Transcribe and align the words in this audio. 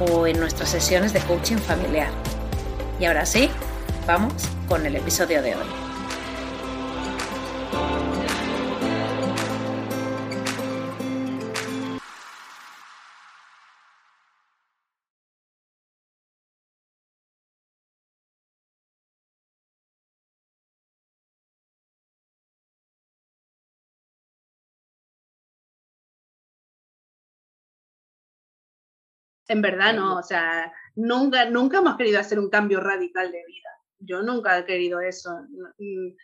o 0.00 0.26
en 0.26 0.40
nuestras 0.40 0.70
sesiones 0.70 1.12
de 1.12 1.20
coaching 1.20 1.58
familiar. 1.58 2.10
Y 2.98 3.04
ahora 3.04 3.24
sí, 3.24 3.50
vamos 4.06 4.32
con 4.68 4.84
el 4.86 4.96
episodio 4.96 5.42
de 5.42 5.54
hoy. 5.54 5.89
En 29.50 29.62
verdad 29.62 29.94
no, 29.94 30.16
o 30.16 30.22
sea, 30.22 30.72
nunca, 30.94 31.44
nunca 31.50 31.78
hemos 31.78 31.96
querido 31.96 32.20
hacer 32.20 32.38
un 32.38 32.50
cambio 32.50 32.78
radical 32.78 33.32
de 33.32 33.44
vida. 33.44 33.68
Yo 33.98 34.22
nunca 34.22 34.56
he 34.56 34.64
querido 34.64 35.00
eso. 35.00 35.40
Mm, 35.76 36.14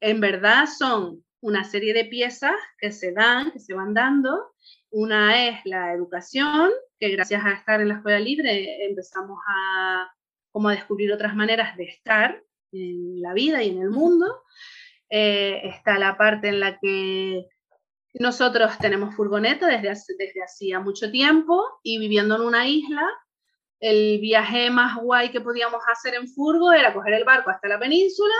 en 0.00 0.20
verdad 0.20 0.66
son 0.66 1.24
una 1.40 1.64
serie 1.64 1.94
de 1.94 2.04
piezas 2.04 2.54
que 2.76 2.92
se 2.92 3.12
dan, 3.12 3.50
que 3.50 3.60
se 3.60 3.72
van 3.72 3.94
dando. 3.94 4.52
Una 4.90 5.48
es 5.48 5.60
la 5.64 5.94
educación, 5.94 6.70
que 7.00 7.08
gracias 7.08 7.42
a 7.46 7.52
estar 7.52 7.80
en 7.80 7.88
la 7.88 7.94
escuela 7.94 8.20
libre 8.20 8.84
empezamos 8.84 9.38
a, 9.48 10.12
como 10.52 10.68
a 10.68 10.72
descubrir 10.72 11.10
otras 11.10 11.34
maneras 11.34 11.78
de 11.78 11.84
estar 11.84 12.42
en 12.72 13.22
la 13.22 13.32
vida 13.32 13.62
y 13.62 13.70
en 13.70 13.80
el 13.80 13.88
mundo. 13.88 14.42
Eh, 15.08 15.62
está 15.64 15.98
la 15.98 16.18
parte 16.18 16.48
en 16.48 16.60
la 16.60 16.78
que 16.78 17.46
nosotros 18.14 18.78
tenemos 18.78 19.14
furgoneta 19.14 19.66
desde, 19.66 19.88
desde 20.18 20.42
hacía 20.42 20.80
mucho 20.80 21.10
tiempo 21.10 21.64
y 21.82 21.98
viviendo 21.98 22.36
en 22.36 22.42
una 22.42 22.66
isla, 22.66 23.06
el 23.80 24.18
viaje 24.20 24.70
más 24.70 24.96
guay 24.96 25.30
que 25.30 25.40
podíamos 25.40 25.80
hacer 25.86 26.14
en 26.14 26.28
furgo 26.28 26.72
era 26.72 26.92
coger 26.92 27.14
el 27.14 27.24
barco 27.24 27.50
hasta 27.50 27.68
la 27.68 27.78
península, 27.78 28.34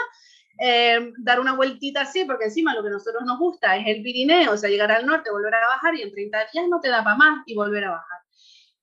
eh, 0.60 1.12
dar 1.19 1.38
una 1.38 1.54
vueltita 1.54 2.00
así, 2.00 2.25
porque 2.25 2.47
encima 2.47 2.75
lo 2.75 2.82
que 2.82 2.88
a 2.88 2.93
nosotros 2.93 3.22
nos 3.25 3.38
gusta 3.38 3.76
es 3.76 3.87
el 3.87 4.03
Pirineo, 4.03 4.53
o 4.53 4.56
sea, 4.56 4.69
llegar 4.69 4.91
al 4.91 5.06
norte, 5.06 5.31
volver 5.31 5.54
a 5.54 5.69
bajar 5.69 5.94
y 5.94 6.03
en 6.03 6.10
30 6.10 6.38
días 6.53 6.66
no 6.69 6.81
te 6.81 6.88
da 6.88 7.04
para 7.04 7.16
más 7.16 7.43
y 7.47 7.54
volver 7.54 7.84
a 7.84 7.91
bajar. 7.91 8.19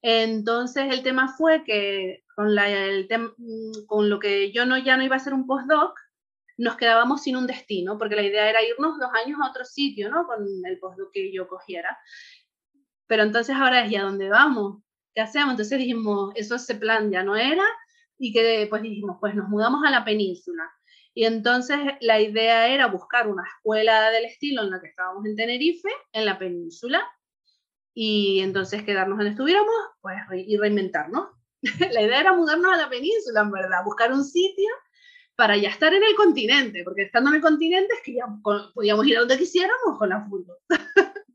Entonces 0.01 0.85
el 0.93 1.03
tema 1.03 1.33
fue 1.35 1.63
que 1.63 2.23
con, 2.35 2.53
la, 2.53 2.69
el 2.69 3.07
con 3.87 4.09
lo 4.09 4.19
que 4.19 4.51
yo 4.51 4.65
no, 4.65 4.77
ya 4.77 4.97
no 4.97 5.03
iba 5.03 5.15
a 5.15 5.17
hacer 5.17 5.33
un 5.33 5.47
postdoc, 5.47 5.99
nos 6.57 6.77
quedábamos 6.77 7.23
sin 7.23 7.35
un 7.35 7.47
destino, 7.47 7.97
porque 7.97 8.15
la 8.15 8.23
idea 8.23 8.49
era 8.49 8.63
irnos 8.63 8.97
dos 8.99 9.09
años 9.23 9.39
a 9.41 9.49
otro 9.49 9.65
sitio, 9.65 10.09
¿no? 10.09 10.25
Con 10.25 10.45
el 10.65 10.79
postdoc 10.79 11.11
que 11.11 11.31
yo 11.31 11.47
cogiera. 11.47 11.97
Pero 13.07 13.23
entonces 13.23 13.55
ahora 13.55 13.85
es, 13.85 13.91
¿y 13.91 13.95
a 13.95 14.03
dónde 14.03 14.29
vamos? 14.29 14.81
¿Qué 15.13 15.21
hacemos? 15.21 15.51
Entonces 15.51 15.77
dijimos, 15.77 16.31
eso 16.35 16.55
ese 16.55 16.75
plan 16.75 17.11
ya 17.11 17.23
no 17.23 17.35
era, 17.35 17.63
y 18.17 18.31
que 18.31 18.67
pues 18.69 18.81
dijimos, 18.81 19.17
pues 19.19 19.35
nos 19.35 19.49
mudamos 19.49 19.83
a 19.85 19.91
la 19.91 20.05
península. 20.05 20.63
Y 21.13 21.25
entonces 21.25 21.77
la 22.01 22.19
idea 22.19 22.67
era 22.67 22.87
buscar 22.87 23.27
una 23.27 23.43
escuela 23.43 24.09
del 24.11 24.25
estilo 24.25 24.63
en 24.63 24.71
la 24.71 24.81
que 24.81 24.87
estábamos 24.87 25.25
en 25.25 25.35
Tenerife, 25.35 25.89
en 26.11 26.25
la 26.25 26.37
península, 26.37 27.03
y 27.93 28.41
entonces 28.41 28.83
quedarnos 28.83 29.17
donde 29.17 29.31
estuviéramos, 29.31 29.73
pues 30.01 30.17
y 30.35 30.57
reinventarnos. 30.57 31.29
la 31.93 32.01
idea 32.01 32.19
era 32.19 32.33
mudarnos 32.33 32.73
a 32.73 32.77
la 32.77 32.89
península, 32.89 33.41
en 33.41 33.51
verdad, 33.51 33.83
buscar 33.85 34.11
un 34.11 34.23
sitio 34.23 34.69
para 35.35 35.57
ya 35.57 35.69
estar 35.69 35.93
en 35.93 36.03
el 36.03 36.15
continente, 36.15 36.83
porque 36.83 37.03
estando 37.03 37.29
en 37.29 37.37
el 37.37 37.41
continente 37.41 37.93
es 37.93 38.01
que 38.01 38.13
ya 38.13 38.25
podíamos 38.73 39.05
ir 39.05 39.17
a 39.17 39.19
donde 39.21 39.37
quisiéramos 39.37 39.97
con 39.97 40.09
la 40.09 40.25
fútbol. 40.25 40.57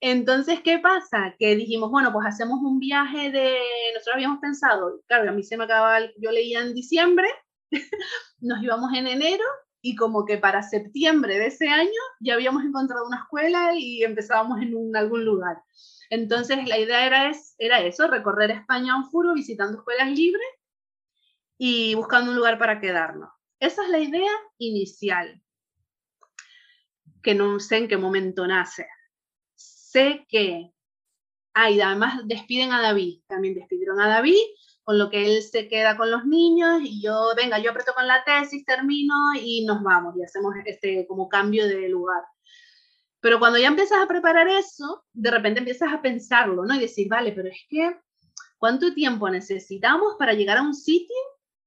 Entonces, 0.00 0.60
¿qué 0.60 0.78
pasa? 0.78 1.34
Que 1.38 1.56
dijimos, 1.56 1.90
bueno, 1.90 2.12
pues 2.12 2.26
hacemos 2.26 2.60
un 2.62 2.78
viaje 2.78 3.30
de, 3.30 3.58
nosotros 3.94 4.14
habíamos 4.14 4.40
pensado, 4.40 5.00
claro, 5.06 5.30
a 5.30 5.32
mí 5.32 5.42
se 5.42 5.56
me 5.56 5.64
acababa, 5.64 6.00
yo 6.18 6.30
leía 6.30 6.60
en 6.60 6.74
diciembre, 6.74 7.28
nos 8.40 8.62
íbamos 8.62 8.92
en 8.94 9.06
enero 9.06 9.44
y 9.80 9.96
como 9.96 10.24
que 10.24 10.38
para 10.38 10.62
septiembre 10.62 11.38
de 11.38 11.46
ese 11.46 11.68
año 11.68 11.90
ya 12.20 12.34
habíamos 12.34 12.64
encontrado 12.64 13.06
una 13.06 13.18
escuela 13.18 13.72
y 13.74 14.04
empezábamos 14.04 14.60
en 14.60 14.94
algún 14.94 15.24
lugar. 15.24 15.62
Entonces, 16.10 16.66
la 16.68 16.78
idea 16.78 17.06
era, 17.06 17.32
era 17.58 17.80
eso, 17.80 18.06
recorrer 18.06 18.50
España 18.50 18.94
en 18.96 19.10
furo 19.10 19.34
visitando 19.34 19.78
escuelas 19.78 20.10
libres 20.10 20.46
y 21.58 21.94
buscando 21.94 22.30
un 22.30 22.36
lugar 22.36 22.58
para 22.58 22.80
quedarnos. 22.80 23.30
Esa 23.60 23.84
es 23.84 23.90
la 23.90 23.98
idea 23.98 24.32
inicial, 24.58 25.42
que 27.22 27.34
no 27.34 27.58
sé 27.58 27.78
en 27.78 27.88
qué 27.88 27.96
momento 27.96 28.46
nace. 28.46 28.86
Sé 29.54 30.26
que, 30.28 30.72
ay, 31.54 31.80
además 31.80 32.20
despiden 32.26 32.72
a 32.72 32.82
David, 32.82 33.22
también 33.26 33.54
despidieron 33.54 34.00
a 34.00 34.08
David, 34.08 34.36
con 34.84 34.98
lo 34.98 35.10
que 35.10 35.24
él 35.26 35.42
se 35.42 35.68
queda 35.68 35.96
con 35.96 36.10
los 36.10 36.26
niños 36.26 36.80
y 36.82 37.02
yo, 37.02 37.32
venga, 37.36 37.58
yo 37.58 37.70
aprieto 37.70 37.92
con 37.94 38.06
la 38.06 38.22
tesis, 38.22 38.64
termino 38.64 39.14
y 39.34 39.64
nos 39.64 39.82
vamos 39.82 40.14
y 40.16 40.22
hacemos 40.22 40.54
este 40.64 41.06
como 41.08 41.28
cambio 41.28 41.66
de 41.66 41.88
lugar. 41.88 42.22
Pero 43.20 43.40
cuando 43.40 43.58
ya 43.58 43.66
empiezas 43.66 44.00
a 44.00 44.06
preparar 44.06 44.46
eso, 44.46 45.04
de 45.12 45.30
repente 45.32 45.58
empiezas 45.58 45.92
a 45.92 46.00
pensarlo, 46.00 46.64
¿no? 46.64 46.74
Y 46.74 46.78
decir, 46.78 47.08
vale, 47.08 47.32
pero 47.32 47.48
es 47.48 47.58
que, 47.68 47.96
¿cuánto 48.58 48.94
tiempo 48.94 49.28
necesitamos 49.28 50.14
para 50.18 50.34
llegar 50.34 50.58
a 50.58 50.62
un 50.62 50.74
sitio 50.74 51.16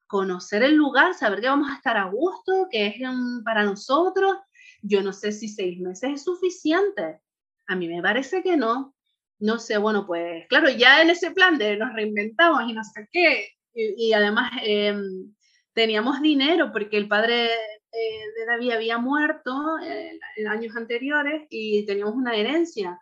conocer 0.10 0.64
el 0.64 0.74
lugar, 0.74 1.14
saber 1.14 1.40
que 1.40 1.48
vamos 1.48 1.70
a 1.70 1.76
estar 1.76 1.96
a 1.96 2.06
gusto, 2.06 2.68
que 2.72 2.88
es 2.88 2.96
para 3.46 3.64
nosotros. 3.64 4.38
Yo 4.82 5.04
no 5.04 5.14
sé 5.14 5.32
si 5.32 5.48
seis 5.48 5.80
meses 5.80 6.12
es 6.16 6.24
suficiente. 6.24 7.22
A 7.68 7.76
mí 7.76 7.88
me 7.88 8.02
parece 8.02 8.42
que 8.42 8.58
no. 8.58 8.96
No 9.38 9.60
sé, 9.60 9.78
bueno, 9.78 10.08
pues 10.08 10.48
claro, 10.50 10.70
ya 10.70 11.02
en 11.04 11.12
ese 11.12 11.32
plan 11.32 11.60
de 11.60 11.78
nos 11.78 11.94
reinventamos 11.94 12.64
y 12.68 12.74
no 12.74 12.84
sé 12.84 13.08
qué, 13.12 13.50
y, 13.74 14.12
además 14.12 14.52
em, 14.64 15.34
teníamos 15.74 16.22
dinero 16.22 16.72
porque 16.74 16.98
el 16.98 17.08
padre 17.08 17.46
eh, 17.46 18.26
de 18.36 18.46
David 18.48 18.72
había 18.72 18.98
muerto 18.98 19.78
eh, 19.84 20.20
en 20.38 20.48
años 20.48 20.76
anteriores 20.76 21.46
y 21.52 21.86
teníamos 21.86 22.16
una 22.16 22.36
herencia. 22.36 23.00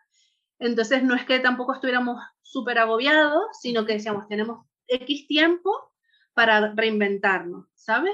Entonces 0.59 1.03
no 1.03 1.15
es 1.15 1.25
que 1.25 1.39
tampoco 1.39 1.73
estuviéramos 1.73 2.21
súper 2.41 2.79
agobiados, 2.79 3.45
sino 3.61 3.85
que 3.85 3.93
decíamos, 3.93 4.27
tenemos 4.27 4.65
X 4.87 5.25
tiempo 5.27 5.71
para 6.37 6.71
reinventarnos, 6.75 7.65
¿sabes? 7.73 8.13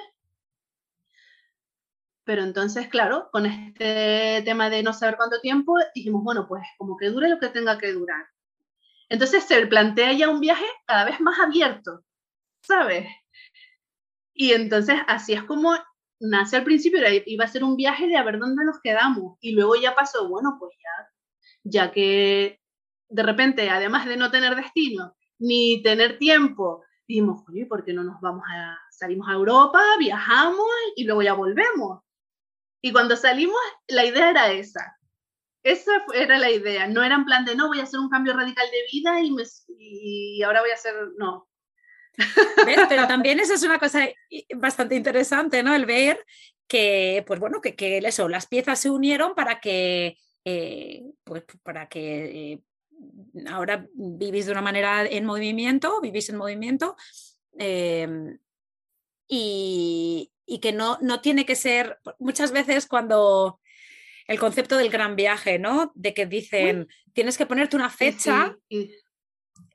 Pero 2.24 2.42
entonces, 2.42 2.88
claro, 2.88 3.28
con 3.34 3.46
este 3.46 4.42
tema 4.46 4.70
de 4.70 4.81
no 4.81 4.94
saber 4.94 5.18
cuánto 5.18 5.42
tiempo, 5.42 5.75
dijimos, 5.94 6.24
bueno, 6.24 6.48
pues 6.48 6.64
como 6.78 6.96
que 6.96 7.10
dure 7.10 7.28
lo 7.28 7.38
que 7.38 7.50
tenga 7.50 7.78
que 7.78 7.92
durar. 7.92 8.25
Entonces 9.10 9.44
se 9.44 9.68
plantea 9.68 10.14
ya 10.14 10.30
un 10.30 10.40
viaje 10.40 10.64
cada 10.86 11.04
vez 11.04 11.20
más 11.20 11.38
abierto, 11.38 12.06
¿sabes? 12.62 13.08
Y 14.34 14.54
entonces 14.54 14.96
así 15.10 15.34
es 15.34 15.44
como 15.44 15.75
nace 16.22 16.56
al 16.56 16.64
principio, 16.64 17.02
iba 17.25 17.44
a 17.44 17.50
ser 17.50 17.66
un 17.66 17.75
viaje 17.75 18.08
de 18.08 18.16
a 18.16 18.24
ver 18.24 18.40
dónde 18.40 18.64
nos 18.64 18.80
quedamos. 18.81 19.38
Y 19.42 19.52
luego 19.52 19.75
ya 19.75 19.96
pasó, 19.96 20.30
bueno, 20.30 20.56
pues 20.58 20.72
ya, 20.81 21.12
ya 21.66 21.92
que 21.92 22.62
de 23.10 23.24
repente, 23.24 23.70
además 23.70 24.06
de 24.06 24.16
no 24.16 24.31
tener 24.31 24.56
destino, 24.56 25.14
ni 25.40 25.84
tener 25.84 26.18
tiempo, 26.20 26.86
dijimos, 27.07 27.44
oye, 27.47 27.65
¿por 27.65 27.83
qué 27.83 27.94
no 27.94 28.03
nos 28.03 28.19
vamos 28.21 28.44
a, 28.50 28.77
salimos 28.91 29.27
a 29.29 29.33
Europa, 29.33 29.81
viajamos 30.00 30.67
y 30.95 31.03
luego 31.05 31.21
ya 31.21 31.33
volvemos? 31.33 32.01
Y 32.81 32.91
cuando 32.91 33.15
salimos, 33.15 33.59
la 33.88 34.05
idea 34.05 34.29
era 34.29 34.51
esa. 34.51 34.97
esa 35.63 35.91
era 36.13 36.38
la 36.38 36.51
idea. 36.51 36.88
No 36.88 37.03
era 37.03 37.15
en 37.15 37.25
plan 37.25 37.45
de, 37.45 37.55
no, 37.55 37.67
voy 37.67 37.79
a 37.79 37.83
hacer 37.83 38.00
un 38.00 38.09
cambio 38.09 38.33
radical 38.33 38.67
de 38.69 38.85
vida 38.91 39.21
y, 39.21 39.31
me, 39.31 39.44
y 39.77 40.44
ahora 40.44 40.61
voy 40.61 40.71
a 40.71 40.75
hacer, 40.75 40.94
no. 41.17 41.47
Pero 42.89 43.07
también 43.07 43.39
eso 43.39 43.53
es 43.53 43.63
una 43.63 43.79
cosa 43.79 44.07
bastante 44.55 44.95
interesante, 44.95 45.63
¿no? 45.63 45.73
El 45.73 45.85
ver 45.85 46.23
que, 46.67 47.23
pues 47.25 47.39
bueno, 47.39 47.61
que, 47.61 47.75
que 47.75 47.97
eso, 48.00 48.29
las 48.29 48.47
piezas 48.47 48.79
se 48.79 48.89
unieron 48.89 49.35
para 49.35 49.59
que, 49.59 50.17
eh, 50.45 51.03
pues 51.23 51.44
para 51.63 51.88
que 51.88 52.53
eh, 52.53 52.63
ahora 53.47 53.88
vivís 53.94 54.45
de 54.45 54.51
una 54.51 54.61
manera 54.61 55.05
en 55.05 55.25
movimiento, 55.25 56.01
vivís 56.01 56.29
en 56.29 56.38
movimiento. 56.38 56.95
Em, 57.57 58.38
y, 59.27 60.31
y, 60.45 60.59
que 60.59 60.73
no, 60.73 60.97
no 61.01 61.21
tiene 61.21 61.45
que 61.45 61.55
ser, 61.55 62.00
muchas 62.19 62.51
veces 62.51 62.88
cuando 62.88 63.59
el 64.27 64.39
concepto 64.39 64.77
del 64.77 64.89
gran 64.89 65.15
viaje, 65.15 65.59
¿no? 65.59 65.91
De 65.95 66.13
que 66.13 66.25
dicen, 66.25 66.88
tienes 67.13 67.38
que 67.38 67.45
ponerte 67.45 67.75
una 67.75 67.89
fecha 67.89 68.55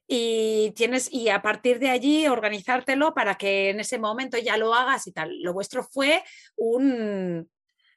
y 0.07 0.71
tienes 0.71 1.13
y 1.13 1.29
a 1.29 1.43
partir 1.43 1.79
de 1.79 1.91
allí 1.91 2.27
organizártelo 2.29 3.13
para 3.15 3.35
que 3.35 3.71
en 3.71 3.81
ese 3.81 3.99
momento 3.99 4.39
ya 4.39 4.57
lo 4.57 4.75
hagas 4.75 5.07
y 5.07 5.13
tal. 5.13 5.43
Lo 5.43 5.53
vuestro 5.53 5.83
fue 5.85 6.23
un 6.57 7.49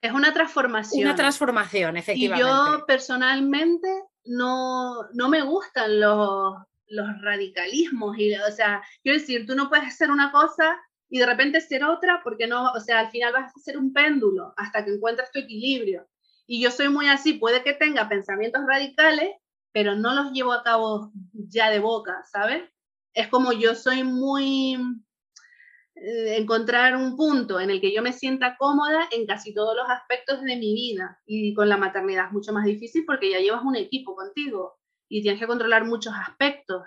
es 0.01 0.11
una 0.11 0.33
transformación. 0.33 1.05
Una 1.05 1.15
transformación, 1.15 1.95
efectivamente. 1.95 2.43
Y 2.43 2.79
yo 2.79 2.85
personalmente 2.85 3.87
no, 4.25 5.09
no 5.13 5.29
me 5.29 5.41
gustan 5.41 5.99
los, 5.99 6.55
los 6.87 7.21
radicalismos. 7.21 8.17
Y, 8.17 8.33
o 8.35 8.51
sea, 8.51 8.81
quiero 9.01 9.19
decir, 9.19 9.45
tú 9.45 9.55
no 9.55 9.69
puedes 9.69 9.87
hacer 9.87 10.11
una 10.11 10.31
cosa 10.31 10.79
y 11.09 11.19
de 11.19 11.25
repente 11.25 11.59
ser 11.61 11.83
otra 11.83 12.21
porque 12.23 12.47
no, 12.47 12.71
o 12.71 12.79
sea, 12.79 12.99
al 12.99 13.11
final 13.11 13.33
vas 13.33 13.51
a 13.55 13.59
ser 13.59 13.77
un 13.77 13.91
péndulo 13.91 14.53
hasta 14.57 14.85
que 14.85 14.91
encuentres 14.91 15.31
tu 15.31 15.39
equilibrio. 15.39 16.07
Y 16.47 16.61
yo 16.61 16.71
soy 16.71 16.89
muy 16.89 17.07
así, 17.07 17.33
puede 17.33 17.63
que 17.63 17.73
tenga 17.73 18.09
pensamientos 18.09 18.61
radicales, 18.67 19.31
pero 19.71 19.95
no 19.95 20.13
los 20.13 20.31
llevo 20.33 20.53
a 20.53 20.63
cabo 20.63 21.11
ya 21.33 21.69
de 21.69 21.79
boca, 21.79 22.23
¿sabes? 22.31 22.63
Es 23.13 23.27
como 23.27 23.53
yo 23.53 23.75
soy 23.75 24.03
muy 24.03 24.77
encontrar 26.37 26.95
un 26.95 27.15
punto 27.15 27.59
en 27.59 27.69
el 27.69 27.79
que 27.79 27.93
yo 27.93 28.01
me 28.01 28.13
sienta 28.13 28.57
cómoda 28.57 29.07
en 29.11 29.25
casi 29.27 29.53
todos 29.53 29.75
los 29.75 29.89
aspectos 29.89 30.41
de 30.41 30.55
mi 30.55 30.73
vida 30.73 31.19
y 31.25 31.53
con 31.53 31.69
la 31.69 31.77
maternidad 31.77 32.27
es 32.27 32.31
mucho 32.31 32.53
más 32.53 32.65
difícil 32.65 33.03
porque 33.05 33.29
ya 33.29 33.39
llevas 33.39 33.63
un 33.63 33.75
equipo 33.75 34.15
contigo 34.15 34.79
y 35.07 35.21
tienes 35.21 35.39
que 35.39 35.47
controlar 35.47 35.85
muchos 35.85 36.13
aspectos. 36.15 36.83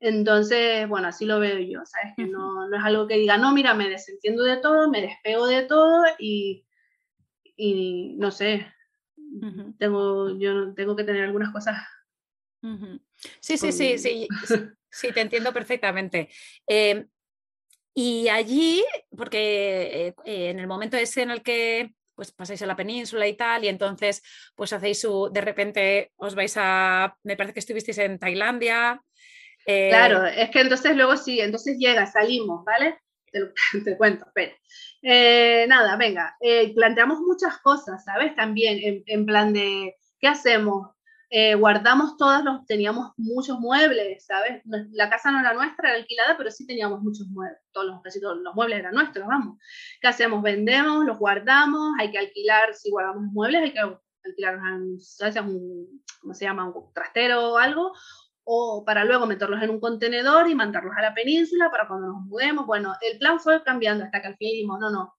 Entonces, 0.00 0.88
bueno, 0.88 1.08
así 1.08 1.26
lo 1.26 1.40
veo 1.40 1.58
yo, 1.58 1.80
¿sabes? 1.84 2.14
Que 2.16 2.24
no, 2.24 2.68
no 2.68 2.76
es 2.76 2.84
algo 2.84 3.06
que 3.06 3.18
diga, 3.18 3.36
no, 3.36 3.52
mira, 3.52 3.74
me 3.74 3.88
desentiendo 3.88 4.44
de 4.44 4.56
todo, 4.56 4.88
me 4.88 5.02
despego 5.02 5.46
de 5.46 5.62
todo 5.62 6.04
y 6.18 6.64
y 7.58 8.14
no 8.16 8.30
sé, 8.30 8.72
tengo, 9.78 10.38
yo 10.38 10.72
tengo 10.74 10.94
que 10.94 11.04
tener 11.04 11.24
algunas 11.24 11.52
cosas. 11.52 11.76
Sí, 13.40 13.58
sí, 13.58 13.72
sí, 13.72 13.98
sí, 13.98 14.28
sí, 14.88 15.12
te 15.12 15.20
entiendo 15.20 15.52
perfectamente. 15.52 16.28
Em, 16.66 17.08
y 18.00 18.28
allí, 18.28 18.84
porque 19.16 20.14
eh, 20.24 20.50
en 20.50 20.60
el 20.60 20.68
momento 20.68 20.96
ese 20.96 21.22
en 21.22 21.32
el 21.32 21.42
que 21.42 21.90
pues 22.14 22.30
pasáis 22.30 22.62
a 22.62 22.66
la 22.66 22.76
península 22.76 23.26
y 23.26 23.36
tal, 23.36 23.64
y 23.64 23.68
entonces 23.68 24.22
pues 24.54 24.72
hacéis 24.72 25.00
su, 25.00 25.30
de 25.32 25.40
repente 25.40 26.12
os 26.16 26.36
vais 26.36 26.54
a, 26.58 27.16
me 27.24 27.36
parece 27.36 27.54
que 27.54 27.58
estuvisteis 27.58 27.98
en 27.98 28.20
Tailandia. 28.20 29.02
Eh 29.66 29.88
claro, 29.88 30.24
es 30.26 30.48
que 30.50 30.60
entonces 30.60 30.94
luego 30.94 31.16
sí, 31.16 31.40
entonces 31.40 31.76
llega, 31.76 32.06
salimos, 32.06 32.64
¿vale? 32.64 33.00
Te, 33.32 33.50
cuento, 33.98 34.26
espera. 34.26 34.54
Eh, 35.02 35.66
nada, 35.68 35.96
venga, 35.96 36.36
eh, 36.40 36.72
planteamos 36.76 37.18
muchas 37.18 37.58
cosas, 37.58 38.04
¿sabes? 38.04 38.32
También 38.36 39.02
en, 39.06 39.26
plan 39.26 39.52
de, 39.52 39.96
¿qué 40.20 40.28
hacemos? 40.28 40.90
Eh, 41.30 41.54
guardamos 41.56 42.16
todos 42.16 42.42
los, 42.42 42.64
teníamos 42.64 43.12
muchos 43.18 43.58
muebles, 43.60 44.24
¿sabes? 44.24 44.62
La 44.64 45.10
casa 45.10 45.30
no 45.30 45.40
era 45.40 45.52
nuestra, 45.52 45.90
era 45.90 45.98
alquilada, 45.98 46.36
pero 46.38 46.50
sí 46.50 46.66
teníamos 46.66 47.02
muchos 47.02 47.26
muebles, 47.28 47.60
todos 47.70 47.86
los, 47.86 48.02
casi 48.02 48.18
todos 48.18 48.38
los 48.38 48.54
muebles 48.54 48.78
eran 48.78 48.94
nuestros, 48.94 49.26
vamos. 49.26 49.58
¿Qué 50.00 50.08
hacemos? 50.08 50.42
Vendemos, 50.42 51.04
los 51.04 51.18
guardamos, 51.18 51.92
hay 51.98 52.10
que 52.10 52.18
alquilar, 52.18 52.74
si 52.74 52.90
guardamos 52.90 53.24
muebles, 53.24 53.62
hay 53.62 53.72
que 53.72 53.80
alquilar 54.24 54.56
un, 54.56 54.98
un 55.48 56.02
¿cómo 56.20 56.34
se 56.34 56.44
llama? 56.46 56.66
Un 56.66 56.92
trastero 56.94 57.52
o 57.52 57.58
algo, 57.58 57.92
o 58.44 58.82
para 58.86 59.04
luego 59.04 59.26
meterlos 59.26 59.62
en 59.62 59.68
un 59.68 59.80
contenedor 59.80 60.48
y 60.48 60.54
mandarlos 60.54 60.96
a 60.96 61.02
la 61.02 61.12
península 61.12 61.70
para 61.70 61.86
cuando 61.86 62.06
nos 62.06 62.22
mudemos. 62.22 62.64
Bueno, 62.64 62.94
el 63.02 63.18
plan 63.18 63.38
fue 63.38 63.62
cambiando 63.62 64.04
hasta 64.04 64.22
que 64.22 64.28
al 64.28 64.36
fin 64.36 64.52
dijimos, 64.52 64.80
no, 64.80 64.88
no, 64.88 65.17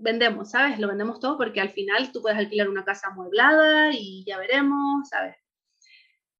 vendemos, 0.00 0.50
¿sabes? 0.50 0.78
Lo 0.78 0.88
vendemos 0.88 1.20
todo 1.20 1.36
porque 1.36 1.60
al 1.60 1.70
final 1.70 2.12
tú 2.12 2.22
puedes 2.22 2.38
alquilar 2.38 2.68
una 2.68 2.84
casa 2.84 3.08
amueblada 3.08 3.90
y 3.92 4.24
ya 4.26 4.38
veremos, 4.38 5.08
¿sabes? 5.08 5.36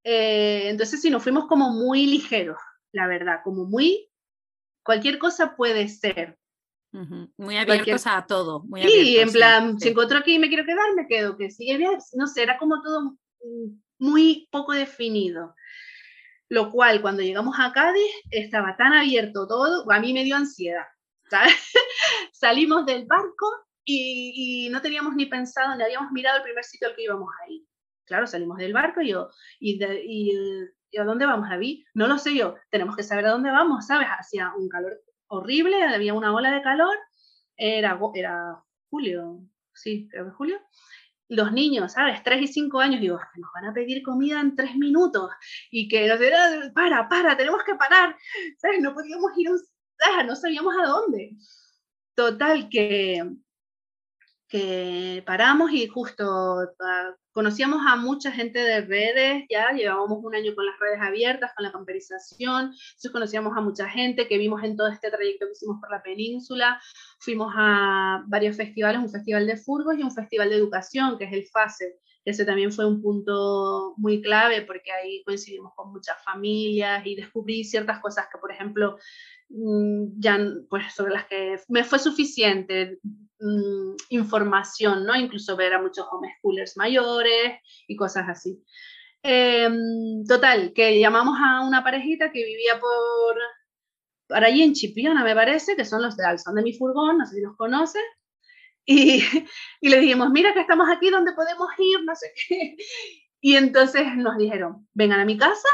Eh, 0.05 0.69
entonces 0.69 1.01
sí, 1.01 1.11
nos 1.11 1.23
fuimos 1.23 1.47
como 1.47 1.71
muy 1.71 2.07
ligeros, 2.07 2.59
la 2.93 3.07
verdad, 3.07 3.41
como 3.43 3.65
muy, 3.65 4.11
cualquier 4.83 5.19
cosa 5.19 5.57
puede 5.57 5.89
ser. 5.89 6.39
Muy 7.37 7.57
abiertos 7.57 8.07
a 8.07 8.25
todo. 8.25 8.63
Muy 8.65 8.83
sí, 8.83 9.19
en 9.19 9.33
plan, 9.33 9.81
si 9.81 9.89
encuentro 9.89 10.19
aquí 10.19 10.35
y 10.35 10.39
me 10.39 10.49
quiero 10.49 10.65
quedar, 10.65 10.95
me 10.95 11.09
quedo, 11.09 11.37
que 11.37 11.51
sigue 11.51 11.77
bien, 11.77 11.99
no 12.13 12.29
sé, 12.29 12.45
era 12.45 12.57
como 12.57 12.83
todo 12.83 13.17
muy 13.99 14.49
poco 14.53 14.73
definido. 14.73 15.55
Lo 16.49 16.71
cual, 16.71 17.01
cuando 17.01 17.23
llegamos 17.23 17.57
a 17.59 17.73
Cádiz, 17.73 18.13
estaba 18.31 18.77
tan 18.77 18.93
abierto 18.93 19.49
todo, 19.49 19.91
a 19.91 19.99
mí 19.99 20.13
me 20.13 20.23
dio 20.23 20.37
ansiedad. 20.37 20.85
Salimos 22.33 22.87
del 22.87 23.07
barco 23.07 23.47
y, 23.85 24.69
no 24.71 24.81
teníamos 24.81 25.15
ni 25.15 25.27
pensado, 25.27 25.77
ni 25.77 25.83
habíamos 25.83 26.11
mirado 26.13 26.39
el 26.39 26.43
primer 26.43 26.65
sitio 26.65 26.89
al 26.89 26.95
que 26.95 27.05
íbamos 27.05 27.29
a 27.29 27.51
ir. 27.51 27.63
Claro, 28.07 28.27
salimos 28.27 28.59
del 28.59 28.73
barco 28.73 29.01
y 29.01 29.11
yo, 29.11 29.31
¿y, 29.59 29.83
y, 29.83 30.99
a 30.99 31.05
dónde 31.05 31.27
vamos, 31.27 31.49
David? 31.49 31.85
No 31.95 32.07
lo 32.07 32.19
sé 32.19 32.35
yo, 32.35 32.55
tenemos 32.71 32.97
que 32.97 33.03
saber 33.03 33.27
a 33.27 33.31
dónde 33.31 33.51
vamos, 33.51 33.87
¿sabes? 33.87 34.09
Hacía 34.19 34.53
un 34.57 34.69
calor 34.69 35.01
horrible, 35.27 35.83
había 35.83 36.15
una 36.15 36.35
ola 36.35 36.53
de 36.53 36.63
calor, 36.63 36.97
era, 37.57 37.99
era 38.15 38.63
julio, 38.91 39.41
sí, 39.73 40.09
creo 40.11 40.27
que 40.27 40.31
julio, 40.33 40.61
los 41.29 41.53
niños, 41.53 41.93
¿sabes? 41.93 42.23
Tres 42.23 42.43
y 42.43 42.47
cinco 42.47 42.81
años, 42.81 43.01
digo, 43.01 43.19
nos 43.37 43.51
van 43.55 43.67
a 43.67 43.73
pedir 43.73 44.03
comida 44.03 44.41
en 44.41 44.55
tres 44.55 44.77
minutos 44.77 45.31
y 45.71 45.89
que 45.89 46.07
nos 46.07 46.21
dirán, 46.21 46.73
para, 46.75 47.09
para, 47.09 47.37
tenemos 47.37 47.63
que 47.65 47.75
parar, 47.75 48.17
¿sabes? 48.59 48.81
No 48.81 48.95
podíamos 48.95 49.33
ir, 49.37 49.49
a 49.49 49.53
no 50.27 50.37
sabíamos 50.37 50.75
a 50.77 50.87
dónde. 50.87 51.37
Total, 52.15 52.69
que, 52.69 53.25
que 54.49 55.23
paramos 55.27 55.73
y 55.73 55.89
justo 55.89 56.25
ah, 56.81 57.17
conocíamos 57.33 57.81
a 57.89 57.97
mucha 57.97 58.31
gente 58.31 58.61
de 58.61 58.83
redes, 58.83 59.45
ya 59.51 59.73
llevábamos 59.73 60.21
un 60.23 60.35
año 60.35 60.55
con 60.55 60.65
las 60.65 60.79
redes 60.79 61.01
abiertas, 61.01 61.51
con 61.57 61.65
la 61.65 61.73
camperización, 61.73 62.67
entonces 62.67 63.11
conocíamos 63.11 63.57
a 63.57 63.61
mucha 63.61 63.89
gente 63.89 64.29
que 64.29 64.39
vimos 64.39 64.63
en 64.63 64.77
todo 64.77 64.87
este 64.87 65.11
trayecto 65.11 65.47
que 65.47 65.53
hicimos 65.53 65.81
por 65.81 65.91
la 65.91 66.03
península, 66.03 66.81
fuimos 67.19 67.53
a 67.57 68.23
varios 68.29 68.57
festivales, 68.57 69.01
un 69.01 69.11
festival 69.11 69.49
de 69.49 69.57
furgos 69.57 69.99
y 69.99 70.05
un 70.05 70.13
festival 70.13 70.51
de 70.51 70.57
educación, 70.57 71.19
que 71.19 71.25
es 71.25 71.33
el 71.33 71.47
FASE, 71.47 71.99
ese 72.25 72.47
también 72.47 72.73
fue 72.73 72.87
un 72.87 73.03
punto 73.03 73.95
muy 73.99 74.23
clave 74.23 74.63
porque 74.63 74.91
ahí 74.93 75.23
coincidimos 75.25 75.73
con 75.75 75.93
muchas 75.93 76.23
familias 76.25 77.05
y 77.05 77.17
descubrí 77.17 77.65
ciertas 77.65 78.01
cosas 78.01 78.27
que, 78.33 78.39
por 78.39 78.51
ejemplo, 78.51 78.99
ya 79.49 80.39
pues 80.69 80.95
sobre 80.95 81.13
las 81.13 81.27
que 81.27 81.57
me 81.69 81.85
fue 81.85 81.99
suficiente 81.99 82.99
mm, 83.39 83.95
información, 84.11 85.05
¿no? 85.05 85.15
Incluso 85.17 85.57
ver 85.57 85.75
a 85.75 85.83
muchos 85.83 86.07
homeschoolers 86.11 86.77
mayores 86.77 87.61
y 87.87 87.97
cosas 87.97 88.29
así. 88.29 88.63
Em, 89.23 90.25
total, 90.27 90.73
que 90.75 91.01
llamamos 91.01 91.39
a 91.41 91.63
una 91.67 91.83
parejita 91.83 92.31
que 92.31 92.45
vivía 92.45 92.79
por, 92.79 93.37
por 94.29 94.45
allí 94.45 94.63
en 94.63 94.75
Chipiona, 94.75 95.25
me 95.25 95.35
parece, 95.35 95.77
que 95.77 95.85
son 95.85 96.03
los 96.03 96.17
de 96.17 96.27
Alzón 96.27 96.57
de 96.57 96.63
mi 96.63 96.75
furgón, 96.75 97.19
no 97.19 97.27
sé 97.27 97.37
si 97.37 97.41
los 97.41 97.57
conoces. 97.57 98.03
Y, 98.85 99.23
y 99.81 99.89
le 99.89 100.01
dijimos, 100.01 100.31
mira 100.31 100.53
que 100.53 100.61
estamos 100.61 100.89
aquí 100.91 101.11
donde 101.11 101.33
podemos 101.33 101.69
ir, 101.79 102.05
no 102.05 102.15
sé 102.17 102.33
qué. 102.49 102.77
Y 103.41 103.57
entonces 103.57 104.07
nos 104.17 104.39
dijeron, 104.39 104.89
vengan 104.95 105.21
a 105.21 105.27
mi 105.27 105.37
casa. 105.37 105.69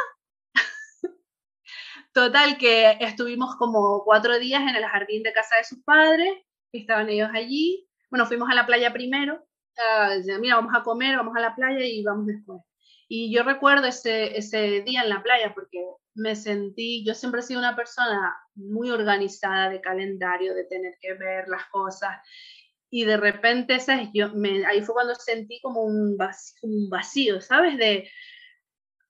Total, 2.13 2.59
que 2.59 2.97
estuvimos 3.01 3.57
como 3.57 4.03
cuatro 4.05 4.39
días 4.39 4.63
en 4.63 4.75
el 4.75 4.85
jardín 4.85 5.23
de 5.23 5.33
casa 5.33 5.57
de 5.57 5.65
sus 5.65 5.83
padres, 5.85 6.33
estaban 6.73 7.09
ellos 7.09 7.31
allí. 7.33 7.89
Bueno, 8.11 8.27
fuimos 8.27 8.51
a 8.51 8.55
la 8.55 8.67
playa 8.67 8.93
primero. 8.93 9.45
Uh, 9.77 10.41
mira, 10.41 10.57
vamos 10.57 10.75
a 10.75 10.83
comer, 10.83 11.17
vamos 11.17 11.37
a 11.37 11.41
la 11.41 11.55
playa 11.55 11.85
y 11.85 12.03
vamos 12.03 12.27
después. 12.27 12.61
Y 13.09 13.33
yo 13.33 13.43
recuerdo 13.43 13.87
ese, 13.87 14.37
ese 14.37 14.83
día 14.83 15.03
en 15.03 15.09
la 15.09 15.23
playa 15.23 15.53
porque 15.55 15.79
me 16.15 16.35
sentí, 16.37 17.05
yo 17.05 17.15
siempre 17.15 17.41
he 17.41 17.45
sido 17.45 17.61
una 17.61 17.77
persona 17.77 18.37
muy 18.55 18.91
organizada 18.91 19.69
de 19.69 19.81
calendario, 19.81 20.55
de 20.55 20.65
tener 20.65 20.95
que 21.01 21.15
ver 21.15 21.49
las 21.49 21.67
cosas 21.71 22.19
y 22.91 23.05
de 23.05 23.17
repente, 23.17 23.79
¿sabes? 23.79 24.09
Yo 24.13 24.35
me, 24.35 24.67
ahí 24.67 24.83
fue 24.83 24.95
cuando 24.95 25.15
sentí 25.15 25.61
como 25.61 25.83
un 25.83 26.17
vacío, 26.17 26.59
un 26.63 26.91
vacío, 26.91 27.41
¿sabes? 27.41 27.79
De, 27.79 28.11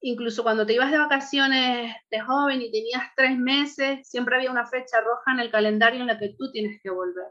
incluso 0.00 0.42
cuando 0.42 0.66
te 0.66 0.74
ibas 0.74 0.90
de 0.90 0.98
vacaciones 0.98 1.94
de 2.10 2.20
joven 2.20 2.62
y 2.62 2.70
tenías 2.70 3.02
tres 3.16 3.38
meses, 3.38 4.08
siempre 4.08 4.36
había 4.36 4.50
una 4.50 4.66
fecha 4.66 5.00
roja 5.00 5.32
en 5.32 5.40
el 5.40 5.50
calendario 5.50 6.00
en 6.00 6.06
la 6.06 6.18
que 6.18 6.34
tú 6.38 6.50
tienes 6.52 6.80
que 6.82 6.90
volver. 6.90 7.26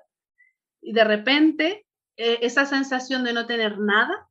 Y 0.82 0.94
de 0.94 1.04
repente, 1.04 1.86
eh, 2.18 2.40
esa 2.42 2.66
sensación 2.66 3.24
de 3.24 3.34
no 3.34 3.48
tener 3.48 3.80
nada, 3.80 4.30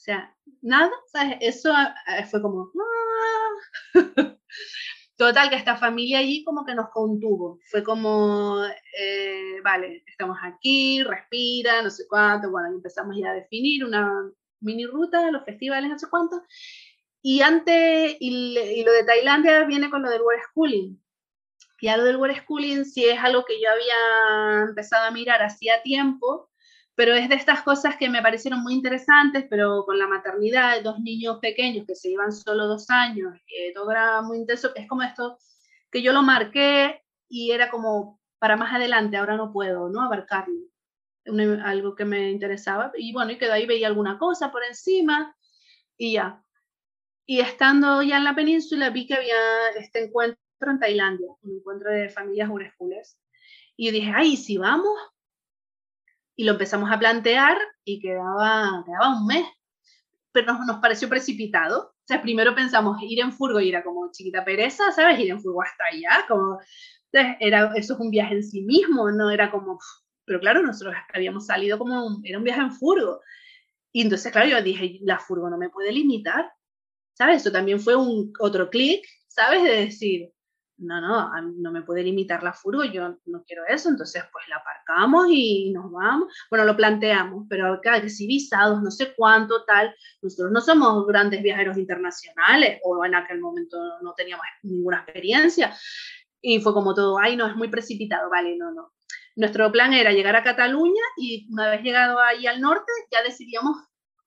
sea, 0.00 0.34
nada, 0.62 0.90
¿sabes? 1.12 1.36
Eso 1.40 1.72
eh, 1.72 2.24
fue 2.30 2.42
como... 2.42 2.70
Ah". 3.94 3.94
Total, 5.16 5.50
que 5.50 5.56
esta 5.56 5.76
familia 5.76 6.18
allí 6.18 6.42
como 6.44 6.64
que 6.64 6.74
nos 6.74 6.88
contuvo. 6.90 7.58
Fue 7.70 7.84
como, 7.84 8.64
eh, 8.98 9.60
vale, 9.62 10.02
estamos 10.06 10.38
aquí, 10.42 11.02
respira, 11.02 11.82
no 11.82 11.90
sé 11.90 12.04
cuánto. 12.08 12.50
Bueno, 12.50 12.68
empezamos 12.68 13.14
ya 13.18 13.30
a 13.30 13.34
definir 13.34 13.84
una 13.84 14.10
mini 14.60 14.86
ruta, 14.86 15.30
los 15.30 15.44
festivales, 15.44 15.90
no 15.90 15.98
sé 15.98 16.06
cuánto. 16.08 16.42
Y 17.22 17.42
antes, 17.42 18.16
y, 18.18 18.84
lo 18.84 18.92
de 18.92 19.04
Tailandia 19.04 19.64
viene 19.64 19.90
con 19.90 20.02
lo 20.02 20.10
del 20.10 20.22
World 20.22 20.42
Schooling. 20.50 20.96
Ya 21.82 21.96
lo 21.96 22.04
del 22.04 22.16
World 22.16 22.38
Schooling 22.42 22.84
sí 22.84 23.04
es 23.04 23.18
algo 23.18 23.44
que 23.44 23.60
yo 23.60 23.68
había 23.70 24.68
empezado 24.68 25.06
a 25.06 25.10
mirar 25.10 25.42
hacía 25.42 25.82
tiempo, 25.82 26.50
pero 26.94 27.14
es 27.14 27.28
de 27.28 27.34
estas 27.34 27.62
cosas 27.62 27.96
que 27.96 28.10
me 28.10 28.22
parecieron 28.22 28.62
muy 28.62 28.74
interesantes, 28.74 29.46
pero 29.48 29.84
con 29.86 29.98
la 29.98 30.06
maternidad 30.06 30.76
de 30.76 30.82
dos 30.82 30.98
niños 31.00 31.38
pequeños 31.40 31.86
que 31.86 31.94
se 31.94 32.10
llevan 32.10 32.32
solo 32.32 32.66
dos 32.66 32.90
años, 32.90 33.34
eh, 33.48 33.72
todo 33.72 33.90
era 33.90 34.20
muy 34.22 34.38
intenso, 34.38 34.74
es 34.74 34.86
como 34.86 35.02
esto 35.02 35.38
que 35.90 36.02
yo 36.02 36.12
lo 36.12 36.22
marqué 36.22 37.02
y 37.28 37.52
era 37.52 37.70
como 37.70 38.20
para 38.38 38.56
más 38.56 38.74
adelante, 38.74 39.16
ahora 39.16 39.36
no 39.36 39.52
puedo, 39.52 39.88
¿no? 39.88 40.02
Abarcarlo. 40.02 40.68
algo 41.64 41.94
que 41.94 42.04
me 42.04 42.30
interesaba 42.30 42.92
y 42.96 43.12
bueno, 43.12 43.32
y 43.32 43.38
quedó 43.38 43.52
ahí, 43.52 43.66
veía 43.66 43.86
alguna 43.86 44.18
cosa 44.18 44.50
por 44.50 44.64
encima 44.64 45.34
y 45.96 46.14
ya. 46.14 46.42
Y 47.30 47.38
estando 47.38 48.02
ya 48.02 48.16
en 48.16 48.24
la 48.24 48.34
península 48.34 48.90
vi 48.90 49.06
que 49.06 49.14
había 49.14 49.36
este 49.78 50.06
encuentro 50.06 50.36
en 50.62 50.80
Tailandia, 50.80 51.28
un 51.42 51.58
encuentro 51.58 51.88
de 51.88 52.08
familias 52.08 52.50
homeschools. 52.50 53.20
Y 53.76 53.92
dije, 53.92 54.10
ay, 54.12 54.36
si 54.36 54.58
vamos, 54.58 54.98
y 56.34 56.42
lo 56.42 56.54
empezamos 56.54 56.90
a 56.90 56.98
plantear 56.98 57.56
y 57.84 58.00
quedaba, 58.00 58.82
quedaba 58.84 59.16
un 59.16 59.28
mes. 59.28 59.46
Pero 60.32 60.54
nos, 60.54 60.66
nos, 60.66 60.78
pareció 60.78 61.08
precipitado. 61.08 61.92
O 61.94 62.04
sea, 62.04 62.20
primero 62.20 62.52
pensamos 62.52 63.00
ir 63.00 63.20
en 63.20 63.32
furgo 63.32 63.60
y 63.60 63.68
era 63.68 63.84
como 63.84 64.10
chiquita 64.10 64.44
pereza, 64.44 64.90
¿sabes? 64.90 65.20
Ir 65.20 65.30
en 65.30 65.40
furgo 65.40 65.62
hasta 65.62 65.84
allá, 65.84 66.26
como... 66.26 66.58
Era, 67.12 67.72
eso 67.76 67.94
es 67.94 68.00
un 68.00 68.10
viaje 68.10 68.34
en 68.34 68.42
sí 68.42 68.62
mismo, 68.62 69.08
no 69.12 69.30
era 69.30 69.52
como... 69.52 69.78
Pero 70.24 70.40
claro, 70.40 70.62
nosotros 70.62 70.96
habíamos 71.14 71.46
salido 71.46 71.78
como... 71.78 72.20
era 72.24 72.38
un 72.38 72.44
viaje 72.44 72.60
en 72.60 72.72
furgo. 72.72 73.20
Y 73.92 74.02
entonces, 74.02 74.32
claro, 74.32 74.48
yo 74.48 74.60
dije, 74.62 74.98
la 75.02 75.20
furgo 75.20 75.48
no 75.48 75.58
me 75.58 75.70
puede 75.70 75.92
limitar, 75.92 76.50
¿sabes? 77.14 77.42
Eso 77.42 77.52
también 77.52 77.80
fue 77.80 77.96
un 77.96 78.32
otro 78.40 78.70
clic, 78.70 79.04
¿sabes? 79.28 79.62
De 79.62 79.70
decir, 79.86 80.32
no, 80.80 81.00
no, 81.00 81.30
no 81.58 81.72
me 81.72 81.82
puede 81.82 82.02
limitar 82.02 82.42
la 82.42 82.52
furgo, 82.52 82.84
yo 82.84 83.16
no 83.26 83.44
quiero 83.44 83.64
eso, 83.68 83.88
entonces 83.88 84.24
pues 84.32 84.48
la 84.48 84.56
aparcamos 84.56 85.26
y 85.30 85.70
nos 85.72 85.90
vamos. 85.92 86.32
Bueno, 86.48 86.64
lo 86.64 86.76
planteamos, 86.76 87.46
pero 87.48 87.74
acá 87.74 88.00
que 88.00 88.08
si 88.08 88.26
visados, 88.26 88.82
no 88.82 88.90
sé 88.90 89.14
cuánto, 89.14 89.64
tal, 89.64 89.94
nosotros 90.22 90.50
no 90.52 90.60
somos 90.60 91.06
grandes 91.06 91.42
viajeros 91.42 91.76
internacionales 91.76 92.80
o 92.82 93.04
en 93.04 93.14
aquel 93.14 93.40
momento 93.40 93.78
no 94.02 94.14
teníamos 94.14 94.44
ninguna 94.62 94.98
experiencia 94.98 95.76
y 96.40 96.60
fue 96.60 96.72
como 96.72 96.94
todo, 96.94 97.18
ay, 97.18 97.36
no, 97.36 97.46
es 97.46 97.56
muy 97.56 97.68
precipitado, 97.68 98.30
vale, 98.30 98.56
no, 98.56 98.72
no. 98.72 98.92
Nuestro 99.36 99.70
plan 99.70 99.92
era 99.92 100.12
llegar 100.12 100.36
a 100.36 100.42
Cataluña 100.42 101.02
y 101.16 101.46
una 101.52 101.70
vez 101.70 101.82
llegado 101.82 102.18
ahí 102.20 102.46
al 102.46 102.60
norte 102.60 102.90
ya 103.10 103.22
decidíamos 103.22 103.76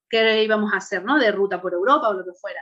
qué 0.09 0.43
íbamos 0.43 0.73
a 0.73 0.77
hacer, 0.77 1.03
¿no? 1.03 1.17
De 1.17 1.31
ruta 1.31 1.61
por 1.61 1.73
Europa 1.73 2.09
o 2.09 2.13
lo 2.13 2.23
que 2.23 2.33
fuera. 2.39 2.61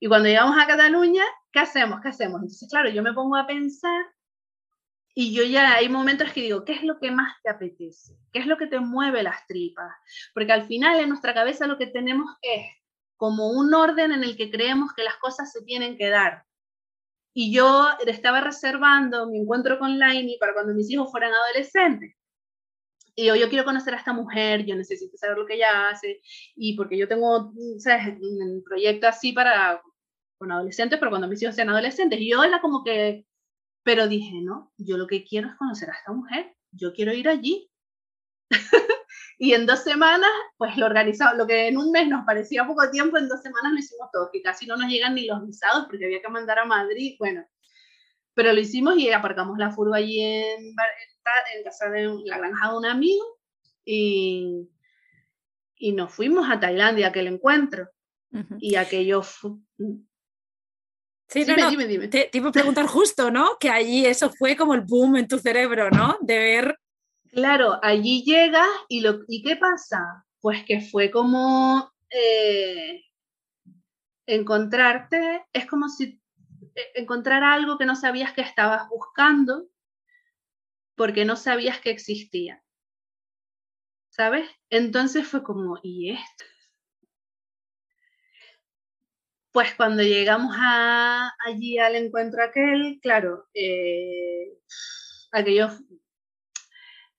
Y 0.00 0.08
cuando 0.08 0.28
llegamos 0.28 0.56
a 0.58 0.66
Cataluña, 0.66 1.24
¿qué 1.52 1.60
hacemos? 1.60 2.00
¿Qué 2.00 2.08
hacemos? 2.08 2.36
Entonces, 2.36 2.68
claro, 2.70 2.88
yo 2.90 3.02
me 3.02 3.12
pongo 3.12 3.36
a 3.36 3.46
pensar 3.46 4.06
y 5.14 5.34
yo 5.34 5.42
ya 5.42 5.74
hay 5.74 5.88
momentos 5.88 6.32
que 6.32 6.42
digo, 6.42 6.64
¿qué 6.64 6.74
es 6.74 6.84
lo 6.84 7.00
que 7.00 7.10
más 7.10 7.34
te 7.42 7.50
apetece? 7.50 8.16
¿Qué 8.32 8.38
es 8.38 8.46
lo 8.46 8.56
que 8.56 8.68
te 8.68 8.78
mueve 8.78 9.24
las 9.24 9.44
tripas? 9.48 9.92
Porque 10.32 10.52
al 10.52 10.66
final 10.68 11.00
en 11.00 11.08
nuestra 11.08 11.34
cabeza 11.34 11.66
lo 11.66 11.76
que 11.76 11.88
tenemos 11.88 12.30
es 12.40 12.66
como 13.16 13.50
un 13.50 13.74
orden 13.74 14.12
en 14.12 14.22
el 14.22 14.36
que 14.36 14.48
creemos 14.48 14.92
que 14.94 15.02
las 15.02 15.16
cosas 15.16 15.50
se 15.50 15.64
tienen 15.64 15.96
que 15.96 16.08
dar. 16.08 16.44
Y 17.34 17.52
yo 17.52 17.88
estaba 18.06 18.40
reservando 18.40 19.26
mi 19.26 19.40
encuentro 19.40 19.80
con 19.80 19.98
Laini 19.98 20.38
para 20.38 20.54
cuando 20.54 20.72
mis 20.72 20.88
hijos 20.88 21.10
fueran 21.10 21.32
adolescentes. 21.32 22.14
Y 23.16 23.26
yo, 23.26 23.34
yo 23.34 23.48
quiero 23.48 23.64
conocer 23.64 23.94
a 23.94 23.98
esta 23.98 24.12
mujer, 24.12 24.64
yo 24.64 24.76
necesito 24.76 25.16
saber 25.16 25.38
lo 25.38 25.46
que 25.46 25.54
ella 25.54 25.88
hace, 25.88 26.20
y 26.54 26.76
porque 26.76 26.96
yo 26.96 27.08
tengo, 27.08 27.52
¿sabes? 27.78 28.16
Un 28.20 28.62
proyecto 28.64 29.08
así 29.08 29.32
para 29.32 29.82
con 30.38 30.52
adolescentes, 30.52 30.98
pero 30.98 31.10
cuando 31.10 31.28
mis 31.28 31.42
hijos 31.42 31.54
sean 31.54 31.70
adolescentes. 31.70 32.20
Y 32.20 32.30
yo 32.30 32.42
era 32.42 32.60
como 32.60 32.84
que, 32.84 33.26
pero 33.82 34.08
dije, 34.08 34.40
no, 34.42 34.72
yo 34.76 34.96
lo 34.96 35.06
que 35.06 35.24
quiero 35.24 35.48
es 35.48 35.56
conocer 35.56 35.90
a 35.90 35.94
esta 35.94 36.12
mujer, 36.12 36.54
yo 36.72 36.92
quiero 36.92 37.12
ir 37.12 37.28
allí. 37.28 37.70
y 39.38 39.52
en 39.52 39.66
dos 39.66 39.80
semanas, 39.80 40.30
pues 40.56 40.76
lo 40.76 40.86
organizamos, 40.86 41.36
lo 41.36 41.46
que 41.46 41.68
en 41.68 41.76
un 41.76 41.90
mes 41.90 42.08
nos 42.08 42.24
parecía 42.24 42.66
poco 42.66 42.88
tiempo, 42.90 43.18
en 43.18 43.28
dos 43.28 43.42
semanas 43.42 43.72
lo 43.72 43.78
hicimos 43.78 44.08
todo, 44.12 44.30
que 44.32 44.42
casi 44.42 44.66
no 44.66 44.76
nos 44.76 44.90
llegan 44.90 45.14
ni 45.14 45.26
los 45.26 45.44
visados 45.44 45.86
porque 45.86 46.06
había 46.06 46.22
que 46.22 46.28
mandar 46.28 46.58
a 46.58 46.64
Madrid, 46.64 47.16
bueno, 47.18 47.44
pero 48.34 48.52
lo 48.52 48.60
hicimos 48.60 48.96
y 48.96 49.10
aparcamos 49.10 49.58
la 49.58 49.72
furgo 49.72 49.94
allí 49.94 50.20
en, 50.20 50.68
en 50.68 51.64
casa 51.64 51.90
de 51.90 52.08
la 52.24 52.38
granja 52.38 52.70
de 52.70 52.76
un 52.76 52.86
amigo 52.86 53.24
y, 53.84 54.68
y 55.76 55.92
nos 55.92 56.12
fuimos 56.12 56.48
a 56.50 56.60
Tailandia 56.60 57.06
a 57.06 57.08
aquel 57.10 57.26
encuentro. 57.26 57.88
Y 58.60 58.76
aquello 58.76 59.22
Sí, 61.28 61.44
dime, 61.44 61.86
dime, 61.86 62.08
Te, 62.08 62.30
iba 62.32 62.48
a 62.48 62.52
preguntar 62.52 62.86
justo, 62.86 63.30
¿no? 63.30 63.58
Que 63.60 63.68
allí 63.68 64.06
eso 64.06 64.30
fue 64.30 64.56
como 64.56 64.74
el 64.74 64.80
boom 64.80 65.16
en 65.16 65.28
tu 65.28 65.38
cerebro, 65.38 65.90
¿no? 65.90 66.16
De 66.22 66.38
ver. 66.38 66.78
Claro, 67.30 67.78
allí 67.82 68.22
llega 68.24 68.66
y, 68.88 69.00
lo, 69.00 69.20
¿y 69.28 69.42
qué 69.42 69.56
pasa? 69.56 70.24
Pues 70.40 70.64
que 70.64 70.80
fue 70.80 71.10
como 71.10 71.92
eh, 72.08 73.04
encontrarte, 74.26 75.44
es 75.52 75.66
como 75.66 75.90
si 75.90 76.18
e, 76.74 77.00
encontrar 77.00 77.44
algo 77.44 77.76
que 77.76 77.84
no 77.84 77.94
sabías 77.94 78.32
que 78.32 78.40
estabas 78.40 78.88
buscando 78.88 79.68
porque 80.94 81.26
no 81.26 81.36
sabías 81.36 81.78
que 81.78 81.90
existía. 81.90 82.64
¿Sabes? 84.08 84.48
Entonces 84.70 85.28
fue 85.28 85.42
como, 85.42 85.78
¿y 85.82 86.12
esto? 86.12 86.44
Pues 89.58 89.74
cuando 89.74 90.04
llegamos 90.04 90.54
allí 91.44 91.78
al 91.78 91.96
encuentro 91.96 92.44
aquel, 92.44 93.00
claro, 93.02 93.48
eh, 93.52 94.56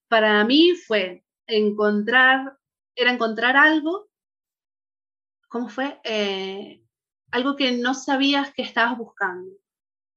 para 0.08 0.46
mí 0.46 0.72
fue 0.88 1.26
encontrar, 1.48 2.58
era 2.96 3.12
encontrar 3.12 3.58
algo, 3.58 4.08
¿cómo 5.50 5.68
fue? 5.68 6.00
Eh, 6.06 6.82
algo 7.32 7.58
que 7.58 7.74
no 7.74 7.94
sabías 7.94 8.54
que 8.54 8.62
estabas 8.62 8.98
buscando, 8.98 9.52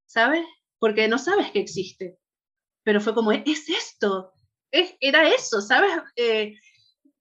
¿sabes? 0.07 0.47
Porque 0.79 1.09
no 1.09 1.19
sabes 1.19 1.51
que 1.51 1.59
existe, 1.59 2.21
pero 2.85 3.01
fue 3.01 3.15
como, 3.15 3.33
es 3.33 3.69
esto, 3.69 4.33
es, 4.71 4.95
era 5.01 5.29
eso, 5.29 5.61
¿sabes? 5.61 5.91
Eh, 6.15 6.55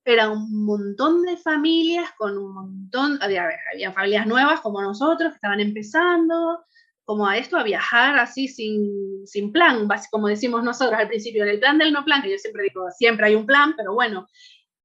era 0.04 0.30
un 0.30 0.66
montón 0.66 1.22
de 1.24 1.38
familias 1.38 2.10
con 2.18 2.38
un 2.38 2.54
montón, 2.54 3.20
había, 3.22 3.48
había, 3.74 3.92
familias 3.92 4.26
nuevas 4.26 4.62
como 4.62 4.82
nosotros 4.82 5.32
que 5.32 5.36
estaban 5.36 5.60
empezando, 5.60 6.64
como 7.04 7.28
a 7.28 7.38
esto, 7.38 7.58
a 7.58 7.64
viajar 7.64 8.18
así 8.18 8.48
sin, 8.48 9.26
sin 9.28 9.52
plan, 9.52 9.88
como 10.10 10.28
decimos 10.28 10.64
nosotros 10.64 11.00
al 11.00 11.08
principio, 11.08 11.44
en 11.44 11.50
el 11.50 11.60
plan 11.60 11.78
del 11.78 11.94
no 11.94 12.06
plan, 12.06 12.22
que 12.22 12.32
yo 12.32 12.38
siempre 12.38 12.64
digo, 12.64 12.90
siempre 12.98 13.28
hay 13.28 13.36
un 13.36 13.46
plan, 13.46 13.74
pero 13.76 13.94
bueno, 13.94 14.28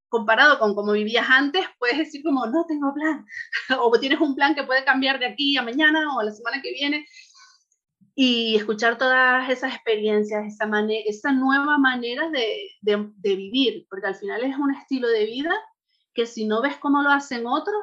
comparado 0.08 0.58
con 0.58 0.74
cómo 0.74 0.92
vivías 0.92 1.28
antes, 1.28 1.64
puedes 1.78 1.98
decir 1.98 2.22
como, 2.22 2.46
no 2.46 2.64
tengo 2.66 2.92
plan, 2.94 3.24
o 3.80 3.90
tienes 3.98 4.20
un 4.20 4.34
plan 4.34 4.54
que 4.54 4.64
puede 4.64 4.84
cambiar 4.84 5.18
de 5.18 5.26
aquí 5.26 5.56
a 5.56 5.62
mañana 5.62 6.14
o 6.14 6.20
a 6.20 6.24
la 6.24 6.32
semana 6.32 6.60
que 6.62 6.72
viene, 6.72 7.06
y 8.18 8.56
escuchar 8.56 8.96
todas 8.96 9.50
esas 9.50 9.74
experiencias, 9.74 10.46
esa, 10.46 10.66
esa 11.06 11.32
nueva 11.32 11.76
manera 11.76 12.30
de, 12.30 12.70
de, 12.80 13.36
vivir, 13.36 13.86
porque 13.90 14.06
al 14.06 14.14
final 14.14 14.42
es 14.42 14.56
un 14.56 14.74
estilo 14.74 15.06
de 15.08 15.26
vida 15.26 15.54
que 16.14 16.24
si 16.24 16.46
no 16.46 16.62
ves 16.62 16.78
cómo 16.78 17.02
lo 17.02 17.10
hacen 17.10 17.46
otros, 17.46 17.76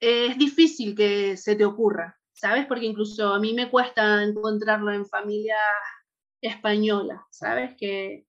es 0.00 0.38
difícil 0.38 0.96
que 0.96 1.36
se 1.36 1.54
te 1.54 1.66
ocurra, 1.66 2.18
¿sabes? 2.32 2.64
Porque 2.64 2.86
incluso 2.86 3.34
a 3.34 3.38
mí 3.38 3.52
me 3.52 3.70
cuesta 3.70 4.22
encontrarlo 4.22 4.90
en 4.90 5.04
familias 5.04 5.60
españolas, 6.40 7.20
¿sabes? 7.30 7.76
Que, 7.76 8.26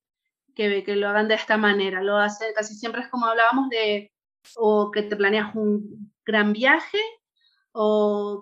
que, 0.56 0.84
que 0.84 0.96
lo 0.98 1.08
hagan 1.08 1.30
de 1.30 1.36
esta 1.36 1.56
manera, 1.56 2.04
lo 2.04 2.18
hacen, 2.18 2.50
casi 2.54 2.76
siempre 2.76 3.04
es 3.04 3.08
como 3.08 3.28
hablábamos 3.28 3.70
de, 3.70 4.12
o 4.58 4.92
que 4.92 5.04
te 5.04 5.16
planeas 5.16 5.56
un 5.56 6.12
gran 6.26 6.52
viaje 6.52 7.00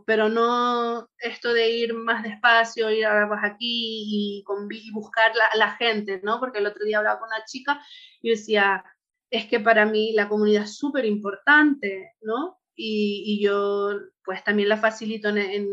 pero 0.06 0.30
no 0.30 1.10
esto 1.20 1.54
de 1.54 1.70
ir 1.70 1.94
más 1.94 2.24
despacio, 2.24 2.90
ir 2.90 3.06
a, 3.06 3.28
aquí 3.44 4.42
y, 4.42 4.46
y 4.72 4.92
buscar 4.92 5.34
la, 5.36 5.46
la, 5.58 5.72
gente, 5.72 6.22
¿no? 6.24 6.40
Porque 6.40 6.60
el 6.60 6.68
otro 6.68 6.86
día 6.86 7.00
hablaba 7.00 7.20
con 7.20 7.28
una 7.28 7.44
chica 7.46 7.82
y 8.22 8.30
decía, 8.30 8.84
es 9.30 9.46
que 9.48 9.60
para 9.60 9.86
mí 9.86 10.14
la 10.14 10.30
comunidad 10.30 10.64
es 10.64 10.78
súper 10.78 11.06
importante, 11.06 12.14
¿no? 12.22 12.60
Y, 12.76 13.24
y, 13.26 13.44
yo 13.44 13.92
pues 14.24 14.44
también 14.44 14.70
la 14.70 14.78
facilito 14.78 15.30
en, 15.30 15.68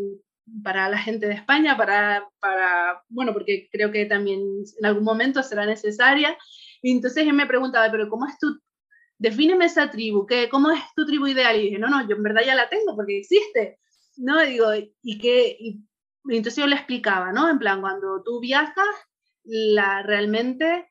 para 0.63 0.89
la 0.89 0.99
gente 0.99 1.27
de 1.27 1.35
España, 1.35 1.77
para, 1.77 2.29
para, 2.41 3.03
bueno, 3.09 3.33
porque 3.33 3.69
creo 3.71 3.91
que 3.93 4.07
también 4.07 4.41
en 4.79 4.87
algún 4.87 5.05
momento 5.05 5.43
será 5.43 5.67
necesaria. 5.67 6.37
Y 6.83 6.93
entonces 6.93 7.27
él 7.27 7.33
me 7.33 7.47
preguntaba, 7.47 7.91
pero 7.91 8.09
¿cómo 8.09 8.27
es 8.27 8.39
tu 8.39 8.61
defíneme 9.23 9.67
esa 9.67 9.89
tribu, 9.89 10.27
¿qué, 10.27 10.49
¿cómo 10.49 10.73
es 10.73 10.81
tu 10.97 11.07
tribu 11.07 11.29
ideal? 11.29 11.57
Y 11.57 11.63
dije, 11.63 11.79
no, 11.79 11.89
no, 11.89 12.07
yo 12.09 12.17
en 12.17 12.25
verdad 12.25 12.43
ya 12.45 12.57
la 12.57 12.69
tengo 12.69 12.97
porque 12.97 13.19
existe, 13.19 13.79
¿no? 14.17 14.43
Y 14.43 14.51
digo, 14.51 14.67
¿y 15.01 15.19
qué? 15.19 15.57
Y, 15.59 15.85
entonces 16.29 16.57
yo 16.57 16.67
le 16.67 16.75
explicaba, 16.75 17.33
¿no? 17.33 17.49
En 17.49 17.59
plan, 17.59 17.81
cuando 17.81 18.23
tú 18.25 18.41
viajas, 18.41 18.85
la, 19.45 20.03
realmente 20.03 20.91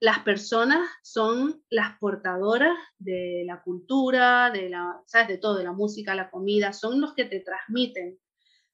las 0.00 0.20
personas 0.20 0.88
son 1.02 1.62
las 1.70 1.98
portadoras 1.98 2.76
de 2.98 3.42
la 3.46 3.62
cultura, 3.62 4.50
de 4.50 4.70
la, 4.70 5.00
¿sabes? 5.06 5.28
De 5.28 5.38
todo, 5.38 5.56
de 5.56 5.64
la 5.64 5.72
música, 5.72 6.14
la 6.14 6.30
comida, 6.30 6.72
son 6.72 7.00
los 7.00 7.14
que 7.14 7.24
te 7.24 7.40
transmiten. 7.40 8.18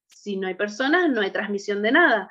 Si 0.07 0.37
no 0.37 0.49
hay 0.49 0.55
personas, 0.55 1.11
no 1.11 1.23
hay 1.23 1.31
transmisión 1.31 1.83
de 1.83 1.93
nada. 1.93 2.31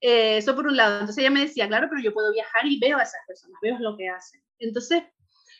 Eh, 0.00 0.38
eso 0.38 0.54
por 0.54 0.66
un 0.66 0.76
lado. 0.78 1.00
Entonces 1.00 1.18
ella 1.18 1.30
me 1.30 1.40
decía, 1.40 1.68
claro, 1.68 1.88
pero 1.90 2.02
yo 2.02 2.14
puedo 2.14 2.32
viajar 2.32 2.66
y 2.66 2.78
veo 2.78 2.96
a 2.98 3.02
esas 3.02 3.20
personas, 3.26 3.58
veo 3.60 3.78
lo 3.78 3.96
que 3.96 4.08
hacen. 4.08 4.42
Entonces 4.58 5.02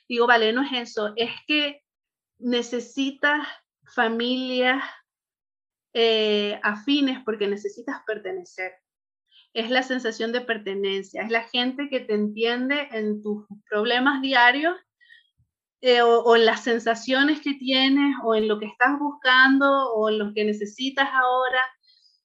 digo, 0.08 0.26
vale, 0.26 0.52
no 0.52 0.62
es 0.62 0.72
eso, 0.72 1.12
es 1.16 1.30
que 1.46 1.82
necesitas 2.38 3.46
familias 3.94 4.82
eh, 5.94 6.60
afines 6.62 7.22
porque 7.24 7.46
necesitas 7.46 8.02
pertenecer. 8.06 8.72
Es 9.54 9.70
la 9.70 9.82
sensación 9.82 10.32
de 10.32 10.42
pertenencia, 10.42 11.22
es 11.22 11.30
la 11.30 11.44
gente 11.44 11.88
que 11.88 12.00
te 12.00 12.14
entiende 12.14 12.88
en 12.92 13.22
tus 13.22 13.46
problemas 13.70 14.20
diarios 14.20 14.76
eh, 15.80 16.02
o, 16.02 16.36
en 16.36 16.44
las 16.44 16.62
sensaciones 16.62 17.40
que 17.40 17.54
tienes 17.54 18.16
o 18.24 18.34
en 18.34 18.48
lo 18.48 18.58
que 18.58 18.66
estás 18.66 18.98
buscando 18.98 19.94
o 19.94 20.10
en 20.10 20.18
lo 20.18 20.34
que 20.34 20.44
necesitas 20.44 21.08
ahora. 21.10 21.60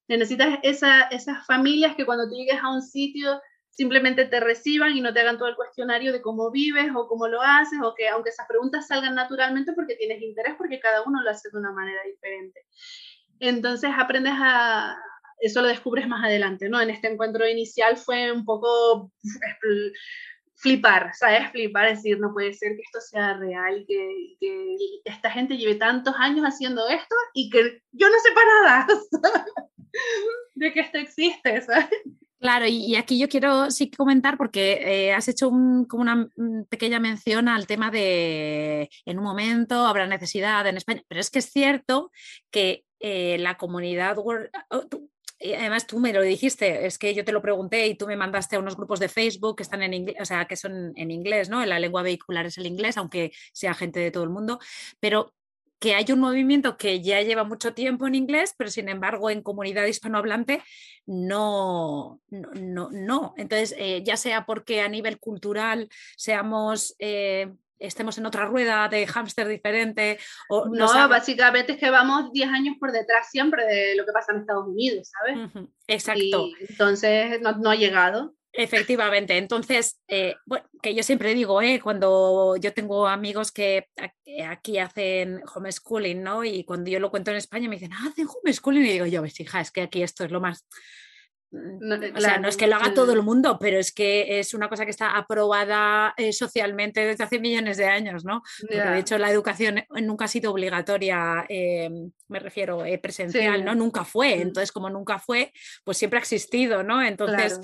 Necesitas 0.08 0.60
esas 0.64 1.46
familias 1.46 1.96
que 1.96 2.06
cuando 2.06 2.28
tú 2.28 2.36
llegues 2.36 2.62
a 2.62 2.74
un 2.74 2.82
sitio 2.82 3.40
simplemente 3.72 4.26
te 4.26 4.40
reciban 4.40 4.96
y 4.96 5.02
no 5.02 5.14
te 5.14 5.22
hagan 5.22 5.38
todo 5.38 5.48
el 5.48 5.56
cuestionario 5.56 6.12
de 6.12 6.22
cómo 6.22 6.52
vives 6.52 6.92
o 6.96 7.08
cómo 7.08 7.28
lo 7.28 7.42
haces, 7.42 7.80
o 7.82 7.96
que 7.96 8.08
aunque 8.10 8.30
esas 8.30 8.48
preguntas 8.48 8.88
salgan 8.88 9.16
naturalmente 9.16 9.74
porque 9.74 9.96
tienes 9.96 10.22
interés, 10.22 10.56
porque 10.58 10.80
cada 10.80 11.02
uno 11.04 11.22
lo 11.22 11.30
hace 11.30 11.50
de 11.52 11.58
una 11.58 11.72
manera 11.72 12.02
diferente. 12.04 12.62
Entonces 13.40 13.90
aprendes 13.98 14.34
a, 14.36 14.96
eso 15.40 15.62
lo 15.62 15.68
descubres 15.70 16.08
más 16.08 16.24
adelante, 16.24 16.70
¿no? 16.70 16.80
En 16.80 16.90
este 16.90 17.08
encuentro 17.08 17.48
inicial 17.48 17.98
fue 17.98 18.32
un 18.32 18.46
poco 18.46 19.12
flipar, 20.56 21.12
¿sabes? 21.16 21.50
Flipar, 21.52 21.90
decir, 21.90 22.20
no 22.20 22.34
puede 22.34 22.54
ser 22.54 22.76
que 22.76 22.82
esto 22.84 23.00
sea 23.02 23.38
real, 23.38 23.84
que, 23.88 24.36
que 24.40 24.76
esta 25.06 25.32
gente 25.32 25.58
lleve 25.58 25.76
tantos 25.76 26.14
años 26.20 26.46
haciendo 26.46 26.88
esto 26.88 27.16
y 27.34 27.50
que 27.50 27.82
yo 27.92 28.10
no 28.10 28.20
sé 28.20 28.32
para 28.34 28.62
nada 28.62 28.88
de 30.56 30.74
que 30.74 30.82
esto 30.82 31.00
existe, 31.00 31.62
¿sabes? 31.62 31.90
Claro, 32.42 32.66
y, 32.68 32.96
aquí 32.96 33.20
yo 33.20 33.30
quiero 33.30 33.70
sí 33.70 33.92
comentar 33.92 34.36
porque 34.36 34.80
eh, 35.10 35.14
has 35.14 35.28
hecho 35.28 35.52
como 35.52 36.02
una 36.02 36.28
mm, 36.36 36.64
pequeña 36.70 37.00
mención 37.00 37.48
al 37.48 37.68
tema 37.68 37.92
de 37.92 38.90
en 39.06 39.20
un 39.20 39.24
momento 39.24 39.86
habrá 39.86 40.08
necesidad 40.08 40.66
en 40.66 40.78
España, 40.78 41.04
pero 41.08 41.22
es 41.22 41.30
que 41.30 41.38
es 41.38 41.52
cierto 41.52 42.12
que 42.50 42.84
eh, 43.00 43.38
la 43.38 43.58
comunidad, 43.58 44.18
oh, 44.18 44.34
además 45.40 45.86
tú 45.86 46.00
me 46.00 46.14
lo 46.14 46.24
dijiste, 46.24 46.88
es 46.88 46.98
que 46.98 47.14
yo 47.14 47.24
te 47.24 47.32
lo 47.32 47.44
pregunté 47.44 47.86
y 47.86 47.96
tú 47.96 48.08
me 48.08 48.16
mandaste 48.16 48.56
a 48.56 48.60
unos 48.60 48.76
grupos 48.76 49.00
de 49.00 49.10
Facebook 49.10 49.58
que 49.58 49.64
están 49.64 49.84
en 49.84 49.94
inglés, 49.94 50.18
o 50.20 50.26
sea, 50.26 50.46
que 50.46 50.56
son 50.56 50.94
en 50.96 51.12
inglés, 51.12 51.48
¿no? 51.50 51.64
La 51.66 51.80
lengua 51.80 52.02
vehicular 52.02 52.48
es 52.48 52.58
el 52.58 52.66
inglés, 52.66 52.98
aunque 52.98 53.32
sea 53.54 53.76
gente 53.76 54.00
de 54.00 54.10
todo 54.10 54.24
el 54.24 54.32
mundo, 54.32 54.60
pero 55.00 55.36
que 55.82 55.96
hay 55.96 56.06
un 56.12 56.20
movimiento 56.20 56.78
que 56.78 57.02
ya 57.02 57.24
lleva 57.24 57.44
mucho 57.44 57.74
tiempo 57.74 58.06
en 58.06 58.14
inglés, 58.14 58.54
pero 58.56 58.70
sin 58.70 58.88
embargo 58.88 59.32
en 59.32 59.42
comunidad 59.42 59.88
hispanohablante 59.88 60.62
no, 61.08 62.22
no, 62.30 62.90
no. 62.92 63.34
Entonces, 63.36 63.74
eh, 63.80 64.04
ya 64.06 64.16
sea 64.16 64.46
porque 64.46 64.82
a 64.82 64.88
nivel 64.88 65.20
cultural 65.20 65.90
seamos... 66.16 66.96
Eh, 67.00 67.52
estemos 67.80 68.16
en 68.20 68.28
otra 68.28 68.46
rueda 68.46 68.88
de 68.90 69.08
hámster 69.08 69.48
diferente. 69.48 70.20
O 70.50 70.68
no, 70.68 70.86
básicamente 71.10 71.72
es 71.72 71.80
que 71.80 71.90
vamos 71.90 72.32
10 72.32 72.50
años 72.52 72.76
por 72.80 72.92
detrás 72.92 73.32
siempre 73.32 73.66
de 73.66 73.96
lo 73.96 74.06
que 74.06 74.12
pasa 74.12 74.34
en 74.34 74.42
Estados 74.42 74.68
Unidos, 74.68 75.10
¿sabes? 75.10 75.68
Exacto. 75.88 76.48
entonces 76.70 77.42
no, 77.42 77.54
no, 77.54 77.72
ha 77.72 77.76
llegado. 77.76 78.36
Efectivamente, 78.54 79.38
entonces, 79.38 80.02
eh, 80.10 80.36
bueno, 80.46 80.66
que 80.82 80.94
yo 80.94 81.04
siempre 81.04 81.34
digo, 81.34 81.62
eh, 81.62 81.80
cuando 81.82 82.58
yo 82.58 82.74
tengo 82.74 83.08
amigos 83.08 83.52
que 83.54 83.88
aquí 84.46 84.78
hacen 84.78 85.42
homeschooling, 85.56 86.22
¿no? 86.22 86.44
Y 86.44 86.66
cuando 86.66 86.90
yo 86.90 87.00
lo 87.00 87.12
cuento 87.12 87.32
en 87.32 87.38
España 87.38 87.70
me 87.70 87.76
dicen, 87.76 87.94
ah, 87.94 88.10
hacen 88.10 88.28
homeschooling, 88.28 88.86
y 88.86 88.90
digo 88.92 89.06
yo, 89.06 89.22
pues 89.22 89.40
hija, 89.40 89.62
es 89.62 89.72
que 89.72 89.82
aquí 89.82 90.04
esto 90.04 90.26
es 90.26 90.32
lo 90.32 90.42
más 90.42 90.66
no, 91.52 91.96
o 92.16 92.22
sea, 92.22 92.38
no 92.38 92.48
es 92.48 92.56
que 92.56 92.68
lo 92.68 92.78
haga 92.78 92.94
todo 92.94 93.12
el 93.12 93.24
mundo, 93.24 93.58
pero 93.60 93.78
es 93.78 93.92
que 93.92 94.40
es 94.40 94.54
una 94.54 94.70
cosa 94.70 94.86
que 94.86 94.92
está 94.92 95.18
aprobada 95.18 96.14
eh, 96.16 96.32
socialmente 96.32 97.06
desde 97.06 97.26
hace 97.26 97.40
millones 97.40 97.76
de 97.76 97.86
años, 97.86 98.24
¿no? 98.24 98.42
Porque 98.62 98.82
de 98.82 99.00
hecho 99.00 99.18
la 99.18 99.30
educación 99.30 99.84
nunca 100.02 100.26
ha 100.26 100.28
sido 100.30 100.52
obligatoria, 100.52 101.46
eh, 101.50 101.90
me 102.30 102.40
refiero 102.40 102.86
eh, 102.86 102.98
presencial, 103.00 103.66
¿no? 103.66 103.76
Nunca 103.76 104.06
fue. 104.06 104.38
Mm. 104.38 104.42
Entonces, 104.42 104.72
como 104.72 104.90
nunca 104.90 105.20
fue, 105.20 105.52
pues 105.84 105.98
siempre 105.98 106.20
ha 106.20 106.22
existido, 106.22 106.84
¿no? 106.84 107.04
Entonces, 107.04 107.60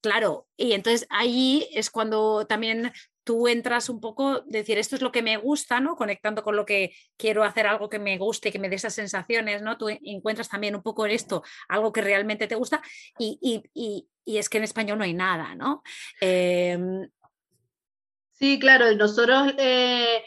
claro, 0.00 0.48
y 0.56 0.72
entonces 0.72 1.06
ahí 1.10 1.68
es 1.72 1.88
cuando 1.88 2.46
también 2.46 2.92
tú 3.28 3.46
entras 3.46 3.90
un 3.90 4.00
poco, 4.00 4.40
decir, 4.46 4.78
esto 4.78 4.96
es 4.96 5.02
lo 5.02 5.12
que 5.12 5.20
me 5.20 5.36
gusta, 5.36 5.80
¿no? 5.80 5.96
Conectando 5.96 6.42
con 6.42 6.56
lo 6.56 6.64
que 6.64 6.92
quiero 7.18 7.44
hacer, 7.44 7.66
algo 7.66 7.90
que 7.90 7.98
me 7.98 8.16
guste, 8.16 8.50
que 8.50 8.58
me 8.58 8.70
dé 8.70 8.76
esas 8.76 8.94
sensaciones, 8.94 9.60
¿no? 9.60 9.76
Tú 9.76 9.90
encuentras 9.90 10.48
también 10.48 10.74
un 10.74 10.82
poco 10.82 11.04
en 11.04 11.12
esto, 11.12 11.42
algo 11.68 11.92
que 11.92 12.00
realmente 12.00 12.46
te 12.46 12.54
gusta 12.54 12.80
y, 13.18 13.62
es 14.24 14.48
que 14.48 14.56
en 14.56 14.64
español 14.64 14.96
no 14.96 15.04
hay 15.04 15.12
nada, 15.12 15.54
¿no? 15.54 15.82
Em, 16.22 17.06
sí, 18.32 18.58
claro, 18.58 18.94
nosotros 18.94 19.52
eh, 19.58 20.24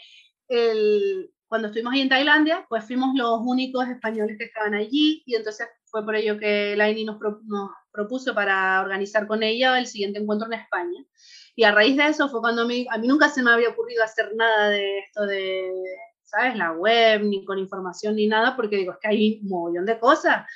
cuando 1.48 1.66
estuvimos 1.66 1.94
ahí 1.94 2.02
en 2.02 2.08
Tailandia, 2.08 2.66
pues 2.68 2.84
fuimos 2.84 3.16
los 3.16 3.40
únicos 3.42 3.88
españoles 3.88 4.38
que 4.38 4.44
estaban 4.44 4.74
allí 4.74 5.24
y 5.26 5.34
entonces 5.34 5.66
fue 5.86 6.04
por 6.04 6.14
ello 6.14 6.38
que 6.38 6.76
Laini 6.76 7.04
nos, 7.04 7.18
nos 7.46 7.70
propuso 7.90 8.32
para 8.32 8.80
organizar 8.80 9.26
con 9.26 9.42
ella 9.42 9.76
el 9.76 9.88
siguiente 9.88 10.20
encuentro 10.20 10.46
en 10.46 10.60
España. 10.60 11.04
Y 11.54 11.64
a 11.64 11.72
raíz 11.72 11.96
de 11.96 12.06
eso 12.06 12.28
fue 12.28 12.40
cuando 12.40 12.62
a 12.62 12.64
mí, 12.66 12.86
a 12.90 12.98
mí 12.98 13.06
nunca 13.06 13.28
se 13.28 13.42
me 13.42 13.50
había 13.50 13.68
ocurrido 13.68 14.02
hacer 14.02 14.34
nada 14.34 14.70
de 14.70 15.00
esto 15.00 15.26
de, 15.26 15.70
¿sabes? 16.22 16.56
La 16.56 16.72
web, 16.72 17.22
ni 17.24 17.44
con 17.44 17.58
información, 17.58 18.16
ni 18.16 18.26
nada, 18.26 18.56
porque 18.56 18.76
digo, 18.76 18.92
es 18.92 18.98
que 19.00 19.08
hay 19.08 19.40
un 19.42 19.48
mogollón 19.48 19.84
de 19.84 19.98
cosas. 19.98 20.46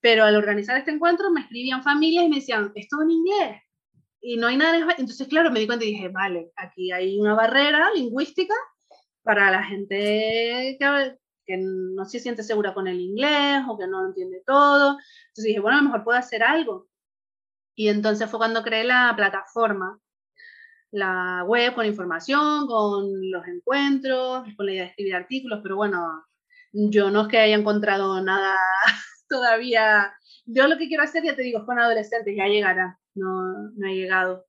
Pero 0.00 0.24
al 0.24 0.36
organizar 0.36 0.76
este 0.78 0.92
encuentro 0.92 1.30
me 1.30 1.42
escribían 1.42 1.82
familias 1.82 2.24
y 2.24 2.28
me 2.28 2.36
decían, 2.36 2.72
es 2.74 2.88
todo 2.88 3.02
en 3.02 3.10
inglés. 3.10 3.62
Y 4.20 4.36
no 4.38 4.46
hay 4.46 4.56
nada 4.56 4.76
en. 4.76 4.84
Entonces, 4.90 5.28
claro, 5.28 5.50
me 5.50 5.60
di 5.60 5.66
cuenta 5.66 5.84
y 5.84 5.88
dije, 5.88 6.08
vale, 6.08 6.52
aquí 6.56 6.90
hay 6.90 7.18
una 7.20 7.34
barrera 7.34 7.90
lingüística 7.94 8.54
para 9.22 9.50
la 9.50 9.62
gente 9.64 10.76
que, 10.78 11.18
que 11.44 11.56
no 11.58 12.04
se 12.06 12.18
siente 12.18 12.42
segura 12.42 12.72
con 12.72 12.86
el 12.88 13.00
inglés 13.00 13.62
o 13.68 13.76
que 13.78 13.86
no 13.86 14.06
entiende 14.06 14.42
todo. 14.46 14.92
Entonces 15.28 15.44
dije, 15.44 15.60
bueno, 15.60 15.78
a 15.78 15.80
lo 15.82 15.88
mejor 15.88 16.04
puedo 16.04 16.18
hacer 16.18 16.42
algo. 16.42 16.88
Y 17.74 17.88
entonces 17.88 18.30
fue 18.30 18.38
cuando 18.38 18.62
creé 18.62 18.84
la 18.84 19.12
plataforma 19.16 20.00
la 20.96 21.44
web 21.46 21.74
con 21.74 21.86
información, 21.86 22.66
con 22.66 23.30
los 23.30 23.46
encuentros, 23.46 24.46
con 24.56 24.66
la 24.66 24.72
idea 24.72 24.82
de 24.84 24.88
escribir 24.90 25.14
artículos, 25.14 25.60
pero 25.62 25.76
bueno, 25.76 26.24
yo 26.72 27.10
no 27.10 27.22
es 27.22 27.28
que 27.28 27.38
haya 27.38 27.54
encontrado 27.54 28.20
nada 28.22 28.56
todavía. 29.28 30.14
Yo 30.46 30.66
lo 30.68 30.78
que 30.78 30.88
quiero 30.88 31.02
hacer, 31.02 31.22
ya 31.22 31.36
te 31.36 31.42
digo, 31.42 31.60
es 31.60 31.64
con 31.64 31.78
adolescentes, 31.78 32.34
ya 32.36 32.46
llegará, 32.46 32.98
no, 33.14 33.70
no 33.76 33.86
ha 33.86 33.90
llegado. 33.90 34.46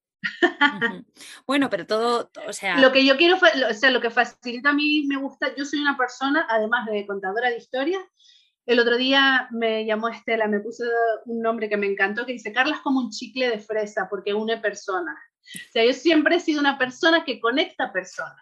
Bueno, 1.45 1.69
pero 1.69 1.85
todo, 1.85 2.31
o 2.47 2.53
sea... 2.53 2.79
Lo 2.79 2.91
que 2.91 3.05
yo 3.05 3.17
quiero, 3.17 3.37
o 3.37 3.73
sea, 3.73 3.91
lo 3.91 4.01
que 4.01 4.09
facilita 4.09 4.69
a 4.69 4.73
mí 4.73 5.05
me 5.07 5.17
gusta, 5.17 5.55
yo 5.55 5.65
soy 5.65 5.79
una 5.79 5.97
persona, 5.97 6.45
además 6.49 6.85
de 6.85 7.05
contadora 7.05 7.49
de 7.49 7.57
historias, 7.57 8.01
el 8.65 8.79
otro 8.79 8.97
día 8.97 9.47
me 9.51 9.85
llamó 9.85 10.09
Estela, 10.09 10.47
me 10.47 10.59
puso 10.59 10.83
un 11.25 11.41
nombre 11.41 11.69
que 11.69 11.77
me 11.77 11.87
encantó, 11.87 12.25
que 12.25 12.33
dice, 12.33 12.51
Carla 12.51 12.75
es 12.75 12.81
como 12.81 12.99
un 12.99 13.09
chicle 13.09 13.49
de 13.49 13.59
fresa 13.59 14.07
porque 14.09 14.33
une 14.33 14.57
personas. 14.57 15.15
O 15.55 15.71
sea, 15.71 15.85
yo 15.85 15.93
siempre 15.93 16.35
he 16.35 16.39
sido 16.39 16.59
una 16.59 16.77
persona 16.77 17.23
que 17.23 17.39
conecta 17.39 17.93
personas, 17.93 18.41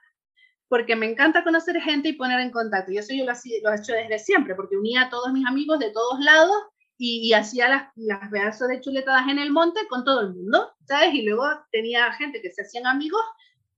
porque 0.68 0.96
me 0.96 1.10
encanta 1.10 1.44
conocer 1.44 1.80
gente 1.82 2.10
y 2.10 2.14
poner 2.14 2.40
en 2.40 2.52
contacto. 2.52 2.92
Y 2.92 2.98
eso 2.98 3.14
yo 3.14 3.26
lo, 3.26 3.34
lo 3.34 3.72
he 3.72 3.78
hecho 3.78 3.94
desde 3.94 4.20
siempre, 4.20 4.56
porque 4.56 4.78
unía 4.78 5.04
a 5.04 5.10
todos 5.10 5.32
mis 5.32 5.46
amigos 5.46 5.80
de 5.80 5.92
todos 5.92 6.20
lados 6.20 6.56
y, 6.98 7.34
hacía 7.34 7.68
las, 7.68 7.84
las 7.96 8.30
pedazos 8.30 8.68
de 8.70 8.82
chuletadas 8.82 9.28
en 9.30 9.40
el 9.40 9.52
monte 9.52 9.82
con 9.90 10.04
todo 10.04 10.22
el 10.22 10.34
mundo, 10.34 10.74
¿sabes? 10.88 11.14
Y 11.14 11.24
luego 11.24 11.44
tenía 11.72 12.12
gente 12.14 12.42
que 12.42 12.52
se 12.52 12.62
hacían 12.62 12.88
amigos 12.88 13.22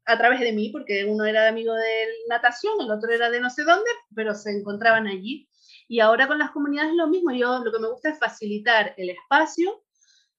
a 0.06 0.18
través 0.18 0.40
de 0.40 0.54
mí, 0.54 0.70
porque 0.70 1.06
uno 1.06 1.26
era 1.26 1.50
amigo 1.50 1.74
de 1.74 2.08
natación, 2.30 2.80
el 2.80 2.92
otro 2.92 3.12
era 3.12 3.30
de 3.30 3.42
no 3.42 3.50
sé 3.50 3.64
dónde, 3.64 3.90
pero 4.16 4.34
se 4.34 4.52
encontraban 4.52 5.08
allí. 5.08 5.50
Y 5.90 6.00
ahora 6.00 6.28
con 6.28 6.38
las 6.38 6.52
comunidades 6.52 6.92
es 6.92 6.98
lo 6.98 7.08
mismo. 7.08 7.32
Yo 7.32 7.60
lo 7.60 7.72
que 7.72 7.80
me 7.80 7.90
gusta 7.90 8.10
es 8.10 8.20
facilitar 8.20 8.94
el 8.98 9.10
espacio 9.10 9.84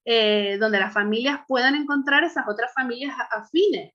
eh, 0.04 0.56
donde 0.58 0.78
las 0.78 0.92
familias 0.92 1.40
puedan 1.46 1.74
encontrar 1.74 2.24
esas 2.24 2.46
otras 2.48 2.72
familias 2.74 3.14
afines 3.30 3.92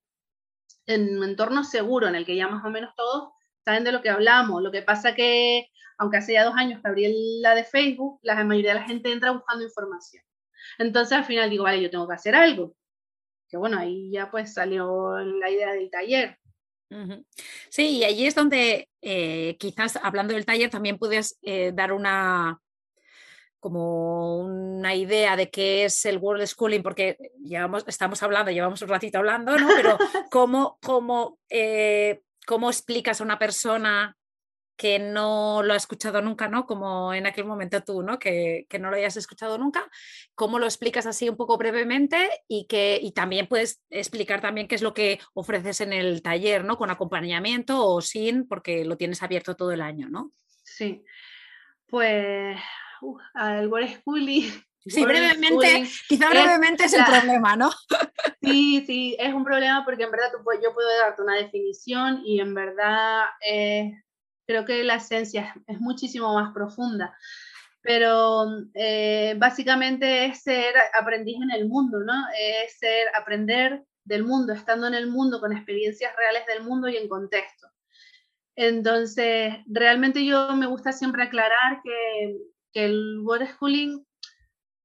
en 0.85 1.17
un 1.17 1.23
entorno 1.23 1.63
seguro 1.63 2.07
en 2.07 2.15
el 2.15 2.25
que 2.25 2.35
ya 2.35 2.47
más 2.47 2.63
o 2.65 2.69
menos 2.69 2.93
todos 2.95 3.29
saben 3.63 3.83
de 3.83 3.91
lo 3.91 4.01
que 4.01 4.09
hablamos. 4.09 4.61
Lo 4.61 4.71
que 4.71 4.81
pasa 4.81 5.15
que, 5.15 5.69
aunque 5.97 6.17
hace 6.17 6.33
ya 6.33 6.43
dos 6.43 6.55
años 6.55 6.81
que 6.81 6.87
abrí 6.87 7.39
la 7.41 7.55
de 7.55 7.63
Facebook, 7.63 8.19
la 8.21 8.43
mayoría 8.43 8.73
de 8.73 8.79
la 8.79 8.85
gente 8.85 9.11
entra 9.11 9.31
buscando 9.31 9.63
información. 9.63 10.23
Entonces 10.77 11.17
al 11.17 11.25
final 11.25 11.49
digo, 11.49 11.63
vale, 11.63 11.81
yo 11.81 11.89
tengo 11.89 12.07
que 12.07 12.15
hacer 12.15 12.35
algo. 12.35 12.75
Que 13.47 13.57
bueno, 13.57 13.77
ahí 13.77 14.11
ya 14.11 14.29
pues 14.31 14.53
salió 14.53 15.17
la 15.19 15.49
idea 15.49 15.73
del 15.73 15.89
taller. 15.89 16.37
Sí, 17.69 17.97
y 17.97 18.03
allí 18.03 18.27
es 18.27 18.35
donde 18.35 18.89
eh, 19.01 19.57
quizás 19.59 19.97
hablando 19.97 20.33
del 20.35 20.45
taller 20.45 20.69
también 20.69 20.99
puedes 20.99 21.39
eh, 21.41 21.71
dar 21.73 21.91
una 21.91 22.61
como 23.63 24.39
una 24.39 24.93
idea 24.93 25.38
de 25.38 25.49
qué 25.49 25.86
es 25.86 26.06
el 26.06 26.17
World 26.17 26.45
Schooling, 26.45 26.84
porque 26.84 27.17
llevamos, 27.41 27.86
estamos 27.88 28.21
hablando, 28.21 28.52
llevamos 28.52 28.82
un 28.82 28.89
ratito 28.89 29.19
hablando, 29.19 29.58
¿no? 29.58 29.69
Pero 29.73 29.97
cómo, 30.30 30.80
cómo, 30.84 31.39
eh, 31.49 32.23
cómo 32.45 32.69
explicas 32.69 33.21
a 33.21 33.23
una 33.23 33.39
persona 33.39 34.17
que 34.76 34.99
no 34.99 35.63
lo 35.63 35.73
ha 35.73 35.78
escuchado 35.78 36.21
nunca, 36.21 36.49
¿no? 36.49 36.65
Como 36.65 37.13
en 37.13 37.26
aquel 37.26 37.45
momento 37.45 37.82
tú, 37.82 38.04
¿no? 38.04 38.19
Que, 38.19 38.67
no 38.82 38.89
lo 38.89 38.97
hayas 38.97 39.15
escuchado 39.15 39.58
nunca, 39.58 39.89
¿cómo 40.36 40.60
lo 40.60 40.65
explicas 40.65 41.06
así 41.06 41.30
un 41.30 41.38
poco 41.38 41.58
brevemente? 41.58 42.30
Y, 42.49 42.67
que, 42.67 42.99
y 43.02 43.13
también 43.13 43.47
puedes 43.47 43.82
explicar 43.89 44.41
también 44.41 44.67
qué 44.67 44.76
es 44.76 44.82
lo 44.82 44.93
que 44.93 45.21
ofreces 45.34 45.80
en 45.80 45.93
el 45.93 46.21
taller, 46.21 46.65
¿no? 46.65 46.76
Con 46.78 46.89
acompañamiento 46.89 47.88
o 47.88 48.02
sin, 48.02 48.45
porque 48.45 48.84
lo 48.84 48.97
tienes 48.97 49.23
abierto 49.23 49.56
todo 49.56 49.71
el 49.71 49.82
año, 49.82 50.10
¿no? 50.10 50.34
Sí, 50.65 51.06
pues 51.88 52.60
uh, 53.03 53.59
el 53.59 53.67
World 53.67 53.99
Schooling... 53.99 54.51
Sí, 54.85 55.05
brevemente, 55.05 55.85
quizá 56.09 56.27
brevemente 56.27 56.83
es, 56.83 56.93
el 56.93 57.05
problema, 57.05 57.55
¿no? 57.55 57.71
Sí, 58.41 58.83
sí, 58.85 59.15
es 59.17 59.33
un 59.33 59.45
problema 59.45 59.85
porque 59.85 60.03
en 60.03 60.11
verdad 60.11 60.29
tú, 60.29 60.39
yo 60.61 60.73
puedo 60.73 60.89
darte 61.01 61.21
una 61.21 61.37
definición 61.37 62.21
y 62.25 62.41
en 62.41 62.53
verdad 62.53 63.27
es 63.39 63.93
creo 64.45 64.65
que 64.65 64.83
la 64.83 64.95
esencia 64.95 65.55
es, 65.67 65.79
muchísimo 65.79 66.33
más 66.33 66.53
profunda. 66.53 67.15
Pero 67.81 68.45
eh, 68.73 69.35
básicamente 69.37 70.25
es 70.25 70.41
ser 70.41 70.73
aprendiz 70.93 71.37
en 71.41 71.51
el 71.51 71.67
mundo, 71.67 71.99
¿no? 71.99 72.13
Es 72.39 72.77
ser 72.79 73.07
aprender 73.15 73.83
del 74.05 74.23
mundo, 74.23 74.53
estando 74.53 74.87
en 74.87 74.93
el 74.93 75.07
mundo, 75.07 75.39
con 75.39 75.51
experiencias 75.51 76.15
reales 76.15 76.45
del 76.45 76.63
mundo 76.63 76.87
y 76.87 76.97
en 76.97 77.09
contexto. 77.09 77.67
Entonces, 78.55 79.55
realmente 79.65 80.23
yo 80.25 80.55
me 80.55 80.67
gusta 80.67 80.91
siempre 80.91 81.23
aclarar 81.23 81.81
que, 81.83 82.37
que 82.73 82.86
el 82.86 83.23
schooling 83.53 84.03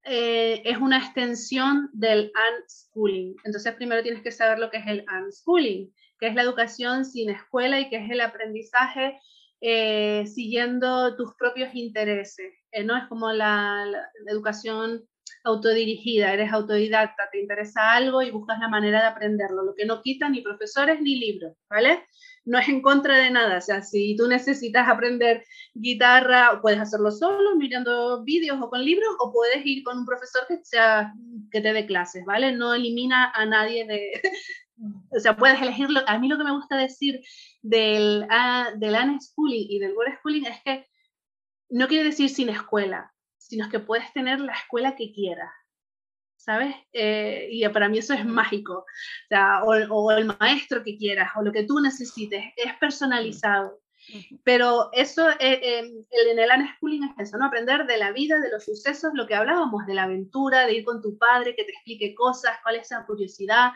eh, 0.03 0.61
es 0.65 0.77
una 0.77 0.99
extensión 0.99 1.89
del 1.93 2.31
unschooling. 2.61 3.35
Entonces, 3.43 3.73
primero 3.75 4.01
tienes 4.01 4.23
que 4.23 4.31
saber 4.31 4.59
lo 4.59 4.69
que 4.69 4.77
es 4.77 4.87
el 4.87 5.05
unschooling, 5.07 5.93
que 6.19 6.27
es 6.27 6.35
la 6.35 6.43
educación 6.43 7.05
sin 7.05 7.29
escuela 7.29 7.79
y 7.79 7.89
que 7.89 7.97
es 7.97 8.09
el 8.09 8.21
aprendizaje 8.21 9.19
eh, 9.61 10.25
siguiendo 10.25 11.17
tus 11.17 11.35
propios 11.35 11.75
intereses, 11.75 12.53
eh, 12.71 12.83
¿no? 12.83 12.95
Es 12.95 13.07
como 13.09 13.31
la, 13.33 13.85
educación 14.27 15.05
autodirigida, 15.43 16.33
eres 16.33 16.51
autodidacta, 16.51 17.29
te 17.31 17.41
interesa 17.41 17.93
algo 17.93 18.21
y 18.21 18.31
buscas 18.31 18.59
la 18.59 18.69
manera 18.69 19.01
de 19.01 19.07
aprenderlo, 19.07 19.63
lo 19.63 19.75
que 19.75 19.85
no 19.85 20.01
quita 20.01 20.29
ni 20.29 20.41
profesores 20.41 21.01
ni 21.01 21.17
libros, 21.17 21.55
¿vale? 21.69 22.05
No 22.45 22.57
es 22.57 22.67
en 22.69 22.81
contra 22.81 23.17
de 23.17 23.31
nada, 23.31 23.57
o 23.57 23.61
sea, 23.61 23.81
si 23.81 24.15
tú 24.15 24.27
necesitas 24.27 24.87
aprender 24.87 25.43
guitarra, 25.73 26.59
puedes 26.61 26.79
hacerlo 26.79 27.11
solo, 27.11 27.55
mirando 27.55 28.23
vídeos 28.23 28.59
o 28.61 28.69
con 28.69 28.83
libros, 28.83 29.09
o 29.19 29.31
puedes 29.31 29.65
ir 29.65 29.83
con 29.83 29.99
un 29.99 30.05
profesor 30.05 30.43
que, 30.47 30.59
sea, 30.63 31.13
que 31.51 31.61
te 31.61 31.73
dé 31.73 31.85
clases, 31.85 32.25
¿vale? 32.25 32.51
No 32.51 32.73
elimina 32.73 33.31
a 33.35 33.45
nadie 33.45 33.85
de, 33.85 34.21
o 35.11 35.19
sea, 35.19 35.35
puedes 35.35 35.61
elegirlo. 35.61 36.01
A 36.07 36.17
mí 36.19 36.27
lo 36.27 36.37
que 36.37 36.43
me 36.43 36.55
gusta 36.55 36.77
decir 36.77 37.21
del, 37.61 38.25
uh, 38.29 38.79
del 38.79 38.95
y 39.47 39.79
del 39.79 39.93
world 39.93 40.17
schooling 40.19 40.45
es 40.45 40.61
que 40.63 40.87
no 41.69 41.87
quiere 41.87 42.05
decir 42.05 42.29
sin 42.29 42.49
escuela, 42.49 43.13
sino 43.37 43.69
que 43.69 43.79
puedes 43.79 44.11
tener 44.13 44.39
la 44.39 44.53
escuela 44.53 44.95
que 44.95 45.11
quieras, 45.11 45.51
¿sabes? 46.39 46.73
Eh, 46.93 47.49
y 47.51 47.67
para 47.69 47.89
mí 47.89 47.97
eso 47.97 48.13
es 48.13 48.25
mágico. 48.25 48.79
O, 48.79 49.27
sea, 49.27 49.61
o, 49.63 50.11
el 50.11 50.25
maestro 50.25 50.83
que 50.83 50.97
quieras, 50.97 51.31
o 51.35 51.43
lo 51.43 51.51
que 51.51 51.63
tú 51.63 51.79
necesites, 51.79 52.43
es 52.55 52.73
personalizado. 52.79 53.79
Pero 54.43 54.89
eso, 54.93 55.29
eh, 55.29 55.59
eh, 55.61 55.79
en 55.79 56.39
el 56.39 56.49
unschooling 56.49 57.03
es 57.03 57.27
eso, 57.27 57.37
¿no? 57.37 57.45
Aprender 57.45 57.85
de 57.85 57.97
la 57.97 58.11
vida, 58.11 58.39
de 58.39 58.49
los 58.49 58.63
sucesos, 58.63 59.11
lo 59.13 59.27
que 59.27 59.35
hablábamos, 59.35 59.85
de 59.85 59.93
la 59.93 60.03
aventura, 60.03 60.65
de 60.65 60.73
ir 60.73 60.85
con 60.85 61.01
tu 61.01 61.17
padre, 61.17 61.55
que 61.55 61.65
te 61.65 61.71
explique 61.71 62.15
cosas, 62.15 62.57
cuál 62.63 62.77
es 62.77 62.83
esa 62.83 63.05
curiosidad, 63.05 63.71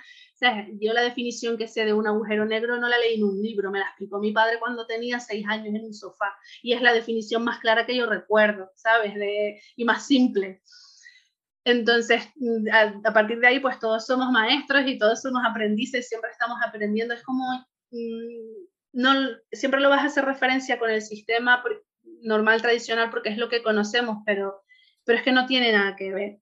yo 0.80 0.94
la 0.94 1.02
definición 1.02 1.58
que 1.58 1.68
sé 1.68 1.86
de 1.86 1.94
un 1.94 2.08
agujero 2.08 2.46
negro 2.46 2.78
no 2.78 2.88
la 2.88 2.98
leí 2.98 3.16
en 3.16 3.24
un 3.24 3.42
libro, 3.42 3.72
me 3.72 3.80
la 3.80 3.86
explicó 3.86 4.20
mi 4.20 4.32
padre 4.32 4.60
cuando 4.60 4.86
tenía 4.86 5.20
seis 5.20 5.46
años 5.48 5.68
en 5.68 5.86
un 5.86 5.94
sofá. 5.94 6.36
Y 6.62 6.74
es 6.74 6.82
la 6.82 6.94
definición 6.94 7.44
más 7.44 7.60
clara 7.60 7.86
que 7.86 7.96
yo 7.96 8.06
recuerdo, 8.06 8.72
¿sabes? 8.76 9.16
De, 9.16 9.62
y 9.76 9.86
más 9.86 10.06
simple. 10.06 10.62
Entonces, 11.66 12.24
mm, 12.36 12.68
a, 13.06 13.14
partir 13.14 13.40
de 13.40 13.48
ahí, 13.48 13.60
pues 13.60 13.80
todos 13.80 14.06
somos 14.06 14.32
maestros 14.32 14.84
y 14.86 14.98
todos 14.98 15.22
somos 15.22 15.44
aprendices, 15.46 16.08
siempre 16.10 16.30
estamos 16.32 16.58
aprendiendo. 16.66 17.14
Es 17.14 17.24
como, 17.24 17.44
mm, 17.92 18.66
no, 18.94 19.14
siempre 19.52 19.80
lo 19.80 19.90
vas 19.90 20.02
a 20.04 20.08
hacer 20.08 20.26
referencia 20.26 20.78
con 20.78 20.90
el 20.90 21.02
sistema 21.02 21.64
normal, 22.22 22.62
tradicional, 22.62 23.10
porque 23.10 23.30
es 23.30 23.38
lo 23.38 23.50
que 23.50 23.64
conocemos, 23.64 24.20
pero, 24.26 24.64
pero 25.06 25.18
es 25.18 25.24
que 25.24 25.32
no 25.32 25.46
tiene 25.46 25.72
nada 25.72 25.96
que 25.96 26.14
ver. 26.14 26.40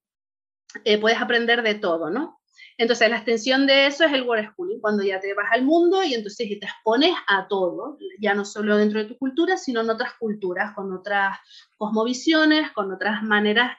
Eh, 0.86 1.00
puedes 1.00 1.22
aprender 1.22 1.62
de 1.64 1.76
todo, 1.76 2.10
¿no? 2.10 2.40
Entonces, 2.78 3.10
la 3.10 3.18
extensión 3.18 3.68
de 3.68 3.86
eso 3.88 4.06
es 4.06 4.14
el 4.14 4.24
World 4.24 4.52
Schooling, 4.52 4.80
cuando 4.80 5.04
ya 5.04 5.20
te 5.20 5.34
vas 5.34 5.52
al 5.52 5.64
mundo 5.64 6.04
y 6.04 6.14
entonces 6.14 6.48
te 6.48 6.66
expones 6.66 7.14
a 7.28 7.48
todo, 7.48 7.98
ya 8.20 8.34
no 8.34 8.46
solo 8.46 8.78
dentro 8.78 9.00
de 9.00 9.06
tu 9.06 9.18
cultura, 9.18 9.58
sino 9.58 9.82
en 9.82 9.90
otras 9.90 10.14
culturas, 10.16 10.74
con 10.74 10.92
otras 10.94 11.38
cosmovisiones, 11.78 12.72
con 12.72 12.92
otras 12.92 13.22
maneras 13.24 13.78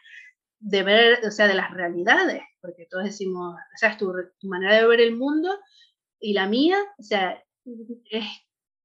de 0.62 0.82
ver, 0.84 1.26
o 1.26 1.30
sea, 1.30 1.48
de 1.48 1.54
las 1.54 1.72
realidades, 1.72 2.42
porque 2.60 2.86
todos 2.88 3.04
decimos, 3.04 3.54
o 3.54 3.76
sea, 3.76 3.90
es 3.90 3.98
tu, 3.98 4.12
manera 4.44 4.76
de 4.76 4.86
ver 4.86 5.00
el 5.00 5.16
mundo 5.16 5.50
y 6.20 6.34
la 6.34 6.46
mía, 6.46 6.78
o 6.98 7.02
sea, 7.02 7.42
es, 8.10 8.24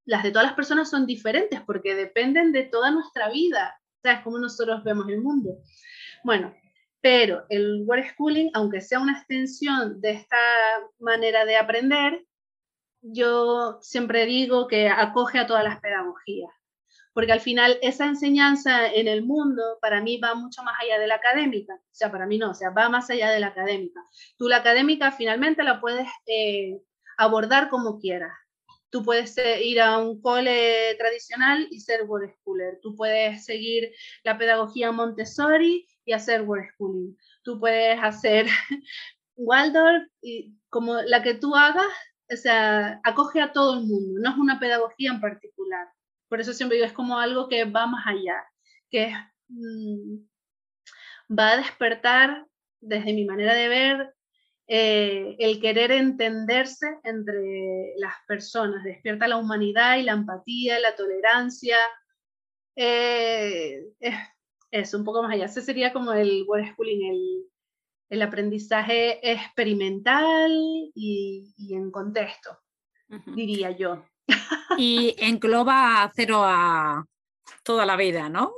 las 0.06 0.24
de 0.24 0.32
todas 0.32 0.48
las 0.48 0.56
personas 0.56 0.90
son 0.90 1.06
diferentes 1.06 1.62
porque 1.62 1.94
dependen 1.94 2.52
de 2.52 2.63
toda 2.63 2.90
nuestra 2.90 3.30
vida, 3.30 3.80
o 3.98 4.02
sea, 4.02 4.24
como 4.24 4.40
nosotros 4.40 4.84
vemos 4.84 5.08
el 5.10 5.22
mundo. 5.22 5.60
Bueno, 6.24 6.52
pero 7.00 7.46
el 7.50 7.84
World 7.86 8.06
Schooling, 8.13 8.50
aunque 8.56 8.82
sea 8.82 9.00
una 9.00 9.20
extensión 9.20 10.02
de 10.02 10.12
esta 10.12 10.38
manera 10.98 11.46
de 11.46 11.58
aprender, 11.58 12.26
yo 13.02 13.78
siempre 13.82 14.26
digo 14.26 14.68
que 14.68 14.90
acoge 14.90 15.38
a 15.38 15.46
todas 15.46 15.63
las 15.63 15.80
pedagogías, 15.80 16.50
porque 17.18 17.32
al 17.32 17.42
final 17.42 17.80
esa 17.82 18.06
enseñanza 18.06 18.94
en 18.94 19.08
el 19.08 19.24
mundo 19.24 19.80
para 19.82 20.04
mí 20.04 20.20
va 20.20 20.36
mucho 20.36 20.62
más 20.62 20.76
allá 20.80 21.00
de 21.00 21.08
la 21.08 21.16
académica, 21.16 21.74
o 21.74 21.96
sea, 21.96 22.12
para 22.12 22.28
mí 22.28 22.38
no, 22.38 22.52
o 22.52 22.54
sea, 22.54 22.70
va 22.70 22.90
más 22.90 23.10
allá 23.10 23.32
de 23.32 23.40
la 23.40 23.48
académica. 23.48 24.00
Tú 24.38 24.48
la 24.48 24.58
académica 24.58 25.12
finalmente 25.12 25.64
la 25.64 25.82
puedes 25.82 26.08
eh, 26.28 26.80
abordar 27.18 27.70
como 27.70 27.98
quieras. 27.98 28.34
Tú 28.92 29.02
puedes 29.04 29.36
eh, 29.40 29.64
ir 29.64 29.82
a 29.82 29.98
un 29.98 30.22
cole 30.22 30.94
tradicional 31.00 31.68
y 31.72 31.80
ser 31.80 32.04
World 32.04 32.36
Schooler. 32.36 32.78
Tú 32.84 32.96
puedes 32.96 33.46
seguir 33.46 33.92
la 34.24 34.38
pedagogía 34.38 34.92
Montessori 34.92 35.88
y 36.06 36.14
hacer 36.14 36.44
work 36.44 36.70
schooling. 36.74 37.18
Tú 37.42 37.60
puedes 37.60 37.98
hacer 38.00 38.46
Waldorf 39.36 40.04
y 40.22 40.54
como 40.70 41.02
la 41.02 41.24
que 41.24 41.34
tú 41.34 41.56
hagas, 41.56 41.88
o 42.32 42.36
sea, 42.36 43.02
acoge 43.04 43.42
a 43.42 43.54
todo 43.54 43.80
el 43.80 43.88
mundo, 43.88 44.22
no 44.22 44.30
es 44.30 44.38
una 44.38 44.60
pedagogía 44.60 45.10
en 45.10 45.20
particular. 45.20 45.88
Por 46.30 46.42
eso 46.42 46.54
siempre 46.54 46.78
digo, 46.78 46.88
es 46.88 46.94
como 46.94 47.18
algo 47.20 47.48
que 47.48 47.66
va 47.66 47.88
más 47.88 48.06
allá, 48.06 48.44
que 48.90 49.13
mm, 49.48 50.18
va 51.38 51.52
a 51.52 51.58
despertar, 51.58 52.46
desde 52.80 53.13
mi 53.13 53.26
manera 53.26 53.54
de 53.54 53.68
ver, 53.68 54.13
eh, 54.68 55.36
el 55.40 55.62
querer 55.62 55.92
entenderse 55.92 57.00
entre 57.04 57.94
las 57.98 58.13
personas, 58.28 58.84
despierta 58.84 59.28
la 59.28 59.38
humanidad 59.38 59.98
y 59.98 60.04
la 60.04 60.12
empatía, 60.12 60.80
la 60.80 60.96
tolerancia. 60.96 61.78
Eh, 62.76 63.86
es 64.72 64.94
un 64.94 65.06
poco 65.06 65.24
más 65.24 65.32
allá. 65.32 65.46
Ese 65.46 65.62
sería 65.62 65.94
como 65.94 66.12
el 66.13 66.44
word 66.48 66.66
schooling, 66.74 67.10
el, 67.10 67.46
el 68.10 68.22
aprendizaje 68.22 69.32
experimental 69.32 70.52
y, 70.94 71.54
y 71.58 71.74
en 71.74 71.90
contexto, 71.92 72.58
diría 73.36 73.72
yo. 73.72 74.04
Y 74.78 75.16
engloba 75.18 76.12
cero 76.16 76.44
a 76.44 77.06
toda 77.63 77.86
la 77.86 77.96
vida, 77.96 78.30
¿no? 78.30 78.54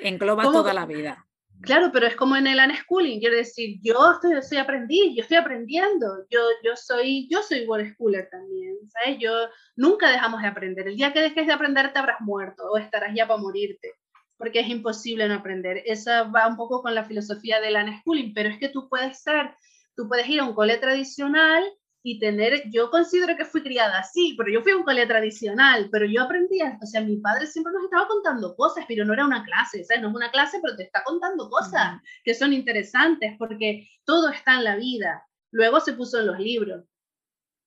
Engloba 0.00 0.44
toda 0.44 0.72
la 0.72 0.86
vida. 0.86 1.26
Claro, 1.62 1.90
pero 1.92 2.06
es 2.06 2.14
como 2.14 2.36
en 2.36 2.46
el 2.46 2.60
unschooling, 2.60 3.18
quiero 3.18 3.34
decir, 3.34 3.78
yo 3.82 4.12
estoy, 4.12 4.40
soy 4.42 4.58
aprendiz, 4.58 5.14
yo 5.16 5.22
estoy 5.22 5.38
aprendiendo, 5.38 6.06
yo, 6.30 6.40
yo 6.62 6.76
soy, 6.76 7.26
yo 7.30 7.42
soy 7.42 7.66
word 7.66 7.92
schooler 7.94 8.28
también, 8.30 8.76
¿sabes? 8.90 9.18
Yo 9.18 9.32
nunca 9.74 10.10
dejamos 10.10 10.42
de 10.42 10.48
aprender. 10.48 10.86
El 10.86 10.96
día 10.96 11.12
que 11.12 11.22
dejes 11.22 11.46
de 11.46 11.52
aprender 11.52 11.92
te 11.92 11.98
habrás 11.98 12.20
muerto 12.20 12.62
o 12.70 12.76
estarás 12.76 13.14
ya 13.14 13.26
para 13.26 13.40
morirte 13.40 13.94
porque 14.38 14.60
es 14.60 14.68
imposible 14.68 15.28
no 15.28 15.34
aprender. 15.34 15.82
Esa 15.86 16.24
va 16.24 16.46
un 16.46 16.56
poco 16.56 16.82
con 16.82 16.94
la 16.94 17.04
filosofía 17.04 17.60
del 17.60 17.76
unschooling, 17.76 18.34
pero 18.34 18.48
es 18.48 18.58
que 18.58 18.68
tú 18.68 18.88
puedes 18.88 19.22
ser, 19.22 19.54
tú 19.96 20.08
puedes 20.08 20.28
ir 20.28 20.40
a 20.40 20.44
un 20.44 20.54
cole 20.54 20.76
tradicional 20.78 21.64
y 22.08 22.20
tener, 22.20 22.62
yo 22.70 22.88
considero 22.88 23.36
que 23.36 23.44
fui 23.44 23.64
criada 23.64 23.98
así, 23.98 24.36
pero 24.38 24.48
yo 24.48 24.62
fui 24.62 24.70
a 24.70 24.76
un 24.76 24.84
cole 24.84 25.04
tradicional, 25.08 25.88
pero 25.90 26.06
yo 26.06 26.22
aprendía, 26.22 26.78
o 26.80 26.86
sea, 26.86 27.00
mi 27.00 27.16
padre 27.16 27.48
siempre 27.48 27.72
nos 27.72 27.82
estaba 27.82 28.06
contando 28.06 28.54
cosas, 28.54 28.84
pero 28.86 29.04
no 29.04 29.12
era 29.12 29.26
una 29.26 29.42
clase, 29.42 29.82
¿sabes? 29.82 30.04
No 30.04 30.10
es 30.10 30.14
una 30.14 30.30
clase, 30.30 30.60
pero 30.62 30.76
te 30.76 30.84
está 30.84 31.02
contando 31.02 31.50
cosas 31.50 32.00
que 32.22 32.32
son 32.32 32.52
interesantes, 32.52 33.34
porque 33.40 33.88
todo 34.04 34.28
está 34.28 34.54
en 34.54 34.62
la 34.62 34.76
vida. 34.76 35.26
Luego 35.50 35.80
se 35.80 35.94
puso 35.94 36.20
en 36.20 36.28
los 36.28 36.38
libros. 36.38 36.84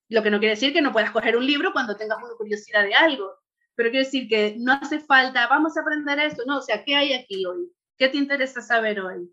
Lo 0.08 0.22
que 0.22 0.30
no 0.30 0.38
quiere 0.38 0.54
decir 0.54 0.72
que 0.72 0.80
no 0.80 0.92
puedas 0.92 1.10
coger 1.10 1.36
un 1.36 1.44
libro 1.44 1.74
cuando 1.74 1.98
tengas 1.98 2.16
una 2.16 2.34
curiosidad 2.38 2.84
de 2.84 2.94
algo, 2.94 3.34
pero 3.74 3.90
quiere 3.90 4.06
decir 4.06 4.26
que 4.26 4.56
no 4.58 4.72
hace 4.72 5.00
falta, 5.00 5.48
vamos 5.48 5.76
a 5.76 5.82
aprender 5.82 6.18
esto, 6.18 6.44
no, 6.46 6.56
o 6.56 6.62
sea, 6.62 6.82
¿qué 6.82 6.96
hay 6.96 7.12
aquí 7.12 7.44
hoy? 7.44 7.70
¿Qué 7.98 8.08
te 8.08 8.16
interesa 8.16 8.62
saber 8.62 9.00
hoy? 9.00 9.30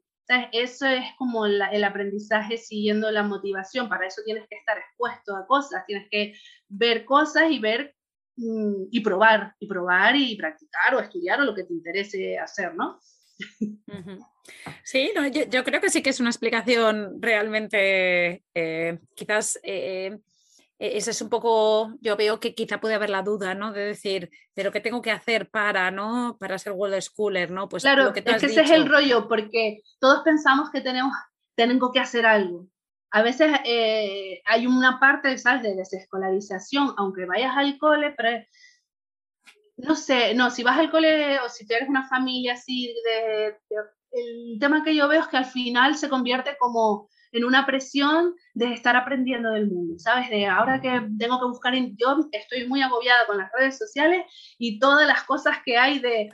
Eso 0.51 0.85
es 0.85 1.05
como 1.17 1.45
el 1.45 1.83
aprendizaje 1.83 2.57
siguiendo 2.57 3.09
la 3.11 3.23
motivación. 3.23 3.87
Para 3.87 4.07
eso 4.07 4.21
tienes 4.25 4.47
que 4.49 4.57
estar 4.57 4.77
expuesto 4.77 5.35
a 5.35 5.47
cosas, 5.47 5.85
tienes 5.85 6.07
que 6.11 6.33
ver 6.67 7.05
cosas 7.05 7.49
y 7.49 7.59
ver 7.59 7.95
mm, 8.35 8.87
y 8.91 8.99
probar, 8.99 9.55
y 9.59 9.67
probar 9.67 10.15
y 10.15 10.35
practicar 10.35 10.95
o 10.95 10.99
estudiar 10.99 11.39
o 11.39 11.45
lo 11.45 11.55
que 11.55 11.63
te 11.63 11.73
interese 11.73 12.37
hacer, 12.37 12.75
¿no? 12.75 12.99
Sí, 14.83 15.11
yo, 15.49 15.63
creo 15.63 15.81
que 15.81 15.89
sí 15.89 16.01
que 16.01 16.09
es 16.09 16.19
una 16.19 16.29
explicación 16.29 17.21
realmente 17.21 18.43
eh, 18.53 18.99
quizás 19.13 19.59
eh, 19.63 20.17
e-, 20.79 20.97
ese 20.97 21.11
es 21.11 21.21
un 21.21 21.29
poco, 21.29 21.93
yo 22.01 22.15
veo 22.15 22.39
que 22.39 22.53
quizá 22.53 22.79
puede 22.79 22.95
haber 22.95 23.09
la 23.09 23.23
duda, 23.23 23.55
¿no? 23.55 23.71
De 23.71 23.85
decir, 23.85 24.29
pero 24.53 24.71
¿qué 24.71 24.79
tengo 24.79 25.01
que 25.01 25.11
hacer 25.11 25.49
para, 25.49 25.91
¿no? 25.91 26.37
Para 26.39 26.57
ser 26.57 26.73
world 26.73 27.01
schooler, 27.01 27.51
¿no? 27.51 27.67
Pues 27.67 27.83
claro, 27.83 28.13
que 28.13 28.19
es 28.19 28.25
que 28.25 28.45
ese 28.47 28.61
es 28.61 28.71
el 28.71 28.87
rollo, 28.87 29.27
porque 29.27 29.81
todos 29.99 30.21
pensamos 30.23 30.69
que 30.71 30.81
tenemos, 30.81 31.13
tengo 31.55 31.91
que 31.91 31.99
hacer 31.99 32.25
algo. 32.25 32.67
A 33.11 33.21
veces 33.21 33.57
eh, 33.65 34.41
hay 34.45 34.67
una 34.67 34.99
parte, 34.99 35.37
¿sabes? 35.37 35.63
De 35.63 35.75
desescolarización, 35.75 36.93
aunque 36.97 37.25
vayas 37.25 37.55
al 37.55 37.77
cole, 37.77 38.13
pero 38.17 38.43
no 39.77 39.95
sé, 39.95 40.33
no, 40.33 40.49
si 40.49 40.63
vas 40.63 40.77
al 40.77 40.91
cole 40.91 41.39
o 41.39 41.49
si 41.49 41.65
tienes 41.65 41.87
una 41.87 42.07
familia 42.09 42.53
así, 42.53 42.93
de, 43.05 43.55
el 44.11 44.57
tema 44.59 44.83
que 44.83 44.95
yo 44.95 45.07
veo 45.07 45.21
es 45.21 45.27
que 45.27 45.37
al 45.37 45.45
final 45.45 45.95
se 45.95 46.09
convierte 46.09 46.57
como 46.57 47.09
en 47.37 47.45
una 47.45 47.65
presión 47.65 48.35
de 48.53 48.73
estar 48.73 48.95
aprendiendo 48.95 49.51
del 49.51 49.67
mundo, 49.67 49.95
¿sabes? 49.97 50.29
De 50.29 50.45
ahora 50.47 50.81
que 50.81 50.89
tengo 51.17 51.39
que 51.39 51.47
buscar, 51.47 51.73
yo 51.75 52.17
estoy 52.31 52.67
muy 52.67 52.81
agobiada 52.81 53.25
con 53.27 53.37
las 53.37 53.51
redes 53.57 53.77
sociales 53.77 54.25
y 54.57 54.79
todas 54.79 55.07
las 55.07 55.23
cosas 55.23 55.57
que 55.63 55.77
hay 55.77 55.99
de 55.99 56.31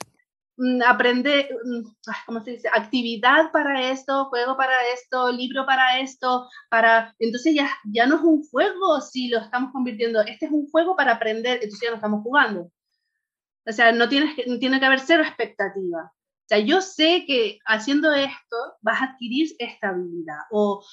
mm, 0.58 0.82
aprender, 0.88 1.50
mm, 1.66 1.82
¿cómo 2.26 2.44
se 2.44 2.52
dice? 2.52 2.70
Actividad 2.74 3.52
para 3.52 3.90
esto, 3.90 4.26
juego 4.26 4.56
para 4.58 4.76
esto, 4.94 5.32
libro 5.32 5.66
para 5.66 6.00
esto, 6.00 6.48
para... 6.70 7.14
Entonces 7.20 7.54
ya, 7.56 7.70
ya 7.86 8.06
no 8.08 8.16
es 8.16 8.22
un 8.22 8.44
juego 8.50 9.02
si 9.02 9.28
lo 9.30 9.40
estamos 9.40 9.72
convirtiendo, 9.72 10.22
este 10.22 10.46
es 10.46 10.52
un 10.52 10.68
juego 10.70 10.96
para 10.96 11.14
aprender, 11.14 11.56
entonces 11.56 11.82
ya 11.82 11.90
no 11.90 11.96
estamos 11.98 12.24
jugando. 12.24 12.72
O 13.66 13.72
sea, 13.72 13.92
no 13.92 14.10
tienes 14.10 14.36
que, 14.36 14.44
tiene 14.58 14.80
que 14.80 14.86
haber 14.86 15.00
cero 15.00 15.24
expectativa. 15.24 16.12
Yo 16.60 16.82
sé 16.82 17.26
que 17.26 17.60
haciendo 17.66 18.14
esto 18.14 18.58
vas 18.82 19.02
a 19.02 19.06
adquirir 19.06 19.50
esta 19.60 19.90
habilidad 19.90 20.40
o 20.52 20.84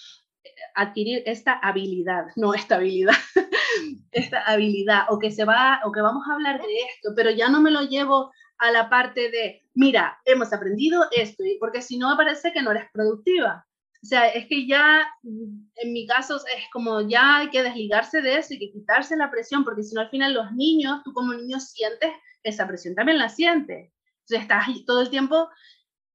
eh, 0.42 0.49
adquirir 0.75 1.23
esta 1.27 1.55
habilidad, 1.55 2.25
no 2.37 2.55
estabilidad, 2.55 3.14
esta 4.12 4.42
habilidad, 4.44 5.05
o 5.11 5.18
que 5.18 5.31
se 5.31 5.44
va, 5.44 5.81
o 5.85 5.92
que 5.92 6.01
vamos 6.01 6.27
a 6.29 6.35
hablar 6.35 6.61
de 6.61 6.75
esto, 6.94 7.12
pero 7.16 7.31
ya 7.31 7.49
no 7.49 7.61
me 7.61 7.70
lo 7.70 7.83
llevo 7.83 8.33
a 8.59 8.70
la 8.70 8.90
parte 8.90 9.31
de, 9.31 9.62
mira, 9.75 10.18
hemos 10.25 10.53
aprendido 10.53 11.05
esto, 11.12 11.42
porque 11.59 11.81
si 11.83 11.99
no 11.99 12.14
parece 12.16 12.53
que 12.53 12.62
no 12.62 12.73
eres 12.73 12.85
productiva. 12.92 13.66
O 14.03 14.07
sea, 14.07 14.29
es 14.29 14.46
que 14.46 14.66
ya, 14.66 15.07
en 15.23 15.92
mi 15.92 16.07
caso, 16.07 16.37
es 16.37 16.64
como 16.73 17.03
ya 17.03 17.38
hay 17.38 17.51
que 17.51 17.62
desligarse 17.62 18.23
de 18.23 18.37
eso 18.38 18.55
y 18.55 18.59
que 18.59 18.70
quitarse 18.70 19.14
la 19.16 19.31
presión, 19.31 19.62
porque 19.62 19.83
si 19.83 19.94
no, 19.94 20.01
al 20.01 20.11
final 20.11 20.33
los 20.33 20.53
niños, 20.53 21.03
tú 21.05 21.12
como 21.12 21.35
niño 21.35 21.61
sientes 21.61 22.11
esa 22.42 22.66
presión, 22.66 22.94
también 22.94 23.18
la 23.18 23.29
sientes 23.29 23.92
estás 24.33 24.66
todo 24.87 25.03
el 25.03 25.11
tiempo 25.11 25.49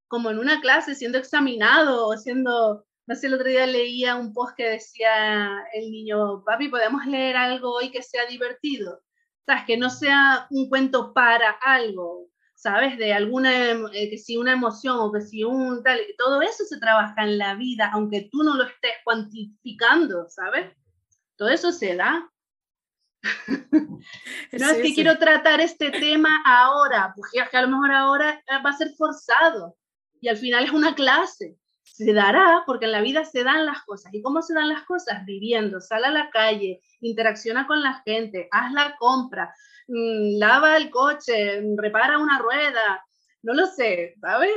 como 0.07 0.29
en 0.29 0.39
una 0.39 0.61
clase 0.61 0.95
siendo 0.95 1.17
examinado 1.17 2.07
o 2.07 2.17
siendo, 2.17 2.85
no 3.07 3.15
sé, 3.15 3.27
el 3.27 3.33
otro 3.33 3.47
día 3.47 3.65
leía 3.65 4.15
un 4.15 4.33
post 4.33 4.55
que 4.55 4.69
decía 4.69 5.63
el 5.73 5.91
niño, 5.91 6.43
papi, 6.45 6.69
podemos 6.69 7.05
leer 7.05 7.35
algo 7.35 7.73
hoy 7.73 7.91
que 7.91 8.03
sea 8.03 8.25
divertido, 8.27 9.01
¿sabes? 9.45 9.63
Que 9.65 9.77
no 9.77 9.89
sea 9.89 10.47
un 10.51 10.69
cuento 10.69 11.13
para 11.13 11.51
algo, 11.61 12.29
¿sabes? 12.55 12.97
De 12.97 13.13
alguna, 13.13 13.71
eh, 13.93 14.09
que 14.09 14.17
si 14.17 14.37
una 14.37 14.53
emoción 14.53 14.97
o 14.99 15.11
que 15.11 15.21
si 15.21 15.43
un 15.43 15.83
tal, 15.83 15.99
todo 16.17 16.41
eso 16.41 16.63
se 16.65 16.79
trabaja 16.79 17.23
en 17.23 17.37
la 17.37 17.55
vida, 17.55 17.89
aunque 17.93 18.29
tú 18.31 18.43
no 18.43 18.55
lo 18.55 18.63
estés 18.63 18.93
cuantificando, 19.03 20.27
¿sabes? 20.29 20.71
Todo 21.35 21.49
eso 21.49 21.71
se 21.71 21.95
da. 21.95 22.31
no, 24.51 24.69
es 24.69 24.81
que 24.81 24.93
quiero 24.93 25.17
tratar 25.17 25.61
este 25.61 25.91
tema 25.91 26.41
ahora, 26.45 27.13
porque 27.15 27.57
a 27.57 27.61
lo 27.61 27.69
mejor 27.69 27.91
ahora 27.91 28.43
eh, 28.47 28.63
va 28.63 28.69
a 28.69 28.77
ser 28.77 28.89
forzado 28.97 29.75
y 30.21 30.27
al 30.27 30.37
final 30.37 30.63
es 30.63 30.71
una 30.71 30.95
clase. 30.95 31.57
Se 31.83 32.13
dará 32.13 32.63
porque 32.65 32.85
en 32.85 32.91
la 32.91 33.01
vida 33.01 33.23
se 33.25 33.43
dan 33.43 33.65
las 33.65 33.83
cosas. 33.83 34.13
¿Y 34.13 34.21
cómo 34.21 34.41
se 34.41 34.53
dan 34.53 34.69
las 34.69 34.83
cosas? 34.83 35.23
Viviendo, 35.25 35.79
sal 35.79 36.03
a 36.03 36.11
la 36.11 36.29
calle, 36.29 36.81
interacciona 36.99 37.67
con 37.67 37.81
la 37.81 38.01
gente, 38.03 38.47
haz 38.51 38.71
la 38.73 38.95
compra, 38.97 39.53
mm, 39.87 40.39
lava 40.39 40.77
el 40.77 40.89
coche, 40.89 41.61
repara 41.77 42.17
una 42.17 42.39
rueda, 42.39 43.05
no 43.43 43.53
lo 43.53 43.67
sé, 43.67 44.15
¿sabes? 44.19 44.51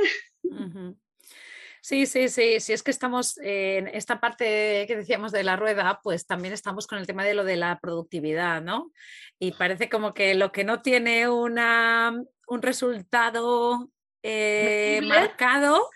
Sí, 1.89 2.05
sí, 2.05 2.29
sí, 2.29 2.59
si 2.59 2.71
es 2.71 2.83
que 2.83 2.91
estamos 2.91 3.39
en 3.39 3.87
esta 3.87 4.19
parte 4.19 4.85
que 4.85 4.95
decíamos 4.95 5.31
de 5.31 5.43
la 5.43 5.55
rueda, 5.55 5.99
pues 6.03 6.27
también 6.27 6.53
estamos 6.53 6.85
con 6.85 6.99
el 6.99 7.07
tema 7.07 7.25
de 7.25 7.33
lo 7.33 7.43
de 7.43 7.55
la 7.55 7.79
productividad, 7.79 8.61
¿no? 8.61 8.91
Y 9.39 9.53
parece 9.53 9.89
como 9.89 10.13
que 10.13 10.35
lo 10.35 10.51
que 10.51 10.63
no 10.63 10.83
tiene 10.83 11.27
una, 11.27 12.13
un 12.47 12.61
resultado 12.61 13.89
eh, 14.21 15.01
marcado 15.03 15.89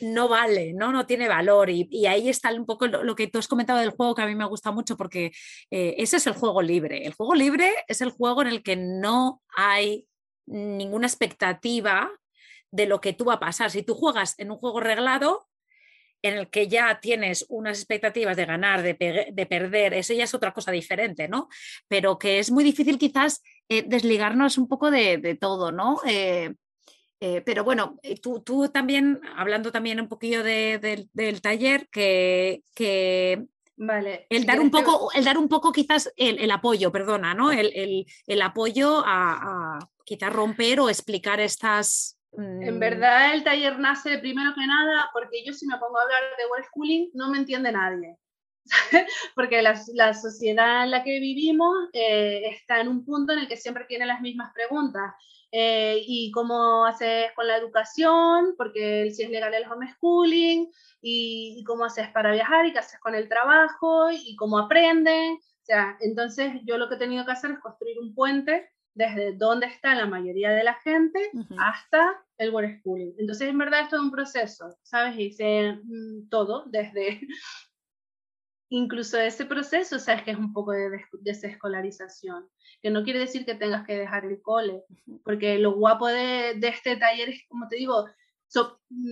no 0.00 0.28
vale, 0.28 0.74
¿no? 0.74 0.92
No 0.92 1.06
tiene 1.06 1.26
valor. 1.26 1.70
Y, 1.70 2.06
ahí 2.06 2.28
está 2.28 2.54
un 2.54 2.64
poco 2.64 2.86
lo, 2.86 3.16
que 3.16 3.26
tú 3.26 3.40
has 3.40 3.48
comentado 3.48 3.80
del 3.80 3.90
juego 3.90 4.14
que 4.14 4.22
a 4.22 4.26
mí 4.26 4.36
me 4.36 4.46
gusta 4.46 4.70
mucho 4.70 4.96
porque 4.96 5.32
eh, 5.72 5.96
ese 5.98 6.18
es 6.18 6.26
el 6.28 6.34
juego 6.34 6.62
libre. 6.62 7.04
El 7.04 7.14
juego 7.14 7.34
libre 7.34 7.68
es 7.88 8.00
el 8.00 8.10
juego 8.10 8.42
en 8.42 8.48
el 8.48 8.62
que 8.62 8.76
no 8.76 9.42
hay 9.56 10.06
ninguna 10.46 11.08
expectativa 11.08 12.12
de 12.72 12.86
lo 12.86 13.00
que 13.00 13.12
tú 13.12 13.26
va 13.26 13.34
a 13.34 13.40
pasar. 13.40 13.70
Si 13.70 13.82
tú 13.82 13.94
juegas 13.94 14.34
en 14.38 14.50
un 14.50 14.56
juego 14.56 14.80
reglado, 14.80 15.46
en 16.22 16.34
el 16.34 16.48
que 16.48 16.68
ya 16.68 17.00
tienes 17.00 17.44
unas 17.48 17.78
expectativas 17.78 18.36
de 18.36 18.46
ganar, 18.46 18.82
de, 18.82 19.46
perder, 19.48 19.94
eso 19.94 20.14
ya 20.14 20.24
es 20.24 20.34
otra 20.34 20.52
cosa 20.52 20.70
diferente, 20.70 21.28
¿no? 21.28 21.48
Pero 21.88 22.18
que 22.18 22.38
es 22.38 22.50
muy 22.50 22.64
difícil 22.64 22.98
quizás 22.98 23.42
eh, 23.68 23.84
desligarnos 23.86 24.56
un 24.56 24.68
poco 24.68 24.90
de, 24.90 25.36
todo, 25.40 25.72
¿no? 25.72 26.00
Eh, 26.06 26.54
eh, 27.20 27.42
pero 27.44 27.64
bueno, 27.64 27.98
tú, 28.20 28.40
tú, 28.40 28.68
también, 28.68 29.20
hablando 29.36 29.70
también 29.70 30.00
un 30.00 30.08
poquillo 30.08 30.42
del 30.42 31.40
taller, 31.42 31.88
que, 31.88 32.62
Vale. 33.74 34.26
El 34.28 34.46
dar, 34.46 34.60
un 34.60 34.70
poco, 34.70 35.10
el 35.12 35.24
dar 35.24 35.38
un 35.38 35.48
poco 35.48 35.72
quizás 35.72 36.12
el, 36.16 36.50
apoyo, 36.52 36.92
perdona, 36.92 37.34
¿no? 37.34 37.50
El, 37.50 38.06
apoyo 38.42 39.02
a, 39.04 39.78
a, 39.78 39.90
quizás 40.04 40.32
romper 40.32 40.78
o 40.78 40.88
explicar 40.88 41.40
estas, 41.40 42.16
en 42.34 42.76
mm. 42.76 42.78
verdad 42.78 43.34
el 43.34 43.44
taller 43.44 43.78
nace 43.78 44.18
primero 44.18 44.54
que 44.54 44.66
nada 44.66 45.10
porque 45.12 45.44
yo 45.44 45.52
si 45.52 45.66
me 45.66 45.76
pongo 45.78 45.98
a 45.98 46.02
hablar 46.02 46.22
de 46.38 46.46
world 46.50 46.64
schooling 46.66 47.10
no 47.14 47.30
me 47.30 47.38
entiende 47.38 47.72
nadie. 47.72 48.16
porque 49.34 49.60
la, 49.60 49.78
la, 49.94 50.14
sociedad 50.14 50.84
en 50.84 50.92
la 50.92 51.02
que 51.02 51.18
vivimos 51.18 51.74
eh, 51.92 52.42
está 52.48 52.80
en 52.80 52.88
un 52.88 53.04
punto 53.04 53.32
en 53.32 53.40
el 53.40 53.48
que 53.48 53.56
siempre 53.56 53.84
tiene 53.86 54.06
las 54.06 54.20
mismas 54.20 54.52
preguntas. 54.54 55.12
Eh, 55.50 56.00
¿Y 56.06 56.30
cómo 56.30 56.86
haces 56.86 57.32
con 57.34 57.46
la 57.46 57.56
educación? 57.56 58.54
Porque 58.56 59.10
si 59.10 59.24
es 59.24 59.30
legal 59.30 59.52
el 59.52 59.70
homeschooling. 59.70 60.70
Y, 61.04 61.56
y, 61.58 61.64
cómo 61.64 61.84
haces 61.84 62.08
para 62.10 62.30
viajar? 62.30 62.64
¿Y 62.64 62.72
qué 62.72 62.78
haces 62.78 63.00
con 63.00 63.16
el 63.16 63.28
trabajo? 63.28 64.10
¿Y 64.12 64.36
cómo 64.36 64.58
aprenden? 64.58 65.34
O 65.34 65.64
sea, 65.64 65.96
entonces 66.00 66.52
yo 66.64 66.78
lo 66.78 66.88
que 66.88 66.94
he 66.94 66.98
tenido 66.98 67.24
que 67.26 67.32
hacer 67.32 67.50
es 67.50 67.58
construir 67.58 67.98
un 67.98 68.14
puente 68.14 68.70
desde 68.94 69.32
dónde 69.32 69.66
está 69.66 69.94
la 69.94 70.06
mayoría 70.06 70.50
de 70.50 70.64
la 70.64 70.74
gente 70.74 71.30
hasta 71.58 72.22
el 72.38 72.52
world 72.52 72.78
schooling. 72.78 73.14
Entonces, 73.18 73.48
en 73.48 73.58
verdad, 73.58 73.82
es 73.82 73.88
todo 73.88 74.02
un 74.02 74.10
proceso, 74.10 74.76
¿sabes? 74.82 75.18
Hice 75.18 75.78
mm, 75.82 76.28
todo 76.28 76.64
desde 76.66 77.20
incluso 78.68 79.18
ese 79.18 79.44
proceso, 79.44 79.98
sabes 79.98 80.22
que 80.22 80.30
es 80.30 80.38
un 80.38 80.52
poco 80.52 80.72
de 80.72 81.04
desescolarización, 81.20 82.48
que 82.80 82.90
no 82.90 83.04
quiere 83.04 83.18
decir 83.18 83.44
que 83.44 83.54
tengas 83.54 83.86
que 83.86 83.98
dejar 83.98 84.24
el 84.24 84.40
cole, 84.40 84.82
porque 85.24 85.58
lo 85.58 85.72
guapo 85.74 86.08
de, 86.08 86.52
este 86.62 86.96
taller 86.96 87.28
es, 87.28 87.42
como 87.48 87.68
te 87.68 87.76
digo, 87.76 88.06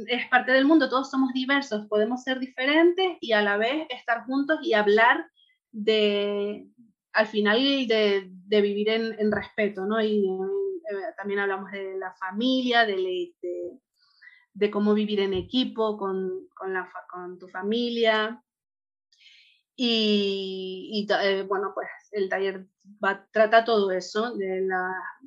es 0.07 0.29
parte 0.29 0.53
del 0.53 0.65
mundo, 0.65 0.89
todos 0.89 1.11
somos 1.11 1.33
diversos, 1.35 1.87
podemos 1.89 2.23
ser 2.23 2.39
diferentes 2.41 3.19
y 3.21 3.33
a 3.33 3.43
la 3.43 3.59
vez 3.59 3.87
estar 3.91 4.25
juntos 4.25 4.61
y 4.63 4.73
hablar 4.73 5.27
de, 5.73 6.67
al 7.13 7.27
final 7.27 7.87
de, 7.87 8.29
de 8.31 8.61
vivir 8.61 8.89
en, 8.89 9.19
en, 9.19 9.33
respeto, 9.33 9.85
¿no? 9.87 10.01
Y 10.03 10.25
eh, 10.27 11.15
también 11.17 11.41
hablamos 11.41 11.71
de 11.73 11.97
la 11.99 12.13
familia, 12.15 12.87
de, 12.87 13.33
de, 14.53 14.71
cómo 14.71 14.95
vivir 14.95 15.21
en 15.21 15.35
equipo 15.35 15.97
con, 15.97 16.49
con, 16.55 16.73
la, 16.73 16.91
con 17.11 17.39
tu 17.39 17.49
familia. 17.49 18.43
Y, 19.77 21.07
eh, 21.23 21.45
bueno, 21.49 21.73
pues 21.75 21.89
el 22.13 22.29
taller 22.29 22.67
trata 23.33 23.65
todo 23.65 23.91
eso, 23.93 24.35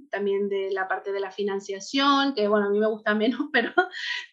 también 0.09 0.49
de 0.49 0.71
la 0.71 0.87
parte 0.87 1.11
de 1.11 1.19
la 1.19 1.31
financiación, 1.31 2.33
que 2.33 2.47
bueno, 2.47 2.67
a 2.67 2.69
mí 2.69 2.79
me 2.79 2.87
gusta 2.87 3.15
menos, 3.15 3.41
pero, 3.51 3.71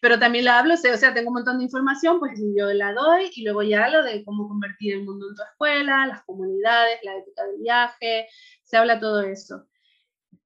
pero 0.01 0.19
también 0.19 0.45
la 0.45 0.59
hablo, 0.59 0.73
o 0.73 0.77
sea, 0.77 1.13
tengo 1.13 1.29
un 1.29 1.35
montón 1.35 1.57
de 1.57 1.65
información, 1.65 2.19
pues 2.19 2.39
yo 2.55 2.71
la 2.73 2.93
doy 2.93 3.31
y 3.35 3.43
luego 3.43 3.63
ya 3.63 3.89
lo 3.89 4.03
de 4.03 4.23
cómo 4.25 4.47
convertir 4.47 4.93
el 4.93 5.03
mundo 5.03 5.29
en 5.29 5.35
tu 5.35 5.43
escuela, 5.43 6.07
las 6.07 6.23
comunidades, 6.23 6.99
la 7.03 7.17
ética 7.17 7.45
del 7.45 7.61
viaje, 7.61 8.27
se 8.63 8.77
habla 8.77 8.99
todo 8.99 9.21
eso. 9.21 9.67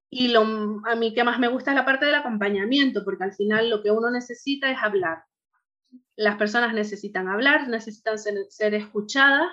Y 0.09 0.29
lo, 0.29 0.41
a 0.85 0.95
mí 0.95 1.13
que 1.13 1.23
más 1.23 1.39
me 1.39 1.49
gusta 1.49 1.71
es 1.71 1.75
la 1.75 1.85
parte 1.85 2.05
del 2.05 2.15
acompañamiento, 2.15 3.03
porque 3.03 3.23
al 3.23 3.33
final 3.33 3.69
lo 3.69 3.81
que 3.83 3.91
uno 3.91 4.09
necesita 4.11 4.71
es 4.71 4.77
hablar. 4.81 5.23
Las 6.15 6.37
personas 6.37 6.73
necesitan 6.73 7.27
hablar, 7.27 7.67
necesitan 7.67 8.17
ser 8.17 8.73
escuchadas 8.73 9.49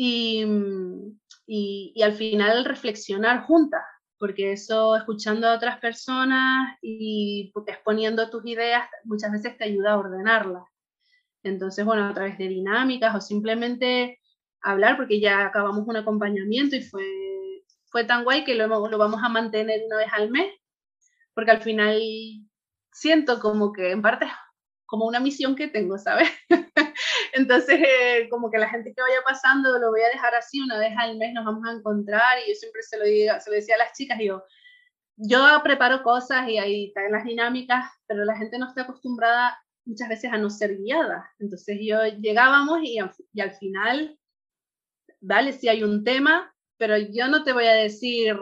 Mm, 0.00 1.18
y, 1.50 2.02
al 2.02 2.12
final 2.12 2.66
reflexionar 2.66 3.44
juntas, 3.44 3.82
porque 4.18 4.52
eso 4.52 4.94
escuchando 4.96 5.48
a 5.48 5.54
otras 5.54 5.78
personas 5.80 6.76
y 6.82 7.50
exponiendo 7.66 8.28
tus 8.28 8.44
ideas 8.44 8.88
muchas 9.04 9.32
veces 9.32 9.56
te 9.56 9.64
ayuda 9.64 9.92
a 9.92 9.98
ordenarlas. 9.98 10.64
Entonces, 11.42 11.84
bueno, 11.86 12.04
a 12.04 12.12
través 12.12 12.36
de 12.36 12.48
dinámicas 12.48 13.14
o 13.14 13.20
simplemente 13.20 14.20
hablar, 14.60 14.96
porque 14.98 15.20
ya 15.20 15.46
acabamos 15.46 15.88
un 15.88 15.96
acompañamiento 15.96 16.76
y 16.76 16.82
fue, 16.82 17.04
fue 17.86 18.04
tan 18.04 18.24
guay 18.24 18.44
que 18.44 18.54
lo, 18.54 18.66
lo 18.66 18.98
vamos 18.98 19.22
a 19.22 19.30
mantener 19.30 19.80
una 19.86 19.96
vez 19.96 20.08
al 20.12 20.30
mes, 20.30 20.52
porque 21.32 21.52
al 21.52 21.62
final 21.62 21.98
siento 22.92 23.40
como 23.40 23.72
que 23.72 23.92
en 23.92 24.02
parte 24.02 24.26
como 24.84 25.06
una 25.06 25.20
misión 25.20 25.54
que 25.54 25.68
tengo, 25.68 25.96
¿sabes? 25.98 26.28
Entonces, 27.32 27.80
eh, 27.80 28.28
como 28.30 28.50
que 28.50 28.58
la 28.58 28.68
gente 28.68 28.92
que 28.94 29.02
vaya 29.02 29.20
pasando 29.24 29.78
lo 29.78 29.90
voy 29.90 30.02
a 30.02 30.08
dejar 30.08 30.34
así, 30.34 30.60
una 30.60 30.78
vez 30.78 30.92
al 30.98 31.16
mes 31.16 31.32
nos 31.34 31.44
vamos 31.44 31.68
a 31.68 31.72
encontrar 31.72 32.38
y 32.38 32.50
yo 32.50 32.54
siempre 32.54 32.82
se 32.82 32.98
lo, 32.98 33.04
digo, 33.04 33.34
se 33.40 33.50
lo 33.50 33.56
decía 33.56 33.74
a 33.76 33.78
las 33.78 33.92
chicas, 33.92 34.18
yo, 34.20 34.42
yo 35.16 35.60
preparo 35.62 36.02
cosas 36.02 36.48
y 36.48 36.58
ahí 36.58 36.86
están 36.86 37.12
las 37.12 37.24
dinámicas, 37.24 37.90
pero 38.06 38.24
la 38.24 38.36
gente 38.36 38.58
no 38.58 38.68
está 38.68 38.82
acostumbrada 38.82 39.58
muchas 39.84 40.08
veces 40.08 40.32
a 40.32 40.38
no 40.38 40.50
ser 40.50 40.76
guiada. 40.76 41.30
Entonces 41.38 41.78
yo 41.80 42.04
llegábamos 42.04 42.80
y, 42.82 42.98
y 43.32 43.40
al 43.40 43.52
final, 43.52 44.18
vale, 45.20 45.52
si 45.52 45.68
hay 45.68 45.82
un 45.82 46.04
tema, 46.04 46.54
pero 46.76 46.96
yo 46.96 47.28
no 47.28 47.42
te 47.42 47.52
voy 47.52 47.66
a 47.66 47.72
decir, 47.72 48.38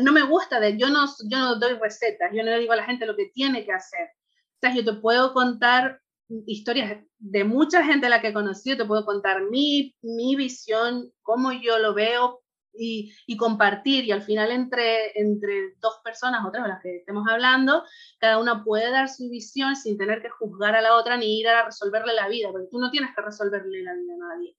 no 0.00 0.12
me 0.12 0.22
gusta, 0.22 0.60
de, 0.60 0.76
yo, 0.76 0.88
no, 0.88 1.06
yo 1.28 1.38
no 1.38 1.56
doy 1.56 1.74
recetas, 1.74 2.30
yo 2.32 2.42
no 2.42 2.50
le 2.50 2.58
digo 2.58 2.72
a 2.72 2.76
la 2.76 2.84
gente 2.84 3.06
lo 3.06 3.16
que 3.16 3.30
tiene 3.32 3.64
que 3.64 3.72
hacer. 3.72 4.08
O 4.56 4.58
sea, 4.60 4.74
yo 4.74 4.84
te 4.84 5.00
puedo 5.00 5.32
contar 5.32 6.00
historias 6.46 7.04
de 7.18 7.44
mucha 7.44 7.84
gente 7.84 8.06
a 8.06 8.10
la 8.10 8.20
que 8.20 8.28
he 8.28 8.32
conocido, 8.32 8.76
te 8.76 8.84
puedo 8.84 9.04
contar 9.04 9.42
mi, 9.50 9.94
mi 10.02 10.36
visión, 10.36 11.12
cómo 11.22 11.52
yo 11.52 11.78
lo 11.78 11.94
veo 11.94 12.42
y, 12.72 13.14
y, 13.26 13.36
compartir. 13.36 14.04
Y 14.04 14.12
al 14.12 14.22
final 14.22 14.50
entre, 14.50 15.18
entre 15.18 15.74
dos 15.80 16.00
personas 16.04 16.44
o 16.44 16.50
tres 16.50 16.64
o 16.64 16.68
las 16.68 16.82
que 16.82 16.96
estemos 16.96 17.26
hablando, 17.28 17.84
cada 18.18 18.38
una 18.38 18.64
puede 18.64 18.90
dar 18.90 19.08
su 19.08 19.28
visión 19.30 19.76
sin 19.76 19.96
tener 19.96 20.20
que 20.20 20.30
juzgar 20.30 20.74
a 20.74 20.82
la 20.82 20.96
otra 20.96 21.16
ni 21.16 21.38
ir 21.38 21.48
a 21.48 21.64
resolverle 21.64 22.14
la 22.14 22.28
vida, 22.28 22.50
porque 22.50 22.68
tú 22.70 22.78
no 22.78 22.90
tienes 22.90 23.14
que 23.14 23.22
resolverle 23.22 23.82
la 23.82 23.94
vida 23.94 24.14
a 24.14 24.34
nadie. 24.34 24.56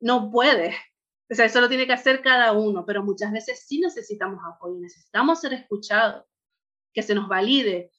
No 0.00 0.30
puedes. 0.30 0.74
O 1.30 1.34
sea, 1.34 1.46
eso 1.46 1.60
lo 1.60 1.68
tiene 1.68 1.86
que 1.86 1.92
hacer 1.92 2.22
cada 2.22 2.52
uno, 2.52 2.84
pero 2.86 3.02
muchas 3.02 3.32
veces 3.32 3.64
sí 3.66 3.80
necesitamos 3.80 4.40
apoyo, 4.46 4.78
necesitamos 4.78 5.40
ser 5.40 5.54
escuchados, 5.54 6.24
que 6.92 7.02
se 7.02 7.14
nos 7.14 7.28
valide, 7.28 7.90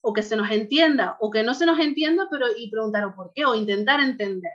o 0.00 0.12
que 0.12 0.22
se 0.22 0.36
nos 0.36 0.50
entienda, 0.50 1.16
o 1.20 1.30
que 1.30 1.42
no 1.42 1.54
se 1.54 1.66
nos 1.66 1.78
entienda, 1.78 2.28
pero 2.30 2.46
y 2.56 2.70
preguntar 2.70 3.14
por 3.14 3.32
qué, 3.34 3.44
o 3.44 3.54
intentar 3.54 4.00
entender. 4.00 4.52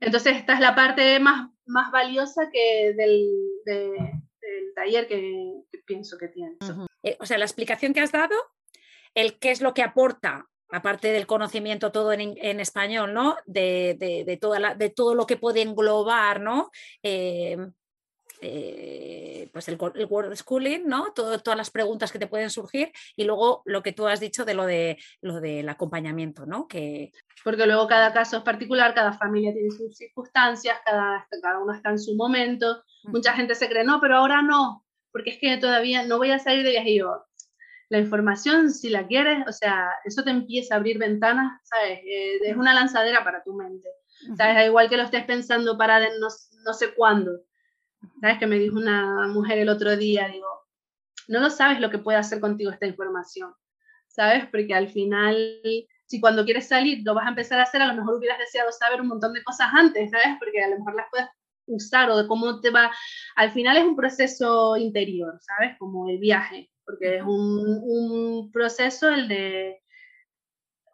Entonces, 0.00 0.36
esta 0.36 0.54
es 0.54 0.60
la 0.60 0.74
parte 0.74 1.18
más, 1.20 1.50
más 1.64 1.90
valiosa 1.90 2.50
que 2.52 2.92
del, 2.94 3.26
del 3.64 4.74
taller 4.74 5.06
que, 5.06 5.62
pienso 5.86 6.18
que 6.18 6.28
tiene. 6.28 6.56
Eh, 7.02 7.16
o 7.20 7.26
sea, 7.26 7.38
la 7.38 7.44
explicación 7.44 7.94
que 7.94 8.00
has 8.00 8.12
dado, 8.12 8.34
el 9.14 9.38
qué 9.38 9.50
es 9.50 9.60
lo 9.60 9.72
que 9.72 9.82
aporta, 9.82 10.46
aparte 10.70 11.12
del 11.12 11.26
conocimiento 11.26 11.92
todo 11.92 12.12
en, 12.12 12.34
en 12.36 12.60
español, 12.60 13.14
¿no? 13.14 13.36
De, 13.46 13.96
de, 13.98 14.36
toda 14.36 14.58
la, 14.58 14.74
de 14.74 14.90
todo 14.90 15.14
lo 15.14 15.26
que 15.26 15.36
puede 15.36 15.62
englobar, 15.62 16.40
¿no? 16.40 16.70
Eh, 17.02 17.56
eh, 18.40 19.48
pues 19.52 19.68
el, 19.68 19.78
el, 19.94 20.06
Word 20.06 20.34
Schooling, 20.36 20.86
¿no? 20.86 21.12
todas 21.12 21.56
las 21.56 21.70
preguntas 21.70 22.12
que 22.12 22.18
te 22.18 22.26
pueden 22.26 22.50
surgir 22.50 22.92
y 23.16 23.24
luego 23.24 23.62
lo 23.64 23.82
que 23.82 23.92
tú 23.92 24.06
has 24.06 24.20
dicho 24.20 24.44
de 24.44 24.54
lo, 24.54 24.66
de, 24.66 24.98
lo 25.20 25.40
del 25.40 25.68
acompañamiento, 25.68 26.46
¿no? 26.46 26.66
Que... 26.68 27.12
Porque 27.44 27.66
luego 27.66 27.86
cada 27.86 28.12
caso 28.12 28.38
es 28.38 28.42
particular, 28.42 28.94
cada 28.94 29.12
familia 29.12 29.52
tiene 29.52 29.70
sus 29.70 29.96
circunstancias, 29.96 30.78
cada, 30.84 31.26
cada 31.42 31.58
uno 31.58 31.72
está 31.72 31.90
en 31.90 31.98
su 31.98 32.14
momento. 32.14 32.82
Mucha 33.04 33.32
gente 33.34 33.54
se 33.54 33.68
cree, 33.68 33.84
no, 33.84 34.00
pero 34.00 34.16
ahora 34.16 34.42
no, 34.42 34.84
porque 35.12 35.30
es 35.30 35.38
que 35.38 35.56
todavía 35.56 36.04
no 36.04 36.18
voy 36.18 36.32
a 36.32 36.38
salir 36.38 36.64
de 36.64 36.70
viaje. 36.70 36.90
Y 36.90 36.98
yo, 36.98 37.24
la 37.88 37.98
información, 37.98 38.70
si 38.70 38.88
la 38.88 39.06
quieres, 39.06 39.46
o 39.46 39.52
sea, 39.52 39.90
eso 40.04 40.24
te 40.24 40.30
empieza 40.30 40.74
a 40.74 40.78
abrir 40.78 40.98
ventanas, 40.98 41.60
¿sabes? 41.64 42.00
Eh, 42.04 42.38
es 42.42 42.56
una 42.56 42.74
lanzadera 42.74 43.22
para 43.22 43.42
tu 43.42 43.54
mente. 43.54 43.88
¿Sabes? 44.36 44.66
Igual 44.66 44.88
que 44.88 44.96
lo 44.96 45.04
estés 45.04 45.24
pensando 45.24 45.76
para 45.76 46.00
no, 46.00 46.28
no 46.64 46.74
sé 46.74 46.94
cuándo. 46.94 47.32
¿Sabes 48.20 48.38
que 48.38 48.46
me 48.46 48.58
dijo 48.58 48.76
una 48.76 49.28
mujer 49.28 49.58
el 49.58 49.68
otro 49.68 49.96
día? 49.96 50.28
Digo, 50.28 50.46
no 51.28 51.40
lo 51.40 51.50
sabes 51.50 51.80
lo 51.80 51.90
que 51.90 51.98
puede 51.98 52.18
hacer 52.18 52.40
contigo 52.40 52.70
esta 52.70 52.86
información, 52.86 53.52
¿sabes? 54.08 54.46
Porque 54.50 54.74
al 54.74 54.88
final, 54.88 55.36
si 56.06 56.20
cuando 56.20 56.44
quieres 56.44 56.68
salir 56.68 57.02
lo 57.04 57.14
vas 57.14 57.26
a 57.26 57.30
empezar 57.30 57.58
a 57.58 57.64
hacer, 57.64 57.82
a 57.82 57.86
lo 57.86 57.94
mejor 57.94 58.14
hubieras 58.14 58.38
deseado 58.38 58.70
saber 58.72 59.00
un 59.00 59.08
montón 59.08 59.32
de 59.32 59.42
cosas 59.42 59.68
antes, 59.72 60.10
¿sabes? 60.10 60.36
Porque 60.38 60.62
a 60.62 60.68
lo 60.68 60.78
mejor 60.78 60.94
las 60.94 61.06
puedes 61.10 61.28
usar 61.66 62.10
o 62.10 62.16
de 62.16 62.28
cómo 62.28 62.60
te 62.60 62.70
va. 62.70 62.92
Al 63.36 63.52
final 63.52 63.76
es 63.76 63.84
un 63.84 63.96
proceso 63.96 64.76
interior, 64.76 65.38
¿sabes? 65.40 65.76
Como 65.78 66.08
el 66.08 66.18
viaje, 66.18 66.70
porque 66.84 67.16
es 67.16 67.22
un, 67.24 68.50
proceso 68.52 69.08
el 69.10 69.28
de 69.28 69.82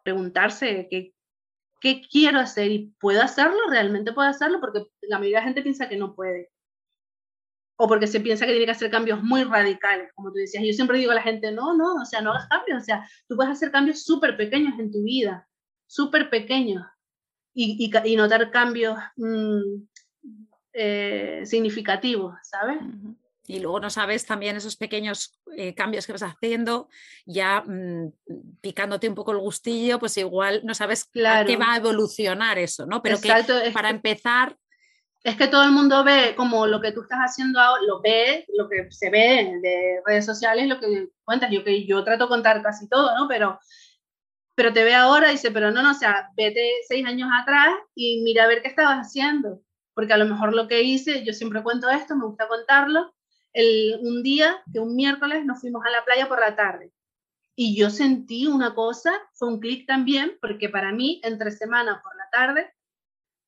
preguntarse 0.03 0.87
qué, 0.89 1.13
qué 1.79 2.01
quiero 2.01 2.39
hacer 2.39 2.71
y 2.71 2.93
puedo 2.99 3.21
hacerlo, 3.21 3.59
realmente 3.69 4.11
puedo 4.11 4.27
hacerlo, 4.27 4.59
porque 4.59 4.83
la 5.03 5.19
mayoría 5.19 5.39
de 5.39 5.45
gente 5.45 5.61
piensa 5.61 5.87
que 5.87 5.97
no 5.97 6.15
puede 6.15 6.49
o 7.75 7.87
porque 7.87 8.07
se 8.07 8.19
piensa 8.19 8.45
que 8.45 8.51
tiene 8.51 8.65
que 8.65 8.71
hacer 8.71 8.91
cambios 8.91 9.23
muy 9.23 9.43
radicales, 9.43 10.11
como 10.13 10.29
tú 10.29 10.35
decías. 10.35 10.63
Yo 10.65 10.73
siempre 10.73 10.97
digo 10.97 11.11
a 11.11 11.15
la 11.15 11.21
gente, 11.21 11.51
no, 11.51 11.75
no, 11.75 11.95
o 11.95 12.05
sea, 12.05 12.21
no 12.21 12.31
hagas 12.31 12.47
cambios, 12.47 12.81
o 12.81 12.85
sea, 12.85 13.07
tú 13.27 13.35
puedes 13.35 13.51
hacer 13.51 13.71
cambios 13.71 14.03
súper 14.03 14.37
pequeños 14.37 14.79
en 14.79 14.91
tu 14.91 15.03
vida, 15.03 15.47
súper 15.87 16.29
pequeños, 16.29 16.85
y, 17.53 17.91
y, 18.03 18.15
notar 18.15 18.49
cambios 18.51 18.97
mm, 19.15 19.83
eh, 20.73 21.41
significativos, 21.45 22.35
¿sabes? 22.43 22.79
Y 23.45 23.59
luego 23.59 23.79
no 23.79 23.89
sabes 23.89 24.25
también 24.25 24.55
esos 24.55 24.77
pequeños 24.77 25.39
eh, 25.57 25.75
cambios 25.75 26.05
que 26.05 26.13
vas 26.13 26.23
haciendo, 26.23 26.87
ya 27.25 27.61
mm, 27.61 28.13
picándote 28.61 29.09
un 29.09 29.15
poco 29.15 29.31
el 29.33 29.39
gustillo, 29.39 29.99
pues 29.99 30.15
igual 30.17 30.61
no 30.63 30.73
sabes 30.73 31.05
claro. 31.05 31.45
qué 31.45 31.57
va 31.57 31.73
a 31.73 31.77
evolucionar 31.77 32.57
eso, 32.57 32.85
¿no? 32.85 33.01
Pero 33.03 33.19
que 33.19 33.29
para 33.73 33.89
empezar 33.89 34.57
es 35.23 35.37
que 35.37 35.47
todo 35.47 35.63
el 35.63 35.71
mundo 35.71 36.03
ve 36.03 36.35
como 36.35 36.67
lo 36.67 36.81
que 36.81 36.91
tú 36.91 37.01
estás 37.01 37.19
haciendo 37.19 37.59
ahora, 37.59 37.81
lo 37.87 38.01
ve, 38.01 38.45
lo 38.57 38.67
que 38.67 38.91
se 38.91 39.09
ve 39.09 39.57
de 39.61 40.01
redes 40.05 40.25
sociales, 40.25 40.67
lo 40.67 40.79
que 40.79 41.09
cuentas. 41.23 41.49
Yo 41.49 41.63
que 41.63 41.85
yo 41.85 42.03
trato 42.03 42.25
de 42.25 42.29
contar 42.29 42.61
casi 42.61 42.89
todo, 42.89 43.15
¿no? 43.17 43.27
Pero, 43.29 43.57
pero 44.55 44.73
te 44.73 44.83
ve 44.83 44.93
ahora 44.93 45.29
y 45.29 45.33
dice, 45.33 45.51
pero 45.51 45.71
no, 45.71 45.81
no, 45.81 45.91
o 45.91 45.93
sea, 45.95 46.29
vete 46.35 46.69
seis 46.87 47.05
años 47.05 47.29
atrás 47.41 47.69
y 47.95 48.21
mira 48.23 48.43
a 48.43 48.47
ver 48.47 48.61
qué 48.61 48.67
estabas 48.67 48.97
haciendo. 48.97 49.61
Porque 49.93 50.11
a 50.11 50.17
lo 50.17 50.25
mejor 50.25 50.53
lo 50.53 50.67
que 50.67 50.83
hice, 50.83 51.23
yo 51.23 51.33
siempre 51.33 51.63
cuento 51.63 51.89
esto, 51.89 52.15
me 52.17 52.25
gusta 52.25 52.47
contarlo. 52.49 53.13
El, 53.53 53.99
un 54.01 54.23
día, 54.23 54.61
que 54.73 54.79
un 54.79 54.95
miércoles, 54.95 55.45
nos 55.45 55.61
fuimos 55.61 55.85
a 55.85 55.91
la 55.91 56.03
playa 56.03 56.27
por 56.27 56.39
la 56.39 56.55
tarde. 56.55 56.91
Y 57.55 57.77
yo 57.77 57.89
sentí 57.89 58.47
una 58.47 58.73
cosa, 58.73 59.13
fue 59.33 59.47
un 59.47 59.59
clic 59.59 59.87
también, 59.87 60.37
porque 60.41 60.69
para 60.69 60.91
mí, 60.91 61.21
entre 61.23 61.51
semana 61.51 62.01
por 62.03 62.15
la 62.17 62.27
tarde, 62.31 62.73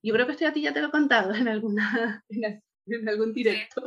yo 0.06 0.14
creo 0.14 0.26
que 0.26 0.34
esto 0.34 0.48
a 0.48 0.54
ti 0.54 0.62
ya 0.62 0.74
te 0.74 0.82
lo 0.82 0.88
he 0.88 0.92
contado 0.92 1.34
en, 1.34 1.48
alguna, 1.48 2.24
en, 2.30 3.10
algún 3.10 3.34
directo, 3.34 3.84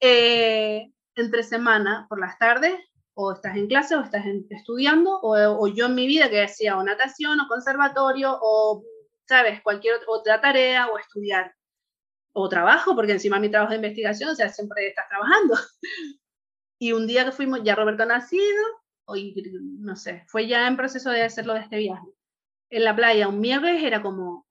eh, 0.00 0.90
entre 1.14 1.42
semana, 1.42 2.06
por 2.08 2.18
las 2.18 2.38
tardes, 2.38 2.74
o 3.14 3.32
estás 3.32 3.56
en 3.56 3.68
clase 3.68 3.94
o 3.94 4.00
estás 4.00 4.24
estudiando, 4.50 5.18
o, 5.20 5.36
o, 5.36 5.68
yo 5.68 5.86
en 5.86 5.94
mi 5.94 6.06
vida 6.06 6.30
que 6.30 6.42
hacía 6.42 6.76
o 6.76 6.82
natación 6.82 7.38
o 7.40 7.48
conservatorio, 7.48 8.38
o, 8.40 8.82
¿sabes?, 9.28 9.62
cualquier 9.62 9.96
otra 10.08 10.40
tarea, 10.40 10.88
o 10.88 10.98
estudiar, 10.98 11.54
o 12.32 12.48
trabajo, 12.48 12.96
porque 12.96 13.12
encima 13.12 13.38
mi 13.38 13.50
trabajo 13.50 13.70
de 13.70 13.76
investigación, 13.76 14.30
o 14.30 14.34
sea, 14.34 14.48
siempre 14.48 14.88
estás 14.88 15.08
trabajando. 15.08 15.56
Y 16.76 16.92
un 16.92 17.06
día 17.06 17.24
que 17.24 17.32
fuimos, 17.32 17.60
ya 17.62 17.76
Roberto 17.76 18.04
nacido, 18.04 18.64
hoy, 19.06 19.34
no 19.78 19.94
sé, 19.96 20.24
fue 20.26 20.48
ya 20.48 20.66
en 20.66 20.76
proceso 20.76 21.10
de 21.10 21.22
hacerlo 21.22 21.54
de 21.54 21.60
este 21.60 21.76
viaje. 21.76 22.06
En 22.68 22.84
la 22.84 22.96
playa, 22.96 23.28
un 23.28 23.40
miércoles 23.40 23.82
era 23.82 24.02
como, 24.02 24.43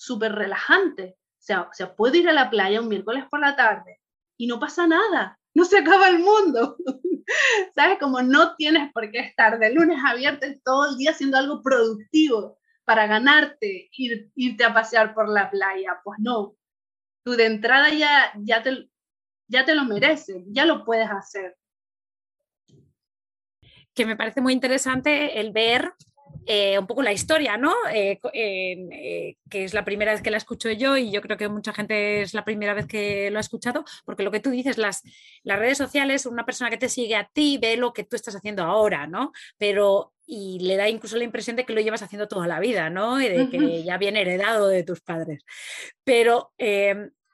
súper 0.00 0.32
relajante. 0.32 1.16
O 1.38 1.72
sea, 1.72 1.94
puedo 1.94 2.16
ir 2.16 2.28
a 2.28 2.32
la 2.32 2.50
playa 2.50 2.80
un 2.80 2.88
miércoles 2.88 3.24
por 3.30 3.40
la 3.40 3.56
tarde 3.56 4.00
y 4.36 4.46
no 4.46 4.58
pasa 4.58 4.86
nada, 4.86 5.38
no 5.54 5.64
se 5.64 5.78
acaba 5.78 6.08
el 6.08 6.20
mundo. 6.20 6.76
¿Sabes? 7.74 7.98
Como 7.98 8.22
no 8.22 8.56
tienes 8.56 8.92
por 8.92 9.10
qué 9.10 9.20
estar 9.20 9.58
de 9.58 9.72
lunes 9.72 9.98
a 10.04 10.14
viernes 10.14 10.62
todo 10.64 10.90
el 10.90 10.96
día 10.96 11.10
haciendo 11.10 11.36
algo 11.36 11.62
productivo 11.62 12.58
para 12.84 13.06
ganarte 13.06 13.88
ir, 13.92 14.30
irte 14.34 14.64
a 14.64 14.74
pasear 14.74 15.14
por 15.14 15.28
la 15.28 15.50
playa. 15.50 16.00
Pues 16.02 16.18
no, 16.20 16.56
tú 17.22 17.32
de 17.32 17.46
entrada 17.46 17.90
ya, 17.90 18.32
ya, 18.38 18.62
te, 18.62 18.88
ya 19.48 19.64
te 19.64 19.74
lo 19.74 19.84
mereces, 19.84 20.42
ya 20.48 20.64
lo 20.64 20.84
puedes 20.84 21.08
hacer. 21.08 21.56
Que 23.94 24.06
me 24.06 24.16
parece 24.16 24.40
muy 24.40 24.52
interesante 24.54 25.40
el 25.40 25.52
ver 25.52 25.92
eh, 26.46 26.78
un 26.78 26.86
poco 26.86 27.02
la 27.02 27.12
historia, 27.12 27.56
¿no? 27.56 27.74
Eh, 27.92 28.18
eh, 28.32 29.36
que 29.48 29.64
es 29.64 29.74
la 29.74 29.84
primera 29.84 30.12
vez 30.12 30.22
que 30.22 30.30
la 30.30 30.36
escucho 30.36 30.70
yo 30.70 30.96
y 30.96 31.10
yo 31.10 31.20
creo 31.20 31.36
que 31.36 31.48
mucha 31.48 31.72
gente 31.72 32.22
es 32.22 32.34
la 32.34 32.44
primera 32.44 32.74
vez 32.74 32.86
que 32.86 33.30
lo 33.30 33.38
ha 33.38 33.40
escuchado, 33.40 33.84
porque 34.04 34.22
lo 34.22 34.30
que 34.30 34.40
tú 34.40 34.50
dices, 34.50 34.78
las, 34.78 35.02
las 35.42 35.58
redes 35.58 35.78
sociales, 35.78 36.26
una 36.26 36.46
persona 36.46 36.70
que 36.70 36.76
te 36.76 36.88
sigue 36.88 37.16
a 37.16 37.28
ti 37.32 37.58
ve 37.60 37.76
lo 37.76 37.92
que 37.92 38.04
tú 38.04 38.16
estás 38.16 38.34
haciendo 38.36 38.62
ahora, 38.64 39.06
¿no? 39.06 39.32
Pero 39.58 40.12
y 40.26 40.60
le 40.60 40.76
da 40.76 40.88
incluso 40.88 41.16
la 41.16 41.24
impresión 41.24 41.56
de 41.56 41.64
que 41.64 41.72
lo 41.72 41.80
llevas 41.80 42.02
haciendo 42.02 42.28
toda 42.28 42.46
la 42.46 42.60
vida, 42.60 42.88
¿no? 42.88 43.20
Y 43.20 43.28
de 43.28 43.50
que 43.50 43.82
ya 43.82 43.98
viene 43.98 44.20
heredado 44.20 44.68
de 44.68 44.84
tus 44.84 45.00
padres. 45.00 45.44
Pero 46.04 46.52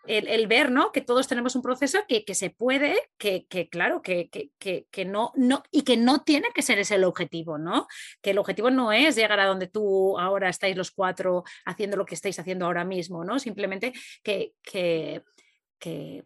el, 0.08 0.46
ver 0.46 0.70
¿no? 0.70 0.92
que 0.92 1.00
todos 1.00 1.28
tenemos 1.28 1.56
un 1.56 1.62
proceso 1.62 2.00
que, 2.08 2.34
se 2.34 2.50
puede, 2.50 2.96
que, 3.18 3.46
claro, 3.70 4.02
que, 4.02 4.28
que, 4.28 5.04
no, 5.04 5.32
no, 5.34 5.62
y 5.70 5.82
que 5.82 5.96
no 5.96 6.22
tiene 6.22 6.48
que 6.54 6.62
ser 6.62 6.78
ese 6.78 6.96
el 6.96 7.04
objetivo, 7.04 7.58
¿no? 7.58 7.86
Que 8.22 8.30
el 8.30 8.38
objetivo 8.38 8.70
no 8.70 8.92
es 8.92 9.16
llegar 9.16 9.40
a 9.40 9.46
donde 9.46 9.66
tú 9.66 10.18
ahora 10.18 10.48
estáis 10.48 10.76
los 10.76 10.90
cuatro 10.90 11.44
haciendo 11.64 11.96
lo 11.96 12.06
que 12.06 12.14
estáis 12.14 12.38
haciendo 12.38 12.66
ahora 12.66 12.84
mismo, 12.84 13.24
¿no? 13.24 13.38
Simplemente 13.38 13.92
que, 14.22 14.52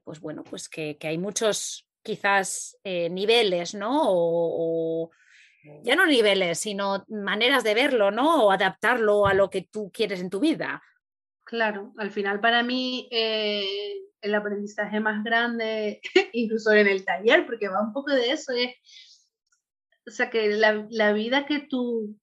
pues 0.05 0.21
bueno, 0.21 0.45
pues 0.45 0.69
que, 0.69 0.97
hay 1.03 1.19
muchos 1.19 1.87
quizás 2.03 2.79
eh, 2.85 3.11
niveles, 3.11 3.75
¿no? 3.75 4.01
O, 4.03 5.11
ya 5.83 5.95
no 5.95 6.07
niveles, 6.07 6.59
sino 6.59 7.05
maneras 7.09 7.65
de 7.65 7.75
verlo, 7.75 8.11
¿no? 8.11 8.45
O 8.45 8.51
adaptarlo 8.51 9.27
a 9.27 9.35
lo 9.35 9.51
que 9.51 9.63
tú 9.63 9.91
quieres 9.93 10.21
en 10.21 10.31
tu 10.31 10.41
vida. 10.41 10.83
Claro, 11.51 11.93
al 11.97 12.13
final 12.13 12.39
para 12.39 12.63
mí 12.63 13.09
eh, 13.11 14.05
el 14.21 14.35
aprendizaje 14.37 15.01
más 15.01 15.25
grande, 15.25 16.01
incluso 16.33 16.71
en 16.73 16.87
el 16.87 17.05
taller, 17.05 17.45
porque 17.45 17.67
va 17.67 17.83
un 17.83 17.93
poco 17.93 18.13
de 18.13 18.31
eso, 18.31 18.53
es, 18.53 18.71
o 20.07 20.13
sea, 20.13 20.31
que 20.31 20.51
la, 20.51 21.13
vida 21.13 21.47
que 21.47 21.59
tú 21.59 22.17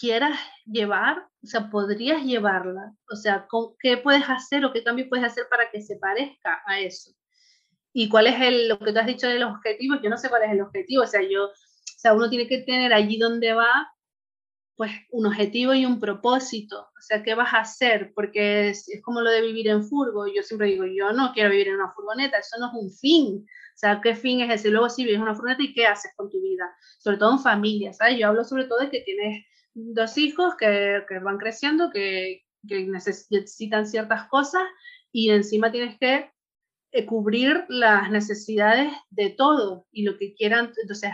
quieras 0.00 0.38
llevar, 0.64 1.28
o 1.42 1.46
sea, 1.46 1.68
podrías 1.68 2.22
llevarla, 2.22 2.94
o 3.12 3.16
sea, 3.16 3.46
¿qué 3.80 3.98
puedes 3.98 4.24
hacer 4.30 4.64
o 4.64 4.72
qué 4.72 4.82
cambio 4.82 5.10
puedes 5.10 5.26
hacer 5.26 5.44
para 5.50 5.70
que 5.70 5.82
se 5.82 5.96
parezca 5.96 6.62
a 6.64 6.80
eso? 6.80 7.10
¿Y 7.92 8.08
cuál 8.08 8.28
es 8.28 8.40
el, 8.40 8.68
lo 8.68 8.78
que 8.78 8.94
tú 8.94 8.98
has 8.98 9.06
dicho 9.06 9.28
de 9.28 9.40
los 9.40 9.54
objetivos? 9.54 10.00
Yo 10.02 10.08
no 10.08 10.16
sé 10.16 10.30
cuál 10.30 10.44
es 10.44 10.52
el 10.52 10.62
objetivo, 10.62 11.02
o 11.02 11.06
sea, 11.06 11.20
yo, 11.20 11.48
o 11.48 11.52
sea, 11.98 12.14
uno 12.14 12.30
tiene 12.30 12.48
que 12.48 12.62
tener 12.62 12.94
allí 12.94 13.18
donde 13.18 13.52
va 13.52 13.93
pues 14.76 14.90
un 15.10 15.26
objetivo 15.26 15.74
y 15.74 15.86
un 15.86 16.00
propósito. 16.00 16.80
O 16.80 17.00
sea, 17.00 17.22
¿qué 17.22 17.34
vas 17.34 17.54
a 17.54 17.60
hacer? 17.60 18.12
Porque 18.14 18.70
es, 18.70 18.88
como 19.02 19.20
lo 19.20 19.30
de 19.30 19.42
vivir 19.42 19.68
en 19.68 19.84
furgo. 19.84 20.26
Yo 20.26 20.42
siempre 20.42 20.68
digo, 20.68 20.84
yo 20.86 21.12
no 21.12 21.32
quiero 21.32 21.50
vivir 21.50 21.68
en 21.68 21.76
una 21.76 21.92
furgoneta, 21.92 22.38
eso 22.38 22.56
no 22.58 22.68
es 22.68 22.72
un 22.74 22.92
fin. 22.92 23.46
O 23.46 23.76
sea, 23.76 24.00
¿qué 24.02 24.14
fin 24.14 24.40
es 24.40 24.60
ese? 24.60 24.70
Luego 24.70 24.88
si 24.88 25.04
vives 25.04 25.16
en 25.16 25.22
una 25.22 25.34
furgoneta 25.34 25.62
y 25.62 25.74
qué 25.74 25.86
haces 25.86 26.12
con 26.16 26.30
tu 26.30 26.40
vida, 26.40 26.64
sobre 26.98 27.18
todo 27.18 27.32
en 27.32 27.40
familia, 27.40 27.92
¿sabes? 27.92 28.18
Yo 28.18 28.28
hablo 28.28 28.44
sobre 28.44 28.64
todo 28.64 28.78
de 28.80 28.90
que 28.90 29.00
tienes 29.00 29.44
dos 29.74 30.16
hijos 30.18 30.54
que, 30.56 31.02
que 31.08 31.18
van 31.20 31.38
creciendo, 31.38 31.90
que, 31.90 32.42
que, 32.68 32.86
necesitan 32.86 33.86
ciertas 33.86 34.28
cosas 34.28 34.62
y 35.12 35.30
encima 35.30 35.70
tienes 35.70 35.98
que 35.98 36.30
eh, 36.92 37.06
cubrir 37.06 37.64
las 37.68 38.10
necesidades 38.10 38.92
de 39.10 39.30
todo 39.30 39.86
y 39.92 40.04
lo 40.04 40.16
que 40.18 40.34
quieran. 40.34 40.72
Entonces, 40.80 41.10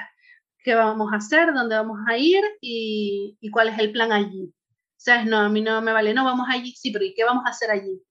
qué 0.65 0.75
vamos 0.75 1.13
a 1.13 1.17
hacer, 1.17 1.53
dónde 1.53 1.77
vamos 1.77 1.99
a 2.07 2.17
ir 2.17 2.43
y, 2.61 3.39
cuál 3.53 3.69
es 3.69 3.79
el 3.79 3.93
plan 3.93 4.13
allí. 4.13 4.53
¿Sabes? 4.97 5.27
No, 5.27 5.39
a 5.39 5.49
mí 5.49 5.63
no 5.63 5.81
me 5.81 5.93
vale, 5.93 6.13
no, 6.13 6.25
vamos 6.25 6.47
allí, 6.51 6.73
sí, 6.73 6.91
pero 6.91 7.05
¿y 7.05 7.15
qué 7.15 7.25
vamos 7.25 7.45
a 7.47 7.51
hacer 7.51 7.71
allí? 7.71 8.03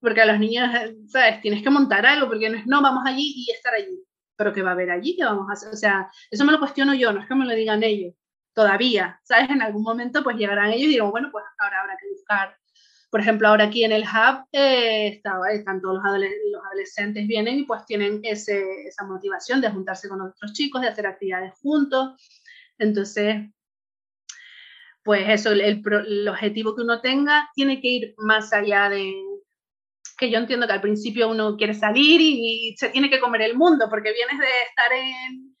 Porque 0.00 0.22
a 0.22 0.26
los 0.26 0.38
niños, 0.38 0.70
¿sabes? 1.08 1.42
Tienes 1.42 1.62
que 1.62 1.68
montar 1.68 2.06
algo, 2.06 2.26
porque 2.26 2.48
no 2.48 2.56
es, 2.56 2.66
no, 2.66 2.80
vamos 2.80 3.02
allí 3.06 3.34
y 3.36 3.50
estar 3.50 3.74
allí. 3.74 4.02
Pero 4.36 4.54
¿qué 4.54 4.62
va 4.62 4.70
a 4.70 4.72
haber 4.72 4.90
allí? 4.90 5.16
¿Qué 5.16 5.24
vamos 5.24 5.46
a 5.50 5.52
hacer? 5.52 5.68
O 5.68 5.76
sea, 5.76 6.10
eso 6.30 6.44
me 6.46 6.52
lo 6.52 6.58
cuestiono 6.58 6.94
yo, 6.94 7.12
no 7.12 7.20
es 7.20 7.28
que 7.28 7.34
me 7.34 7.44
lo 7.44 7.54
digan 7.54 7.82
ellos, 7.82 8.14
todavía, 8.54 9.20
¿sabes? 9.24 9.50
En 9.50 9.60
algún 9.60 9.82
momento 9.82 10.22
pues 10.22 10.36
llegarán 10.36 10.70
ellos 10.70 10.86
y 10.86 10.92
dirán, 10.92 11.10
bueno, 11.10 11.28
pues 11.30 11.44
ahora 11.58 11.82
habrá 11.82 11.96
que 11.98 12.08
buscar 12.08 12.56
por 13.10 13.20
ejemplo, 13.20 13.48
ahora 13.48 13.64
aquí 13.64 13.84
en 13.84 13.90
el 13.90 14.04
hub 14.04 14.46
eh, 14.52 15.20
están 15.52 15.80
todos 15.80 15.96
los, 15.96 16.04
adolescentes 16.04 17.26
vienen 17.26 17.58
y 17.58 17.64
pues 17.64 17.84
tienen 17.84 18.20
esa 18.22 19.04
motivación 19.04 19.60
de 19.60 19.70
juntarse 19.70 20.08
con 20.08 20.20
otros 20.20 20.52
chicos, 20.52 20.80
de 20.80 20.88
hacer 20.88 21.06
actividades 21.06 21.54
juntos. 21.60 22.14
Entonces, 22.78 23.50
pues 25.02 25.28
eso, 25.28 25.50
el, 25.50 26.28
objetivo 26.28 26.76
que 26.76 26.82
uno 26.82 27.00
tenga 27.00 27.50
tiene 27.54 27.80
que 27.80 27.88
ir 27.88 28.14
más 28.18 28.52
allá 28.52 28.88
de 28.88 29.12
que 30.16 30.30
yo 30.30 30.38
entiendo 30.38 30.66
que 30.66 30.74
al 30.74 30.82
principio 30.82 31.30
uno 31.30 31.56
quiere 31.56 31.74
salir 31.74 32.20
y, 32.20 32.76
se 32.76 32.90
tiene 32.90 33.10
que 33.10 33.20
comer 33.20 33.42
el 33.42 33.56
mundo 33.56 33.86
porque 33.90 34.12
vienes 34.12 34.38
de 34.38 34.62
estar 34.68 34.92
en 34.92 35.56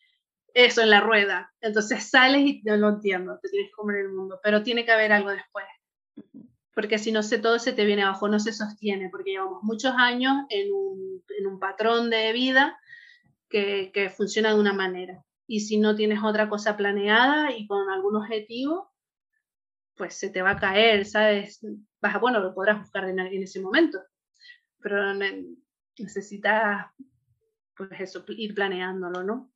eso, 0.54 0.82
en 0.82 0.90
la 0.90 1.00
rueda. 1.00 1.50
Entonces 1.60 2.08
sales 2.10 2.42
y 2.42 2.62
no 2.64 2.76
lo 2.76 2.90
entiendo, 2.90 3.38
te 3.42 3.48
tienes 3.48 3.70
que 3.70 3.74
comer 3.74 3.96
el 4.02 4.12
mundo, 4.12 4.38
pero 4.40 4.62
tiene 4.62 4.84
que 4.84 4.92
haber 4.92 5.12
algo 5.12 5.30
después 5.30 5.64
porque 6.80 6.98
si 6.98 7.12
no 7.12 7.22
sé 7.22 7.38
todo 7.38 7.58
se 7.58 7.74
te 7.74 7.84
viene 7.84 8.04
abajo, 8.04 8.26
no 8.26 8.40
se 8.40 8.54
sostiene, 8.54 9.10
porque 9.10 9.32
llevamos 9.32 9.62
muchos 9.62 9.92
años 9.98 10.32
en 10.48 10.72
un, 10.72 11.22
en 11.38 11.46
un 11.46 11.58
patrón 11.58 12.08
de 12.08 12.32
vida 12.32 12.80
que, 13.50 13.90
que, 13.92 14.08
funciona 14.08 14.54
de 14.54 14.58
una 14.58 14.72
manera. 14.72 15.22
Y 15.46 15.60
si 15.60 15.76
no 15.76 15.94
tienes 15.94 16.24
otra 16.24 16.48
cosa 16.48 16.78
planeada 16.78 17.54
y 17.54 17.66
con 17.66 17.90
algún 17.90 18.16
objetivo, 18.16 18.90
pues 19.94 20.14
se 20.14 20.30
te 20.30 20.40
va 20.40 20.52
a 20.52 20.58
caer, 20.58 21.04
¿sabes? 21.04 21.60
Vas 22.00 22.14
a, 22.14 22.18
bueno, 22.18 22.40
lo 22.40 22.54
podrás 22.54 22.80
buscar 22.80 23.06
en, 23.10 23.18
en 23.18 23.42
ese 23.42 23.60
momento, 23.60 23.98
pero 24.78 25.12
necesitas, 25.98 26.86
pues 27.76 27.90
eso, 28.00 28.24
ir 28.28 28.54
planeándolo, 28.54 29.22
¿no? 29.22 29.52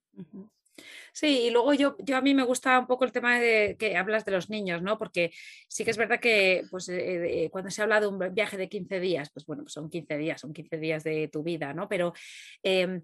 Sí, 1.14 1.42
y 1.42 1.50
luego 1.50 1.72
yo, 1.74 1.96
yo 2.00 2.16
a 2.16 2.20
mí 2.20 2.34
me 2.34 2.42
gusta 2.42 2.76
un 2.76 2.88
poco 2.88 3.04
el 3.04 3.12
tema 3.12 3.38
de 3.38 3.76
que 3.78 3.96
hablas 3.96 4.24
de 4.24 4.32
los 4.32 4.50
niños, 4.50 4.82
¿no? 4.82 4.98
Porque 4.98 5.30
sí 5.68 5.84
que 5.84 5.92
es 5.92 5.96
verdad 5.96 6.18
que 6.18 6.64
pues, 6.72 6.88
eh, 6.88 7.44
eh, 7.44 7.50
cuando 7.50 7.70
se 7.70 7.82
habla 7.82 8.00
de 8.00 8.08
un 8.08 8.18
viaje 8.34 8.56
de 8.56 8.68
15 8.68 8.98
días, 8.98 9.30
pues 9.32 9.46
bueno, 9.46 9.62
pues 9.62 9.74
son 9.74 9.88
15 9.88 10.18
días, 10.18 10.40
son 10.40 10.52
15 10.52 10.76
días 10.76 11.04
de 11.04 11.28
tu 11.28 11.44
vida, 11.44 11.72
¿no? 11.72 11.88
Pero 11.88 12.14
em, 12.64 13.00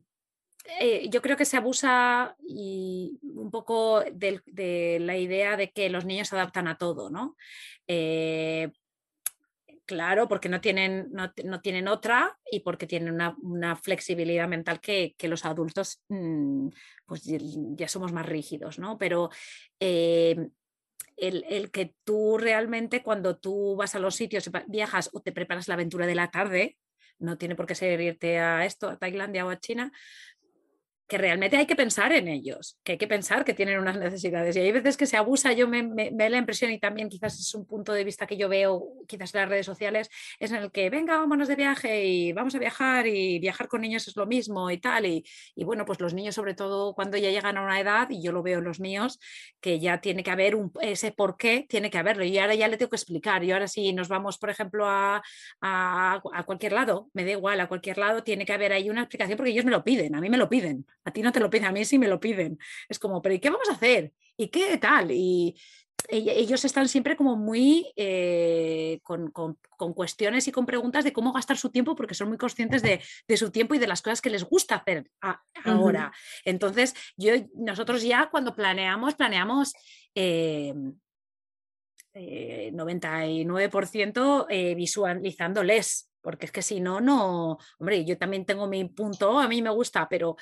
eh, 0.81 1.09
yo 1.09 1.23
creo 1.23 1.37
que 1.37 1.45
se 1.45 1.57
abusa 1.57 2.37
y 2.45 3.21
un 3.23 3.51
poco 3.53 4.03
de, 4.13 4.99
la 5.01 5.17
idea 5.17 5.57
de 5.57 5.71
que 5.71 5.89
los 5.89 6.05
niños 6.05 6.29
se 6.29 6.35
adaptan 6.35 6.67
a 6.67 6.79
todo, 6.79 7.11
¿no? 7.11 7.37
Claro, 9.91 10.29
porque 10.29 10.49
no 10.49 10.61
tienen, 10.61 11.09
no, 11.11 11.61
tienen 11.61 11.89
otra 11.89 12.39
y 12.49 12.61
porque 12.61 12.87
tienen 12.87 13.21
una, 13.43 13.75
flexibilidad 13.75 14.47
mental 14.47 14.81
que, 14.81 15.17
los 15.23 15.45
adultos 15.45 16.01
mm, 16.09 16.69
pues 17.07 17.25
ya 17.25 17.89
somos 17.89 18.13
más 18.13 18.25
rígidos, 18.25 18.79
¿no? 18.79 18.99
Pero 18.99 19.31
eh, 19.81 20.47
el, 21.17 21.73
que 21.73 21.97
tú 22.05 22.39
realmente 22.39 23.03
cuando 23.03 23.37
tú 23.37 23.75
vas 23.75 23.97
a 23.97 23.99
los 23.99 24.15
sitios, 24.15 24.49
viajas 24.69 25.11
o 25.13 25.23
te 25.23 25.33
preparas 25.33 25.67
la 25.67 25.75
aventura 25.75 26.07
de 26.07 26.15
la 26.15 26.31
tarde, 26.31 26.79
no 27.19 27.37
tiene 27.37 27.57
por 27.57 27.67
qué 27.67 27.75
ser 27.75 28.01
irte 28.01 28.39
a 28.39 28.65
esto, 28.65 28.91
a 28.91 28.97
Tailandia 28.97 29.45
o 29.45 29.51
a 29.51 29.59
China, 29.59 29.91
que 31.11 31.19
realmente 31.19 31.57
hay 31.57 31.67
que 31.67 31.75
pensar 31.75 32.13
en 32.13 32.29
ellos, 32.29 32.79
que 32.85 32.93
hay 32.93 32.99
que 32.99 33.09
pensar 33.09 33.45
que 33.45 33.53
tienen 33.53 33.81
unas 33.81 33.99
necesidades. 33.99 34.55
Y 34.55 34.61
hay 34.61 34.71
veces 34.71 34.97
que 34.97 35.07
se 35.07 35.17
abusa, 35.17 35.53
yo 35.53 35.67
me, 35.67 35.83
me, 35.83 36.13
da 36.13 36.29
la 36.29 36.39
impresión, 36.39 36.71
y 36.71 36.79
también 36.79 37.09
quizás 37.09 37.37
es 37.41 37.53
un 37.57 37.67
punto 37.67 37.93
de 37.93 38.05
vista 38.05 38.29
que 38.29 38.37
yo 38.37 38.49
veo, 38.49 38.85
quizás 39.09 39.35
en 39.35 39.41
las 39.41 39.49
redes 39.49 39.67
sociales, 39.67 40.09
es 40.39 40.53
en 40.53 40.59
el 40.59 40.71
que, 40.71 40.89
venga, 40.89 41.19
vámonos 41.19 41.49
de 41.49 41.57
viaje 41.57 42.05
y 42.07 42.33
vamos 42.33 42.55
a 42.55 42.61
viajar 42.61 43.09
y 43.09 43.41
viajar 43.41 43.67
con 43.67 43.81
niños 43.81 44.07
es 44.07 44.15
lo 44.15 44.25
mismo 44.25 44.71
y 44.71 44.79
tal. 44.79 45.05
Y, 45.05 45.25
y 45.57 45.65
bueno, 45.65 45.85
pues 45.85 45.99
los 45.99 46.15
niños, 46.15 46.37
sobre 46.37 46.55
todo 46.55 46.95
cuando 46.95 47.17
ya 47.17 47.31
llegan 47.31 47.59
a 47.59 47.63
una 47.63 47.81
edad, 47.81 48.09
y 48.09 48.23
yo 48.23 48.31
lo 48.31 48.45
veo 48.45 48.61
en 48.61 48.65
los 48.65 48.79
míos, 48.79 49.19
que 49.61 49.81
ya 49.81 50.01
tiene 50.01 50.23
que 50.23 50.31
haber 50.31 50.55
un, 50.55 50.71
ese 50.81 51.11
por 51.11 51.37
qué, 51.37 51.67
tiene 51.69 51.91
que 51.91 51.99
haberlo. 51.99 52.23
Y 52.23 52.39
ahora 52.39 52.55
ya 52.55 52.69
le 52.69 52.77
tengo 52.77 52.91
que 52.91 52.97
explicar. 52.97 53.43
Y 53.43 53.51
ahora 53.51 53.67
si 53.67 53.93
nos 53.93 54.07
vamos, 54.07 54.39
por 54.39 54.51
ejemplo, 54.51 54.87
a, 54.87 55.21
a, 55.61 56.23
a 56.33 56.43
cualquier 56.45 56.73
lado, 56.73 57.11
me 57.15 57.25
da 57.25 57.33
igual, 57.33 57.59
a 57.59 57.67
cualquier 57.67 57.99
lado, 57.99 58.23
tiene 58.23 58.45
que 58.47 58.53
haber 58.53 58.73
ahí 58.73 58.89
una 58.91 59.01
explicación 59.01 59.37
porque 59.37 59.51
ellos 59.51 59.65
me 59.65 59.73
lo 59.73 59.83
piden, 59.83 60.15
a 60.15 60.21
mí 60.21 60.31
me 60.31 60.39
lo 60.39 60.49
piden. 60.49 60.87
A 61.05 61.13
ti 61.13 61.23
no 61.23 61.33
te 61.33 61.41
lo 61.41 61.51
piden, 61.51 61.67
a 61.67 61.73
mí 61.73 61.85
sí 61.85 61.99
me 61.99 62.09
lo 62.09 62.21
piden. 62.21 62.59
Es 62.89 62.99
como, 62.99 63.23
pero 63.23 63.35
¿y 63.35 63.39
qué 63.39 63.51
vamos 63.51 63.69
a 63.69 63.75
hacer? 63.75 64.13
¿Y 64.37 64.49
qué 64.49 64.77
tal? 64.79 65.11
Y 65.11 65.57
ellos 66.09 66.65
están 66.65 66.89
siempre 66.89 67.17
como 67.17 67.37
muy 67.37 67.93
eh, 67.97 69.01
con, 69.03 69.31
cuestiones 69.95 70.49
y 70.49 70.53
con 70.53 70.67
preguntas 70.67 71.05
de 71.05 71.13
cómo 71.13 71.33
gastar 71.33 71.57
su 71.57 71.71
tiempo 71.71 71.95
porque 71.95 72.15
son 72.15 72.29
muy 72.29 72.39
conscientes 72.39 72.83
de, 72.83 73.01
su 73.37 73.51
tiempo 73.51 73.75
y 73.75 73.79
de 73.79 73.87
las 73.87 74.03
cosas 74.03 74.21
que 74.21 74.31
les 74.31 74.45
gusta 74.45 74.77
hacer 74.77 75.11
ahora. 75.65 76.13
Entonces, 76.45 76.95
yo, 77.17 77.33
nosotros 77.55 78.03
ya 78.03 78.29
cuando 78.31 78.55
planeamos, 78.55 79.15
planeamos... 79.15 79.73
99% 82.13 84.47
eh, 84.49 84.71
eh, 84.71 84.75
visualizándoles, 84.75 86.11
porque 86.21 86.47
es 86.47 86.53
que 86.53 86.63
si 86.63 86.81
no, 86.81 87.01
no, 87.01 87.59
hombre, 87.79 88.05
yo 88.05 88.19
también 88.19 88.45
tengo 88.45 88.67
mi 88.67 88.87
punto, 88.87 89.39
a 89.39 89.47
mí 89.47 89.63
me 89.63 89.71
gusta, 89.71 90.09
pero 90.09 90.37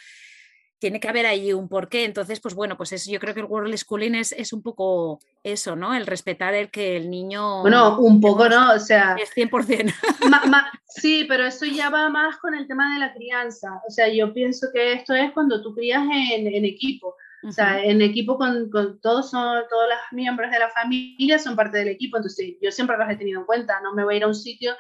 tiene 0.79 1.01
que 1.01 1.09
haber 1.09 1.27
ahí 1.27 1.53
un 1.53 1.69
porqué. 1.69 2.05
Entonces, 2.05 2.41
pues 2.41 2.55
bueno, 2.55 2.77
pues 2.77 3.07
yo 3.07 3.19
creo 3.19 3.35
que 3.35 3.41
el 3.41 3.47
world 3.47 3.77
schooling 3.77 4.15
es, 4.15 4.33
es, 4.33 4.53
un 4.53 4.63
poco 4.63 5.21
eso, 5.43 5.77
¿no? 5.77 5.95
El 5.95 6.07
respetar 6.07 6.55
el 6.55 6.71
que 6.71 6.97
el 6.97 7.11
niño... 7.11 7.63
Bueno, 7.63 7.99
un 7.99 8.21
poco, 8.21 8.49
¿no? 8.49 8.73
O 8.75 8.79
sea... 8.79 9.17
Es 9.21 9.31
100%. 9.35 9.93
sí, 10.89 11.25
pero 11.29 11.47
eso 11.47 11.67
ya 11.67 11.91
va 11.91 12.09
más 12.09 12.37
con 12.39 12.55
el 12.55 12.67
tema 12.67 12.95
de 12.95 13.01
la 13.01 13.13
crianza. 13.13 13.81
O 13.87 13.91
sea, 13.91 14.09
yo 14.09 14.33
pienso 14.33 14.69
que 14.73 14.93
esto 14.93 15.15
es 15.15 15.33
cuando 15.33 15.63
tú 15.63 15.75
crías 15.75 16.03
en, 16.03 16.47
en 16.47 16.65
equipo. 16.65 17.15
O 17.47 17.53
sea, 17.53 17.83
en 17.85 18.03
equipo 18.03 18.37
con, 18.37 18.69
con, 18.69 19.01
todos, 19.01 19.31
son, 19.31 19.63
todos 19.71 19.89
los 19.89 19.99
miembros 20.13 20.51
de 20.51 20.59
la 20.59 20.71
familia 20.71 21.39
son 21.39 21.55
parte 21.55 21.79
del 21.79 21.89
equipo, 21.89 22.17
entonces 22.17 22.57
yo 22.61 22.73
siempre 22.73 22.97
los 22.99 23.09
he 23.09 23.15
tenido 23.15 23.41
en 23.41 23.47
cuenta, 23.47 23.81
no 23.81 23.95
me 23.95 24.03
voy 24.03 24.15
a 24.15 24.17
ir 24.17 24.25
a 24.25 24.29
un 24.29 24.35
sitio 24.35 24.75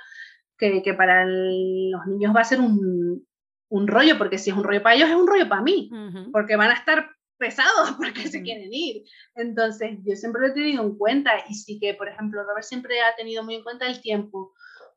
que, 0.57 0.83
que 0.83 0.93
para 0.93 1.25
los 1.25 2.07
niños 2.09 2.35
va 2.35 2.41
a 2.41 2.45
ser 2.45 2.61
un, 2.61 3.28
un, 3.69 3.87
rollo, 3.87 4.19
porque 4.19 4.39
si 4.39 4.51
es 4.51 4.57
un 4.57 4.64
rollo 4.64 4.83
para 4.83 4.97
ellos 4.97 5.09
es 5.09 5.16
un 5.16 5.27
rollo 5.27 5.49
para 5.49 5.62
mí, 5.62 5.91
porque 6.33 6.57
van 6.57 6.71
a 6.71 6.75
estar 6.75 7.11
pesados 7.39 7.93
porque 7.97 8.29
se 8.29 8.43
quieren 8.43 8.69
ir. 8.73 9.05
Entonces 9.35 9.99
yo 10.05 10.16
siempre 10.16 10.43
lo 10.43 10.49
he 10.49 10.53
tenido 10.53 10.83
en 10.83 10.97
cuenta 10.97 11.33
y 11.49 11.55
sí 11.55 11.79
que, 11.81 11.95
por 11.95 12.09
ejemplo, 12.09 12.43
Robert 12.43 12.64
siempre 12.64 13.01
ha 13.01 13.16
tenido 13.16 13.43
muy 13.43 13.55
en 13.55 13.62
cuenta 13.62 13.87
el 13.87 14.01
tiempo, 14.01 14.53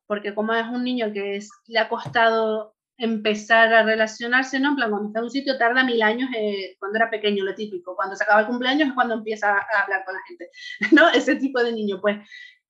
porque 0.08 0.34
como 0.34 0.54
es 0.54 0.68
un 0.68 0.84
niño 0.84 1.14
que 1.14 1.38
es, 1.38 1.50
le 1.68 1.80
ha 1.80 1.88
costado 1.88 2.76
empezar 2.98 3.74
a 3.74 3.84
relacionarse, 3.84 4.60
¿no? 4.60 4.70
En 4.70 4.76
plan, 4.76 4.90
cuando 4.92 5.08
está 5.08 5.20
en 5.20 5.26
un 5.26 5.32
sitio 5.32 5.58
tarda 5.58 5.84
mil 5.84 6.02
años, 6.04 6.30
eh, 6.38 6.76
cuando 6.78 6.98
era 6.98 7.10
pequeño, 7.10 7.44
lo 7.44 7.56
típico. 7.56 7.96
Cuando 7.96 8.16
se 8.16 8.24
acaba 8.24 8.42
el 8.42 8.48
cumpleaños 8.48 8.90
es 8.90 8.94
cuando 8.94 9.16
empieza 9.16 9.50
a 9.50 9.82
hablar 9.84 10.04
con 10.06 10.14
la 10.14 10.22
gente, 10.28 10.50
¿no? 10.92 11.10
Ese 11.10 11.36
tipo 11.36 11.64
de 11.64 11.74
niño, 11.74 12.00
pues. 12.00 12.18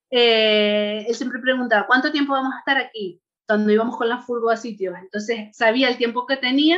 Eh, 0.09 1.05
él 1.07 1.15
siempre 1.15 1.39
preguntaba, 1.39 1.87
¿cuánto 1.87 2.11
tiempo 2.11 2.33
vamos 2.33 2.53
a 2.53 2.59
estar 2.59 2.77
aquí? 2.77 3.21
Cuando 3.51 3.69
íbamos 3.69 3.97
con 3.97 4.07
la 4.07 4.19
furgo 4.19 4.49
a 4.49 4.55
sitios. 4.55 4.95
Entonces, 4.97 5.49
sabía 5.51 5.89
el 5.89 5.97
tiempo 5.97 6.25
que 6.25 6.37
tenía 6.37 6.77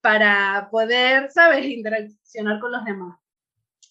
para 0.00 0.68
poder, 0.68 1.30
¿sabes?, 1.30 1.64
interaccionar 1.64 2.58
con 2.58 2.72
los 2.72 2.84
demás. 2.84 3.20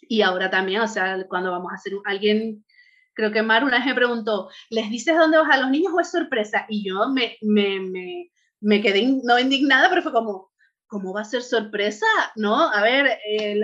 Y 0.01 0.23
ahora 0.23 0.49
también, 0.49 0.82
o 0.82 0.89
sea, 0.89 1.25
cuando 1.30 1.51
vamos 1.51 1.71
a 1.71 1.75
hacer 1.75 1.93
alguien 2.03 2.65
creo 3.13 3.32
que 3.32 3.41
Mar 3.41 3.63
una 3.63 3.78
vez 3.78 3.86
me 3.86 3.95
preguntó, 3.95 4.49
¿les 4.69 4.89
dices 4.89 5.17
dónde 5.17 5.38
vas 5.38 5.49
a 5.49 5.57
los 5.57 5.71
niños 5.71 5.93
o 5.93 6.01
es 6.01 6.11
sorpresa? 6.11 6.65
Y 6.67 6.88
yo 6.88 7.07
me, 7.09 7.38
me, 7.41 7.80
me, 7.80 8.32
me 8.59 8.82
quedé 8.82 9.21
no 9.23 9.39
indignada, 9.39 9.89
pero 9.89 10.03
fue 10.03 10.11
como, 10.11 10.51
¿cómo 10.88 11.13
va 11.13 11.21
a 11.21 11.25
ser 11.25 11.41
sorpresa? 11.41 12.05
¿No? 12.36 12.69
A 12.69 12.82
ver, 12.84 13.17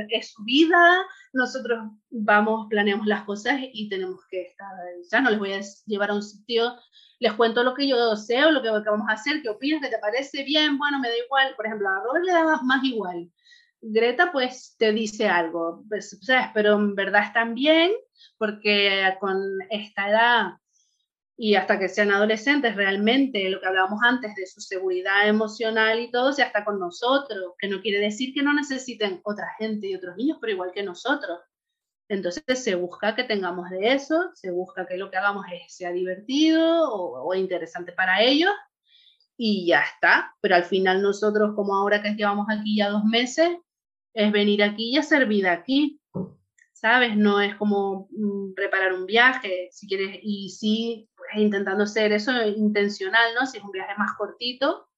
es 0.10 0.32
su 0.32 0.44
vida, 0.44 1.06
nosotros 1.34 1.80
vamos, 2.10 2.68
planeamos 2.70 3.06
las 3.06 3.24
cosas 3.24 3.60
y 3.74 3.90
tenemos 3.90 4.22
que 4.30 4.42
estar, 4.42 4.72
ya 5.12 5.22
no 5.22 5.30
les 5.30 5.40
voy 5.40 5.54
a 5.54 5.62
llevar 5.86 6.12
a 6.12 6.16
un 6.16 6.24
sitio, 6.24 6.74
les 7.24 7.32
cuento 7.34 7.64
lo 7.64 7.74
que 7.74 7.88
yo 7.88 8.18
sé 8.18 8.44
o 8.44 8.52
lo 8.52 8.62
que, 8.62 8.70
vamos 8.70 9.08
a 9.08 9.14
hacer, 9.14 9.42
qué 9.42 9.48
opinas, 9.48 9.82
qué 9.82 9.88
te 9.88 9.98
parece 9.98 10.44
bien, 10.44 10.78
bueno, 10.78 11.00
me 11.00 11.08
da 11.08 11.16
igual, 11.26 11.56
por 11.56 11.66
ejemplo, 11.66 11.88
a 11.88 12.04
Robert 12.04 12.26
le 12.26 12.34
da 12.34 12.62
más, 12.62 12.84
igual. 12.84 13.32
Greta 13.82 14.30
pues 14.34 14.76
te 14.78 14.92
dice 14.92 15.30
algo, 15.30 15.86
pues, 15.88 16.20
pero 16.54 16.74
en 16.74 16.96
verdad 16.96 17.24
están 17.24 17.56
bien 17.56 17.94
porque 18.38 19.16
con 19.22 19.42
esta 19.70 20.10
edad 20.10 20.52
y 21.38 21.56
hasta 21.56 21.80
que 21.80 21.88
sean 21.88 22.12
adolescentes 22.12 22.76
realmente, 22.76 23.50
lo 23.50 23.62
que 23.62 23.68
hablábamos 23.68 24.02
antes 24.04 24.36
de 24.36 24.46
su 24.46 24.60
seguridad 24.60 25.26
emocional 25.26 26.02
y 26.02 26.12
todo, 26.12 26.34
se 26.34 26.44
está 26.44 26.66
con 26.66 26.78
nosotros, 26.78 27.54
que 27.58 27.70
no 27.70 27.82
quiere 27.82 28.00
decir 28.00 28.34
que 28.34 28.44
no 28.44 28.54
necesiten 28.54 29.22
otra 29.24 29.48
gente 29.58 29.88
y 29.88 29.96
otros 29.96 30.18
niños, 30.18 30.40
pero 30.42 30.52
igual 30.52 30.72
que 30.74 30.84
nosotros. 30.84 31.40
Entonces 32.10 32.64
se 32.64 32.76
busca 32.76 33.16
que 33.16 33.24
tengamos 33.24 33.70
de 33.70 33.94
eso, 33.94 34.32
se 34.34 34.52
busca 34.52 34.86
que 34.86 34.98
lo 34.98 35.10
que 35.10 35.18
hagamos 35.18 35.46
sea 35.68 35.92
divertido 35.92 36.92
o, 36.92 37.34
interesante 37.34 37.92
para 37.92 38.22
ellos 38.22 38.52
y 39.38 39.66
ya 39.68 39.82
está. 39.82 40.36
Pero 40.42 40.56
al 40.56 40.66
final 40.66 41.02
nosotros, 41.02 41.56
como 41.56 41.76
ahora 41.76 42.02
que 42.02 42.14
llevamos 42.16 42.48
aquí 42.50 42.78
ya 42.78 42.90
dos 42.90 43.06
meses, 43.06 43.50
es 44.14 44.32
venir 44.32 44.64
aquí 44.64 44.92
y 44.92 44.98
hacer 44.98 45.26
vida 45.28 45.52
aquí. 45.52 46.00
¿Sabes? 46.74 47.16
No 47.16 47.40
es 47.40 47.56
como 47.56 48.10
mm, 48.12 48.54
preparar 48.56 48.94
un 48.94 49.06
viaje, 49.06 49.70
si 49.72 49.88
quieres, 49.88 50.20
y 50.22 50.50
sí 50.50 51.10
intentando 51.36 51.86
ser 51.86 52.12
eso 52.12 52.32
intencional, 52.46 53.34
¿no? 53.40 53.46
Si 53.46 53.58
es 53.58 53.64
un 53.64 53.72
viaje 53.72 53.94
más 53.98 54.14
cortito 54.18 54.90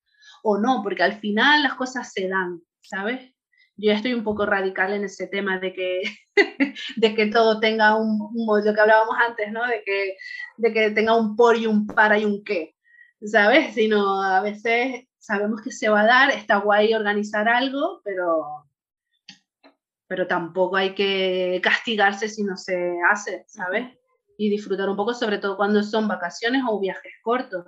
o 0.44 0.58
no, 0.58 0.82
porque 0.84 1.04
al 1.04 1.20
final 1.20 1.64
las 1.64 1.76
cosas 1.76 2.12
se 2.12 2.28
dan, 2.28 2.62
¿sabes? 2.82 3.35
Yo 3.78 3.92
estoy 3.92 4.14
un 4.14 4.24
poco 4.24 4.46
radical 4.46 4.94
en 4.94 5.04
ese 5.04 5.28
tema 5.28 5.60
de 5.60 5.74
que, 5.74 6.02
de 6.96 7.16
que 7.16 7.28
todo 7.28 7.60
tenga 7.60 7.96
un, 7.96 8.20
un, 8.34 8.66
lo 8.66 8.74
que 8.74 8.82
hablábamos 8.82 9.16
antes, 9.28 9.52
¿no? 9.52 9.66
De 9.68 9.84
que, 9.86 10.16
de 10.58 10.74
que 10.74 10.92
tenga 10.92 11.16
un 11.16 11.36
por 11.36 11.58
y 11.58 11.68
un 11.68 11.86
para 11.86 12.18
y 12.18 12.26
un 12.26 12.44
qué, 12.44 12.76
¿sabes? 13.24 13.74
Sino 13.74 14.22
a 14.22 14.42
veces 14.42 15.06
sabemos 15.18 15.62
que 15.62 15.72
se 15.72 15.90
va 15.90 16.02
a 16.02 16.06
dar, 16.06 16.32
está 16.32 16.58
guay 16.58 16.94
organizar 16.94 17.50
algo, 17.50 18.02
pero, 18.04 18.66
pero 20.08 20.28
tampoco 20.28 20.78
hay 20.78 20.96
que 20.96 21.60
castigarse 21.64 22.30
si 22.30 22.44
no 22.44 22.56
se 22.58 22.96
hace, 23.12 23.44
¿sabes? 23.48 23.98
y 24.38 24.50
disfrutar 24.50 24.90
un 24.90 24.96
poco, 24.96 25.14
sobre 25.14 25.38
todo 25.38 25.58
cuando 25.58 25.84
son 25.84 26.08
vacaciones 26.08 26.64
o 26.68 26.80
viajes 26.80 27.14
cortos. 27.22 27.66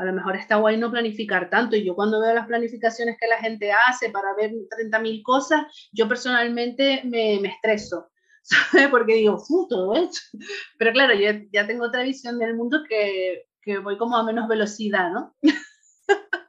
A 0.00 0.04
lo 0.04 0.14
mejor 0.14 0.34
está 0.34 0.56
guay 0.56 0.78
no 0.78 0.90
planificar 0.90 1.50
tanto. 1.50 1.76
Y 1.76 1.84
yo 1.84 1.94
cuando 1.94 2.22
veo 2.22 2.32
las 2.32 2.46
planificaciones 2.46 3.18
que 3.20 3.26
la 3.26 3.36
gente 3.36 3.70
hace 3.70 4.08
para 4.08 4.34
ver 4.34 4.50
30.000 4.50 5.22
cosas, 5.22 5.66
yo 5.92 6.08
personalmente 6.08 7.02
me, 7.04 7.38
me 7.38 7.48
estreso, 7.48 8.08
¿sabes? 8.42 8.88
Porque 8.88 9.16
digo, 9.16 9.38
¡fu, 9.38 9.68
todo 9.68 9.94
esto! 9.94 10.18
Pero 10.78 10.92
claro, 10.92 11.12
yo 11.12 11.30
ya 11.52 11.66
tengo 11.66 11.84
otra 11.84 12.02
visión 12.02 12.38
del 12.38 12.56
mundo 12.56 12.78
que, 12.88 13.44
que 13.60 13.76
voy 13.78 13.98
como 13.98 14.16
a 14.16 14.24
menos 14.24 14.48
velocidad, 14.48 15.10
¿no? 15.12 15.36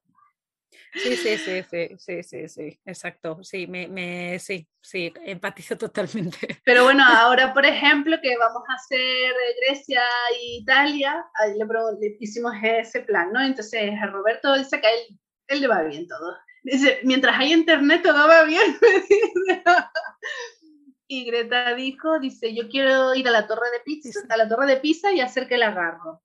Sí, 0.94 1.16
sí, 1.16 1.38
sí, 1.38 1.64
sí, 1.70 1.96
sí, 1.98 2.24
sí, 2.24 2.50
sí, 2.50 2.80
exacto. 2.86 3.42
Sí, 3.44 3.66
me, 3.66 3.88
me, 3.88 4.38
sí, 4.40 4.68
sí, 4.82 5.14
empatizo 5.26 5.78
totalmente. 5.78 6.62
Pero 6.66 6.84
bueno, 6.84 7.04
ahora, 7.08 7.54
por 7.54 7.66
ejemplo, 7.66 8.18
que 8.22 8.38
vamos 8.38 8.64
a 8.68 8.74
hacer 8.74 9.34
Grecia 9.62 10.02
e 10.34 10.58
Italia, 10.58 11.26
le, 11.48 11.66
le 12.00 12.18
hicimos 12.20 12.54
ese 12.62 13.02
plan, 13.02 13.32
¿no? 13.32 13.42
Entonces, 13.42 13.92
Roberto 14.12 14.58
dice 14.58 14.82
que 14.82 14.88
a 14.88 14.92
él, 14.92 15.20
él 15.48 15.62
le 15.62 15.68
va 15.68 15.84
bien 15.84 16.08
todo. 16.08 16.36
Dice, 16.64 17.00
mientras 17.04 17.40
hay 17.40 17.54
internet, 17.54 18.02
todo 18.04 18.28
va 18.28 18.44
bien. 18.44 18.78
y 21.08 21.26
Greta 21.26 21.74
dijo, 21.74 22.20
dice, 22.20 22.54
yo 22.54 22.70
quiero 22.70 23.16
ir 23.16 23.28
a 23.28 23.32
la 23.32 23.48
torre 23.48 23.72
de 23.72 23.80
pizza, 23.80 24.20
a 24.30 24.38
la 24.38 24.48
torre 24.48 24.68
de 24.68 24.78
pizza 24.78 25.12
y 25.12 25.22
hacer 25.22 25.48
que 25.48 25.58
la 25.58 25.70
agarro. 25.70 26.22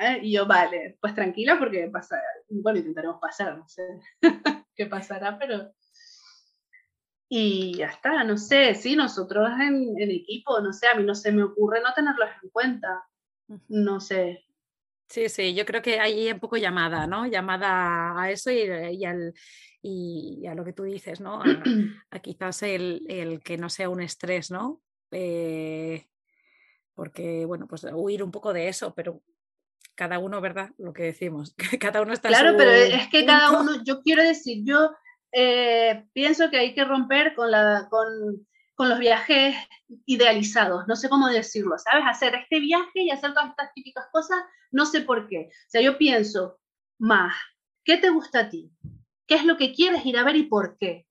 ¿Eh? 0.00 0.20
Y 0.22 0.32
yo, 0.32 0.46
vale, 0.46 0.98
pues 1.00 1.14
tranquila 1.14 1.58
porque 1.58 1.88
pasa, 1.92 2.20
bueno, 2.48 2.78
intentaremos 2.78 3.20
pasar, 3.20 3.58
no 3.58 3.68
sé 3.68 3.82
qué 4.76 4.86
pasará, 4.86 5.38
pero... 5.38 5.72
Y 7.34 7.78
ya 7.78 7.86
está, 7.86 8.24
no 8.24 8.36
sé, 8.36 8.74
sí, 8.74 8.94
nosotros 8.94 9.48
en, 9.58 9.98
en, 9.98 10.10
equipo, 10.10 10.60
no 10.60 10.70
sé, 10.74 10.86
a 10.88 10.94
mí 10.94 11.02
no 11.02 11.14
se 11.14 11.32
me 11.32 11.42
ocurre 11.42 11.80
no 11.80 11.94
tenerlos 11.94 12.28
en 12.42 12.50
cuenta, 12.50 13.06
no 13.68 14.00
sé. 14.00 14.44
Sí, 15.08 15.30
sí, 15.30 15.54
yo 15.54 15.64
creo 15.64 15.80
que 15.80 15.98
hay 15.98 16.30
un 16.30 16.40
poco 16.40 16.58
llamada, 16.58 17.06
¿no? 17.06 17.26
Llamada 17.26 18.20
a 18.20 18.30
eso 18.30 18.50
y, 18.50 18.64
y, 18.92 19.04
al, 19.06 19.32
y 19.80 20.46
a 20.46 20.54
lo 20.54 20.64
que 20.64 20.72
tú 20.72 20.84
dices, 20.84 21.20
¿no? 21.20 21.42
A, 22.10 22.18
quizás 22.20 22.62
el, 22.62 23.04
el, 23.08 23.42
que 23.42 23.56
no 23.56 23.68
sea 23.68 23.88
un 23.88 24.02
estrés, 24.02 24.50
¿no? 24.50 24.82
Eh, 25.10 26.06
porque, 26.94 27.44
bueno, 27.44 27.66
pues 27.66 27.84
huir 27.92 28.22
un 28.22 28.30
poco 28.30 28.52
de 28.52 28.68
eso, 28.68 28.94
pero 28.94 29.22
cada 29.94 30.18
uno, 30.18 30.40
¿verdad? 30.40 30.70
Lo 30.78 30.92
que 30.92 31.04
decimos, 31.04 31.54
cada 31.80 32.02
uno 32.02 32.12
está 32.12 32.28
Claro, 32.28 32.54
pero 32.56 32.70
es 32.70 33.08
que 33.08 33.24
cada 33.24 33.60
uno, 33.60 33.82
yo 33.84 34.02
quiero 34.02 34.22
decir, 34.22 34.62
yo 34.64 34.90
eh, 35.32 36.06
pienso 36.12 36.50
que 36.50 36.58
hay 36.58 36.74
que 36.74 36.84
romper 36.84 37.34
con, 37.34 37.50
la, 37.50 37.88
con, 37.90 38.46
con, 38.74 38.88
los 38.88 38.98
viajes 38.98 39.56
idealizados, 40.06 40.86
no 40.86 40.96
sé 40.96 41.08
cómo 41.08 41.28
decirlo, 41.28 41.76
¿sabes? 41.78 42.04
Hacer 42.06 42.34
este 42.34 42.60
viaje 42.60 43.02
y 43.02 43.10
hacer 43.10 43.32
todas 43.32 43.50
estas 43.50 43.72
típicas 43.74 44.06
cosas, 44.12 44.38
no 44.70 44.86
sé 44.86 45.02
por 45.02 45.28
qué. 45.28 45.48
O 45.50 45.70
sea, 45.70 45.80
yo 45.80 45.98
pienso 45.98 46.58
más, 46.98 47.34
¿qué 47.84 47.96
te 47.98 48.10
gusta 48.10 48.40
a 48.40 48.48
ti? 48.48 48.70
¿Qué 49.26 49.36
es 49.36 49.44
lo 49.44 49.56
que 49.56 49.72
quieres 49.72 50.04
ir 50.04 50.18
a 50.18 50.24
ver 50.24 50.36
y 50.36 50.44
por 50.44 50.76
qué? 50.78 51.06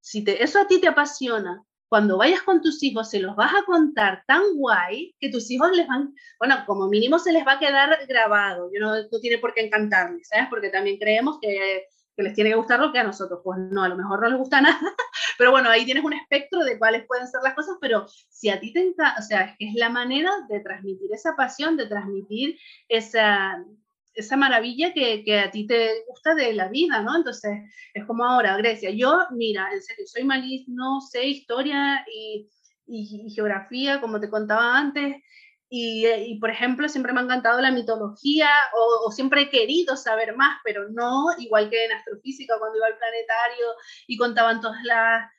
Si 0.00 0.24
te, 0.24 0.42
eso 0.42 0.60
a 0.60 0.66
ti 0.66 0.80
te 0.80 0.88
apasiona, 0.88 1.64
cuando 1.88 2.18
vayas 2.18 2.42
con 2.42 2.60
tus 2.60 2.82
hijos 2.82 3.10
se 3.10 3.20
los 3.20 3.34
vas 3.34 3.52
a 3.54 3.64
contar 3.64 4.22
tan 4.26 4.42
guay 4.54 5.14
que 5.18 5.30
tus 5.30 5.50
hijos 5.50 5.74
les 5.76 5.86
van, 5.86 6.14
bueno, 6.38 6.56
como 6.66 6.88
mínimo 6.88 7.18
se 7.18 7.32
les 7.32 7.46
va 7.46 7.52
a 7.52 7.58
quedar 7.58 7.98
grabado. 8.06 8.70
No, 8.78 8.94
no 8.94 9.20
tiene 9.20 9.38
por 9.38 9.54
qué 9.54 9.62
encantarles, 9.62 10.28
¿sabes? 10.28 10.48
Porque 10.50 10.68
también 10.68 10.98
creemos 10.98 11.38
que, 11.40 11.86
que, 12.16 12.22
les 12.22 12.34
tiene 12.34 12.50
que 12.50 12.56
gustar 12.56 12.80
lo 12.80 12.92
que 12.92 12.98
a 12.98 13.04
nosotros. 13.04 13.40
Pues 13.42 13.58
no, 13.70 13.82
a 13.84 13.88
lo 13.88 13.96
mejor 13.96 14.20
no 14.20 14.28
les 14.28 14.38
gusta 14.38 14.60
nada, 14.60 14.78
pero 15.38 15.50
bueno, 15.50 15.70
ahí 15.70 15.84
tienes 15.84 16.04
un 16.04 16.12
espectro 16.12 16.60
de 16.60 16.78
cuáles 16.78 17.06
pueden 17.06 17.26
ser 17.26 17.40
las 17.42 17.54
cosas, 17.54 17.76
pero 17.80 18.06
si 18.28 18.50
a 18.50 18.60
ti 18.60 18.72
te 18.72 18.80
encanta, 18.80 19.14
o 19.18 19.22
sea, 19.22 19.56
es 19.58 19.74
la 19.74 19.88
manera 19.88 20.30
de 20.48 20.60
transmitir 20.60 21.10
esa 21.12 21.36
pasión, 21.36 21.76
de 21.76 21.86
transmitir 21.86 22.58
esa, 22.88 23.64
esa 24.18 24.36
maravilla 24.36 24.92
que, 24.92 25.24
que, 25.24 25.38
a 25.38 25.50
ti 25.50 25.66
te 25.66 26.04
gusta 26.08 26.34
de 26.34 26.52
la 26.52 26.68
vida, 26.68 27.02
¿no? 27.02 27.16
Entonces, 27.16 27.52
es 27.94 28.04
como 28.04 28.24
ahora, 28.24 28.56
Grecia. 28.56 28.90
Yo, 28.90 29.18
mira, 29.30 29.68
en 29.72 29.82
serio, 29.82 30.06
soy 30.06 30.24
malísimo, 30.24 30.76
no 30.76 31.00
sé 31.00 31.26
historia 31.26 32.04
y, 32.12 32.48
y, 32.86 33.26
y, 33.26 33.30
geografía, 33.30 34.00
como 34.00 34.20
te 34.20 34.30
contaba 34.30 34.76
antes, 34.76 35.16
y, 35.70 36.38
por 36.40 36.50
ejemplo, 36.50 36.88
siempre 36.88 37.12
me 37.12 37.20
ha 37.20 37.24
encantado 37.24 37.60
la 37.60 37.70
mitología 37.70 38.48
o, 38.74 39.10
siempre 39.12 39.42
he 39.42 39.50
querido 39.50 39.96
saber 39.96 40.34
más, 40.34 40.58
pero 40.64 40.88
no, 40.90 41.26
igual 41.38 41.68
que 41.68 41.84
en 41.84 41.92
astrofísica 41.92 42.58
cuando 42.58 42.78
iba 42.78 42.86
al 42.86 42.96
planetario 42.96 43.66
y 44.06 44.16
contaban 44.16 44.60
todas 44.62 44.82
las, 44.84 45.30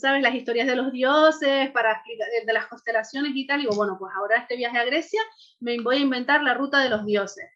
¿sabes? 0.00 0.22
Las 0.22 0.34
historias 0.34 0.68
de 0.68 0.76
los 0.76 0.92
dioses 0.92 1.70
para 1.72 2.02
de 2.46 2.52
las 2.52 2.66
constelaciones 2.66 3.32
y 3.34 3.46
tal. 3.46 3.60
Y 3.60 3.62
digo, 3.62 3.74
bueno, 3.74 3.96
pues 3.98 4.12
ahora 4.16 4.38
este 4.38 4.56
viaje 4.56 4.78
a 4.78 4.84
Grecia 4.84 5.20
me 5.60 5.80
voy 5.80 5.96
a 5.96 6.00
inventar 6.00 6.42
la 6.42 6.54
ruta 6.54 6.80
de 6.80 6.90
los 6.90 7.04
dioses. 7.04 7.46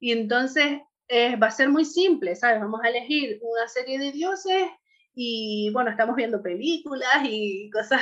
Y 0.00 0.12
entonces 0.12 0.80
eh, 1.08 1.36
va 1.36 1.48
a 1.48 1.50
ser 1.50 1.68
muy 1.68 1.84
simple, 1.84 2.34
¿sabes? 2.34 2.60
Vamos 2.60 2.80
a 2.82 2.88
elegir 2.88 3.38
una 3.42 3.68
serie 3.68 3.98
de 3.98 4.12
dioses 4.12 4.68
y 5.14 5.70
bueno, 5.72 5.90
estamos 5.90 6.16
viendo 6.16 6.42
películas 6.42 7.22
y 7.24 7.68
cosas 7.70 8.00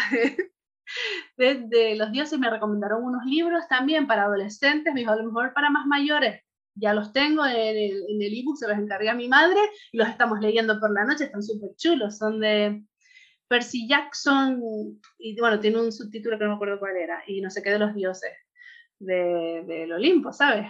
de, 1.37 1.97
los 1.97 2.13
dioses. 2.13 2.39
Me 2.39 2.51
recomendaron 2.51 3.03
unos 3.03 3.25
libros 3.25 3.67
también 3.69 4.07
para 4.07 4.25
adolescentes, 4.25 4.95
dijo, 4.95 5.11
a 5.11 5.17
lo 5.17 5.25
mejor 5.25 5.53
para 5.53 5.71
más 5.71 5.87
mayores. 5.87 6.43
Ya 6.75 6.95
los 6.95 7.13
tengo 7.13 7.45
en 7.45 8.23
el 8.23 8.39
ebook, 8.39 8.57
se 8.57 8.69
los 8.69 8.79
encargué 8.79 9.09
a 9.09 9.15
mi 9.15 9.27
madre 9.27 9.59
y 9.91 9.99
los 9.99 10.09
estamos 10.09 10.39
leyendo 10.41 10.79
por 10.79 10.93
la 10.93 11.05
noche, 11.05 11.25
están 11.25 11.43
súper 11.43 11.71
chulos, 11.77 12.19
son 12.19 12.39
de 12.39 12.85
Percy 13.49 13.89
Jackson 13.89 14.63
y 15.19 15.41
bueno, 15.41 15.59
tiene 15.59 15.81
un 15.81 15.91
subtítulo 15.91 16.39
que 16.39 16.45
no 16.45 16.51
me 16.51 16.57
acuerdo 16.57 16.79
cuál 16.79 16.97
era, 16.97 17.21
y 17.27 17.41
no 17.41 17.51
sé 17.51 17.65
qué 17.65 17.71
de 17.71 17.81
los 17.81 17.95
dioses 17.95 18.31
de, 19.01 19.65
del 19.67 19.93
Olimpo, 19.93 20.33
¿sabes? 20.33 20.69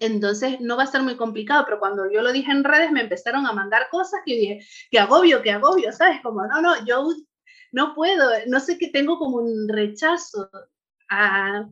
Entonces 0.00 0.60
no 0.60 0.76
va 0.76 0.84
a 0.84 0.88
ser 0.88 1.02
muy 1.02 1.16
complicado, 1.16 1.64
pero 1.66 1.78
cuando 1.78 2.10
yo 2.10 2.22
lo 2.22 2.32
dije 2.32 2.50
en 2.50 2.64
redes 2.64 2.90
me 2.90 3.02
empezaron 3.02 3.46
a 3.46 3.52
mandar 3.52 3.88
cosas 3.90 4.20
que 4.24 4.34
dije, 4.34 4.66
que 4.90 4.98
agobio, 4.98 5.42
que 5.42 5.50
agobio, 5.50 5.92
¿sabes? 5.92 6.20
Como, 6.22 6.46
no, 6.46 6.62
no, 6.62 6.84
yo 6.86 7.06
no 7.72 7.94
puedo, 7.94 8.30
no 8.46 8.60
sé 8.60 8.78
que 8.78 8.88
tengo 8.88 9.18
como 9.18 9.38
un 9.38 9.68
rechazo 9.68 10.48
a, 11.10 11.68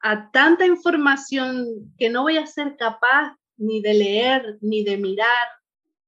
a 0.00 0.30
tanta 0.32 0.66
información 0.66 1.94
que 1.98 2.10
no 2.10 2.22
voy 2.22 2.38
a 2.38 2.46
ser 2.46 2.76
capaz 2.76 3.36
ni 3.56 3.80
de 3.80 3.94
leer, 3.94 4.58
ni 4.60 4.82
de 4.82 4.96
mirar, 4.96 5.48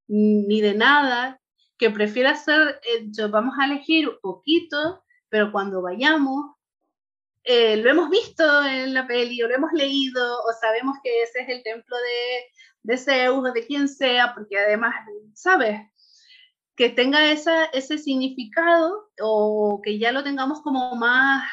ni 0.07 0.61
de 0.61 0.73
nada, 0.73 1.39
que 1.77 1.89
prefiero 1.89 2.29
hacer, 2.29 2.79
eh, 2.83 3.07
yo, 3.07 3.29
vamos 3.29 3.55
a 3.59 3.65
elegir 3.65 4.09
poquito, 4.21 5.03
pero 5.29 5.51
cuando 5.51 5.81
vayamos 5.81 6.54
eh, 7.45 7.77
lo 7.77 7.89
hemos 7.89 8.09
visto 8.09 8.63
en 8.63 8.93
la 8.93 9.05
peli 9.05 9.41
o 9.41 9.47
lo 9.47 9.55
hemos 9.55 9.71
leído 9.71 10.39
o 10.41 10.51
sabemos 10.59 10.97
que 11.03 11.23
ese 11.23 11.41
es 11.41 11.49
el 11.49 11.63
templo 11.63 11.95
de, 11.95 12.93
de 12.93 12.97
Zeus 12.97 13.47
o 13.47 13.51
de 13.51 13.65
quien 13.65 13.87
sea, 13.87 14.33
porque 14.33 14.57
además, 14.57 14.95
¿sabes? 15.33 15.79
Que 16.75 16.89
tenga 16.89 17.31
esa, 17.31 17.65
ese 17.65 17.97
significado 17.97 19.09
o 19.21 19.79
que 19.83 19.99
ya 19.99 20.11
lo 20.11 20.23
tengamos 20.23 20.61
como 20.61 20.95
más... 20.95 21.47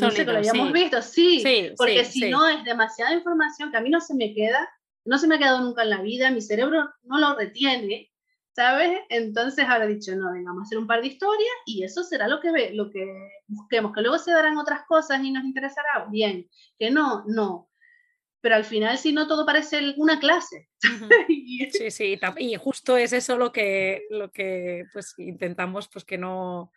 No 0.00 0.10
sé, 0.10 0.24
que 0.24 0.32
lo 0.32 0.38
hayamos 0.38 0.72
visto, 0.72 1.02
sí, 1.02 1.42
porque 1.76 2.04
si 2.04 2.30
no 2.30 2.46
es 2.46 2.62
demasiada 2.62 3.12
información 3.12 3.72
que 3.72 3.76
a 3.76 3.80
mí 3.80 3.90
no 3.90 4.00
se 4.00 4.14
me 4.14 4.32
queda, 4.34 4.68
no 5.04 5.18
se 5.18 5.26
me 5.26 5.34
ha 5.34 5.38
quedado 5.38 5.62
nunca 5.62 5.82
en 5.82 5.90
la 5.90 6.00
vida, 6.00 6.30
mi 6.30 6.40
cerebro 6.40 6.88
no 7.02 7.18
lo 7.18 7.34
retiene, 7.34 8.09
¿sabes? 8.54 9.00
Entonces 9.08 9.64
habrá 9.68 9.86
dicho, 9.86 10.14
no, 10.16 10.32
venga, 10.32 10.50
vamos 10.50 10.62
a 10.62 10.66
hacer 10.66 10.78
un 10.78 10.86
par 10.86 11.00
de 11.00 11.08
historias 11.08 11.50
y 11.66 11.84
eso 11.84 12.02
será 12.02 12.28
lo 12.28 12.40
que, 12.40 12.50
ve, 12.52 12.72
lo 12.74 12.90
que 12.90 13.06
busquemos, 13.46 13.92
que 13.92 14.00
luego 14.00 14.18
se 14.18 14.32
darán 14.32 14.58
otras 14.58 14.82
cosas 14.86 15.22
y 15.22 15.30
nos 15.30 15.44
interesará, 15.44 16.06
bien, 16.10 16.48
que 16.78 16.90
no, 16.90 17.24
no. 17.26 17.68
Pero 18.42 18.54
al 18.54 18.64
final, 18.64 18.96
si 18.96 19.12
no, 19.12 19.26
todo 19.26 19.44
parece 19.44 19.94
una 19.98 20.18
clase. 20.18 20.68
sí, 21.28 21.90
sí, 21.90 22.18
y 22.38 22.54
justo 22.56 22.96
es 22.96 23.12
eso 23.12 23.36
lo 23.36 23.52
que, 23.52 24.04
lo 24.10 24.30
que 24.30 24.84
pues, 24.92 25.14
intentamos, 25.18 25.88
pues 25.92 26.04
que 26.04 26.16
no, 26.16 26.72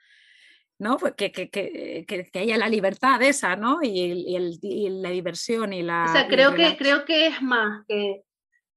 ¿no? 0.78 0.98
Pues 0.98 1.14
que, 1.16 1.32
que, 1.32 1.50
que, 1.50 2.06
que, 2.06 2.40
haya 2.40 2.58
la 2.58 2.68
libertad 2.68 3.22
esa, 3.22 3.56
¿no? 3.56 3.80
Y, 3.82 4.36
el, 4.36 4.60
y, 4.62 4.90
la 4.90 5.10
diversión 5.10 5.72
y 5.72 5.84
la... 5.84 6.06
O 6.10 6.12
sea, 6.12 6.28
creo, 6.28 6.54
que, 6.54 6.76
creo 6.78 7.06
que 7.06 7.28
es 7.28 7.42
más 7.42 7.86
que 7.88 8.24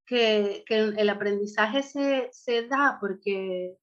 que, 0.07 0.65
el 0.69 1.09
aprendizaje 1.09 1.83
se, 1.83 2.29
se, 2.33 2.67
da 2.69 2.99
porque, 3.01 3.77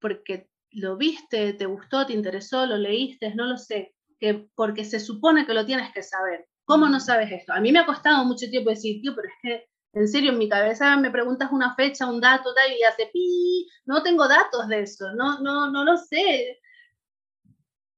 porque 0.00 0.48
lo 0.70 0.96
viste, 0.96 1.52
te 1.54 1.66
gustó, 1.66 2.06
te 2.06 2.12
interesó, 2.12 2.66
lo 2.66 2.76
leíste, 2.76 3.34
no 3.34 3.46
lo 3.46 3.56
sé, 3.56 3.94
que 4.18 4.48
porque 4.54 4.84
se 4.84 5.00
supone 5.00 5.46
que 5.46 5.54
lo 5.54 5.64
tienes 5.64 5.92
que 5.92 6.02
saber. 6.02 6.46
¿Cómo 6.64 6.88
no 6.88 7.00
sabes 7.00 7.32
esto? 7.32 7.52
A 7.52 7.60
mí 7.60 7.72
me 7.72 7.78
ha 7.78 7.86
costado 7.86 8.24
mucho 8.24 8.50
tiempo 8.50 8.70
decir, 8.70 9.00
tío, 9.00 9.14
pero 9.14 9.28
es 9.28 9.34
que 9.42 9.68
en 9.94 10.08
serio, 10.08 10.32
en 10.32 10.38
mi 10.38 10.48
cabeza 10.48 10.96
me 10.96 11.10
preguntas 11.10 11.50
una 11.50 11.74
fecha, 11.74 12.06
un 12.06 12.20
dato, 12.20 12.54
tal, 12.54 12.70
y 12.72 12.82
hace 12.82 13.06
pi, 13.12 13.68
no 13.86 14.02
tengo 14.02 14.28
datos 14.28 14.68
de 14.68 14.82
eso, 14.82 15.12
no, 15.14 15.40
no, 15.40 15.70
no 15.70 15.84
lo 15.84 15.96
sé. 15.96 16.58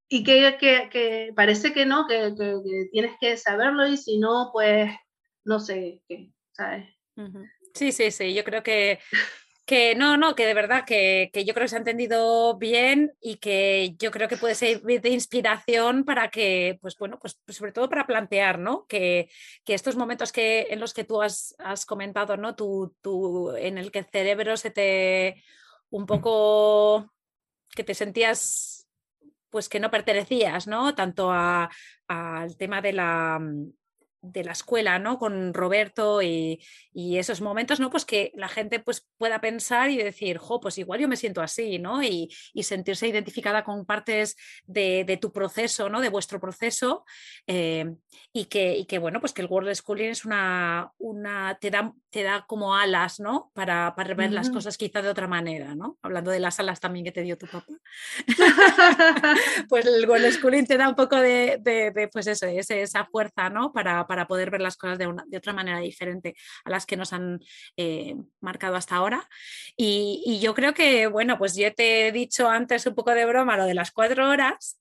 Y 0.08 0.24
que, 0.24 0.56
que, 0.58 0.88
que 0.90 1.32
parece 1.34 1.72
que 1.72 1.86
no, 1.86 2.06
que, 2.06 2.34
que, 2.36 2.88
tienes 2.92 3.12
que 3.20 3.36
saberlo 3.36 3.86
y 3.86 3.96
si 3.96 4.18
no, 4.18 4.50
pues, 4.52 4.90
no 5.44 5.60
sé, 5.60 6.02
qué, 6.08 6.32
¿sabes? 6.52 6.88
Sí, 7.74 7.92
sí, 7.92 8.10
sí, 8.10 8.34
yo 8.34 8.44
creo 8.44 8.62
que, 8.62 8.98
que 9.64 9.94
no, 9.94 10.16
no, 10.16 10.34
que 10.34 10.46
de 10.46 10.54
verdad 10.54 10.84
que, 10.84 11.30
que, 11.32 11.44
yo 11.44 11.54
creo 11.54 11.64
que 11.64 11.68
se 11.68 11.76
ha 11.76 11.78
entendido 11.78 12.58
bien 12.58 13.12
y 13.20 13.36
que 13.36 13.94
yo 13.98 14.10
creo 14.10 14.28
que 14.28 14.36
puede 14.36 14.54
ser 14.54 14.82
de 14.82 15.08
inspiración 15.10 16.04
para 16.04 16.30
que, 16.30 16.78
pues 16.80 16.96
bueno, 16.98 17.18
pues, 17.20 17.38
pues 17.44 17.58
sobre 17.58 17.72
todo 17.72 17.88
para 17.88 18.06
plantear, 18.06 18.58
¿no? 18.58 18.86
Que, 18.86 19.30
que 19.64 19.74
estos 19.74 19.96
momentos 19.96 20.32
que, 20.32 20.66
en 20.70 20.80
los 20.80 20.92
que 20.92 21.04
tú 21.04 21.22
has, 21.22 21.54
has 21.58 21.86
comentado, 21.86 22.36
¿no? 22.36 22.56
Tú, 22.56 22.96
tú, 23.00 23.54
en 23.56 23.78
el 23.78 23.92
que 23.92 24.00
el 24.00 24.06
cerebro 24.06 24.56
se 24.56 24.70
te 24.70 25.42
un 25.90 26.06
poco 26.06 27.12
que 27.74 27.84
te 27.84 27.94
sentías 27.94 28.88
pues 29.50 29.68
que 29.68 29.80
no 29.80 29.90
pertenecías, 29.90 30.66
¿no? 30.66 30.94
Tanto 30.94 31.30
al 31.32 32.56
tema 32.56 32.80
de 32.80 32.92
la, 32.92 33.40
de 34.22 34.44
la 34.44 34.52
escuela, 34.52 34.98
¿no? 34.98 35.18
Con 35.18 35.54
Roberto 35.54 36.22
y, 36.22 36.60
esos 36.92 37.40
momentos, 37.40 37.80
¿no? 37.80 37.90
Pues 37.90 38.04
que 38.04 38.32
la 38.34 38.48
gente 38.48 38.80
pues, 38.80 39.06
pueda 39.16 39.40
pensar 39.40 39.90
y 39.90 39.96
decir, 39.96 40.38
jo, 40.38 40.60
pues 40.60 40.76
igual 40.78 41.00
yo 41.00 41.08
me 41.08 41.16
siento 41.16 41.40
así, 41.40 41.78
¿no? 41.78 42.02
Y, 42.02 42.30
sentirse 42.62 43.08
identificada 43.08 43.64
con 43.64 43.84
partes 43.84 44.36
de, 44.64 45.18
tu 45.20 45.32
proceso, 45.32 45.88
¿no? 45.88 46.00
De 46.00 46.08
vuestro 46.08 46.40
proceso 46.40 47.04
eh, 47.46 47.90
y, 48.32 48.44
que, 48.46 48.84
que, 48.88 48.98
bueno, 48.98 49.20
pues 49.20 49.32
que 49.32 49.42
el 49.42 49.48
World 49.48 49.74
Schooling 49.74 50.10
es 50.10 50.24
una, 50.24 50.92
una 50.98 51.58
te, 51.60 51.70
da, 51.70 51.92
te 52.10 52.22
da 52.22 52.44
como 52.46 52.76
alas, 52.76 53.18
¿no? 53.18 53.50
Para, 53.54 53.94
para 53.96 54.14
ver 54.14 54.32
las 54.32 54.50
cosas 54.50 54.76
quizá 54.76 55.02
de 55.02 55.08
otra 55.08 55.26
manera, 55.26 55.74
¿no? 55.74 55.98
Hablando 56.02 56.30
de 56.30 56.40
las 56.40 56.60
alas 56.60 56.80
también 56.80 57.04
que 57.04 57.12
te 57.12 57.22
dio 57.22 57.36
tu 57.38 57.46
papá. 57.46 57.72
pues 59.68 59.86
el 59.86 60.08
World 60.08 60.32
Schooling 60.32 60.66
te 60.66 60.76
da 60.76 60.88
un 60.88 60.94
poco 60.94 61.16
de, 61.16 61.58
de, 61.60 62.08
pues 62.12 62.26
eso, 62.26 62.46
esa 62.46 63.04
fuerza, 63.06 63.50
¿no? 63.50 63.72
Para 63.72 64.06
para 64.10 64.26
poder 64.26 64.50
ver 64.50 64.60
las 64.60 64.76
cosas 64.76 64.98
de, 64.98 65.06
una, 65.06 65.22
de 65.28 65.36
otra 65.36 65.52
manera 65.52 65.78
diferente 65.78 66.34
a 66.64 66.70
las 66.70 66.84
que 66.84 66.96
nos 66.96 67.12
han 67.12 67.38
eh, 67.76 68.16
marcado 68.40 68.74
hasta 68.74 68.96
ahora. 68.96 69.28
Y, 69.76 70.40
yo 70.42 70.52
creo 70.52 70.74
que, 70.74 71.06
bueno, 71.06 71.38
pues 71.38 71.54
yo 71.54 71.72
te 71.72 72.08
he 72.08 72.12
dicho 72.12 72.48
antes 72.48 72.86
un 72.86 72.96
poco 72.96 73.12
de 73.12 73.24
broma 73.24 73.56
lo 73.56 73.66
de 73.66 73.74
las 73.74 73.92
cuatro 73.92 74.28
horas 74.28 74.79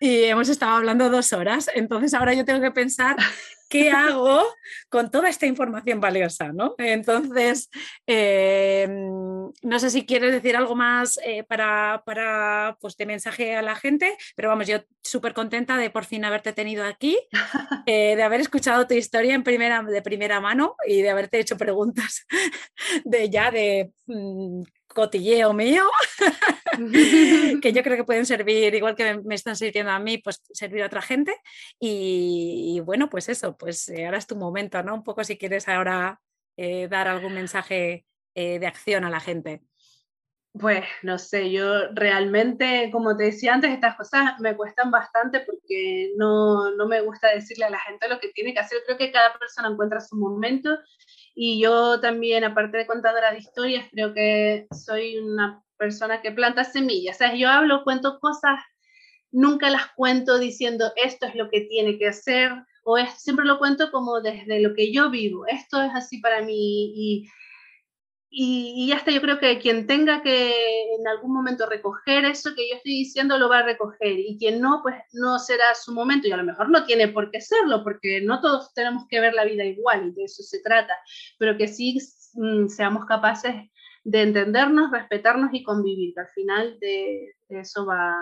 y 0.00 0.24
hemos 0.24 0.48
estado 0.48 0.76
hablando 0.76 1.08
dos 1.10 1.32
horas, 1.32 1.70
entonces 1.74 2.14
ahora 2.14 2.34
yo 2.34 2.44
tengo 2.44 2.60
que 2.60 2.70
pensar 2.70 3.16
¿qué 3.68 3.90
hago 3.90 4.44
con 4.88 5.10
toda 5.10 5.28
esta 5.28 5.46
información 5.46 6.00
valiosa? 6.00 6.52
¿no? 6.52 6.74
Entonces, 6.78 7.70
em, 8.06 9.50
no 9.62 9.78
sé 9.78 9.90
si 9.90 10.06
quieres 10.06 10.32
decir 10.32 10.56
algo 10.56 10.74
más 10.74 11.18
eh, 11.24 11.44
para, 11.44 12.02
para 12.04 12.76
pues, 12.80 12.96
de 12.96 13.06
mensaje 13.06 13.56
a 13.56 13.62
la 13.62 13.76
gente, 13.76 14.16
pero 14.34 14.48
vamos, 14.48 14.66
yo 14.66 14.78
súper 15.02 15.34
contenta 15.34 15.76
de 15.76 15.90
por 15.90 16.04
fin 16.04 16.24
haberte 16.24 16.52
tenido 16.52 16.84
aquí, 16.84 17.18
eh, 17.86 18.16
de 18.16 18.22
haber 18.22 18.40
escuchado 18.40 18.86
tu 18.86 18.94
historia 18.94 19.34
en 19.34 19.42
primera, 19.42 19.82
de 19.82 20.02
primera 20.02 20.40
mano 20.40 20.76
y 20.86 21.02
de 21.02 21.10
haberte 21.10 21.38
hecho 21.38 21.56
preguntas 21.56 22.26
de 23.04 23.30
ya 23.30 23.50
de 23.50 23.92
mm, 24.06 24.62
cotilleo 24.96 25.52
mío, 25.52 25.84
que 27.62 27.72
yo 27.72 27.82
creo 27.82 27.96
que 27.96 28.04
pueden 28.04 28.24
servir, 28.24 28.74
igual 28.74 28.96
que 28.96 29.18
me 29.18 29.34
están 29.34 29.54
sirviendo 29.54 29.92
a 29.92 29.98
mí, 29.98 30.18
pues 30.18 30.42
servir 30.52 30.82
a 30.82 30.86
otra 30.86 31.02
gente. 31.02 31.36
Y, 31.78 32.80
bueno, 32.84 33.08
pues 33.10 33.28
eso, 33.28 33.56
pues 33.56 33.88
eh, 33.90 34.06
ahora 34.06 34.18
es 34.18 34.26
tu 34.26 34.36
momento, 34.36 34.82
¿no? 34.82 34.94
Un 34.94 35.04
poco 35.04 35.22
si 35.22 35.36
quieres 35.36 35.68
ahora 35.68 36.18
eh, 36.56 36.88
dar 36.88 37.08
algún 37.08 37.34
mensaje 37.34 38.06
eh, 38.34 38.58
de 38.58 38.66
acción 38.66 39.04
a 39.04 39.10
la 39.10 39.20
gente. 39.20 39.62
Pues 40.58 40.84
no 41.02 41.18
sé, 41.18 41.50
yo 41.52 41.92
realmente, 41.92 42.88
como 42.90 43.14
te 43.14 43.24
decía 43.24 43.52
antes, 43.52 43.70
estas 43.70 43.94
cosas 43.94 44.40
me 44.40 44.56
cuestan 44.56 44.90
bastante 44.90 45.40
porque 45.40 46.12
no, 46.16 46.70
no 46.74 46.88
me 46.88 47.02
gusta 47.02 47.28
decirle 47.28 47.66
a 47.66 47.70
la 47.70 47.80
gente 47.80 48.08
lo 48.08 48.18
que 48.18 48.28
tiene 48.28 48.54
que 48.54 48.60
hacer. 48.60 48.78
Creo 48.86 48.96
que 48.96 49.12
cada 49.12 49.38
persona 49.38 49.68
encuentra 49.68 50.00
su 50.00 50.16
momento 50.16 50.78
y 51.38 51.60
yo 51.60 52.00
también, 52.00 52.44
aparte 52.44 52.78
de 52.78 52.86
contadora 52.86 53.30
de 53.30 53.38
historias, 53.38 53.86
creo 53.92 54.14
que 54.14 54.66
soy 54.72 55.18
una 55.18 55.62
persona 55.76 56.22
que 56.22 56.32
planta 56.32 56.64
semillas. 56.64 57.16
O 57.16 57.18
sea, 57.18 57.34
yo 57.34 57.50
hablo, 57.50 57.84
cuento 57.84 58.18
cosas, 58.20 58.58
nunca 59.30 59.68
las 59.68 59.92
cuento 59.96 60.38
diciendo 60.38 60.90
esto 60.96 61.26
es 61.26 61.34
lo 61.34 61.50
que 61.50 61.60
tiene 61.60 61.98
que 61.98 62.08
hacer, 62.08 62.52
o 62.84 62.96
es, 62.96 63.10
siempre 63.20 63.44
lo 63.44 63.58
cuento 63.58 63.90
como 63.90 64.22
desde 64.22 64.60
lo 64.60 64.72
que 64.72 64.90
yo 64.90 65.10
vivo. 65.10 65.46
Esto 65.46 65.82
es 65.82 65.90
así 65.94 66.20
para 66.22 66.40
mí 66.40 66.92
y, 66.96 67.28
y, 68.38 68.92
hasta 68.92 69.10
yo 69.12 69.22
creo 69.22 69.38
que 69.38 69.58
quien 69.58 69.86
tenga 69.86 70.22
que 70.22 70.52
en 70.98 71.08
algún 71.08 71.32
momento 71.32 71.64
recoger 71.64 72.26
eso 72.26 72.54
que 72.54 72.68
yo 72.68 72.76
estoy 72.76 72.92
diciendo 72.92 73.38
lo 73.38 73.48
va 73.48 73.60
a 73.60 73.62
recoger 73.62 74.18
y 74.18 74.36
quien 74.38 74.60
no, 74.60 74.80
pues 74.82 74.94
no 75.14 75.38
será 75.38 75.74
su 75.74 75.94
momento 75.94 76.28
y 76.28 76.32
a 76.32 76.36
lo 76.36 76.44
mejor 76.44 76.68
no 76.68 76.84
tiene 76.84 77.08
por 77.08 77.30
qué 77.30 77.40
serlo 77.40 77.82
porque 77.82 78.20
no 78.20 78.42
todos 78.42 78.74
tenemos 78.74 79.06
que 79.08 79.20
ver 79.20 79.32
la 79.32 79.46
vida 79.46 79.64
igual 79.64 80.08
y 80.08 80.12
de 80.12 80.24
eso 80.24 80.42
se 80.42 80.60
trata, 80.60 80.92
pero 81.38 81.56
que 81.56 81.66
sí 81.66 81.96
mm, 82.34 82.68
seamos 82.68 83.06
capaces 83.06 83.54
de 84.04 84.22
entendernos, 84.22 84.90
respetarnos 84.90 85.54
y 85.54 85.62
convivir, 85.62 86.12
que 86.12 86.20
al 86.20 86.28
final 86.28 86.78
de, 86.78 87.36
eso 87.48 87.86
va, 87.86 88.12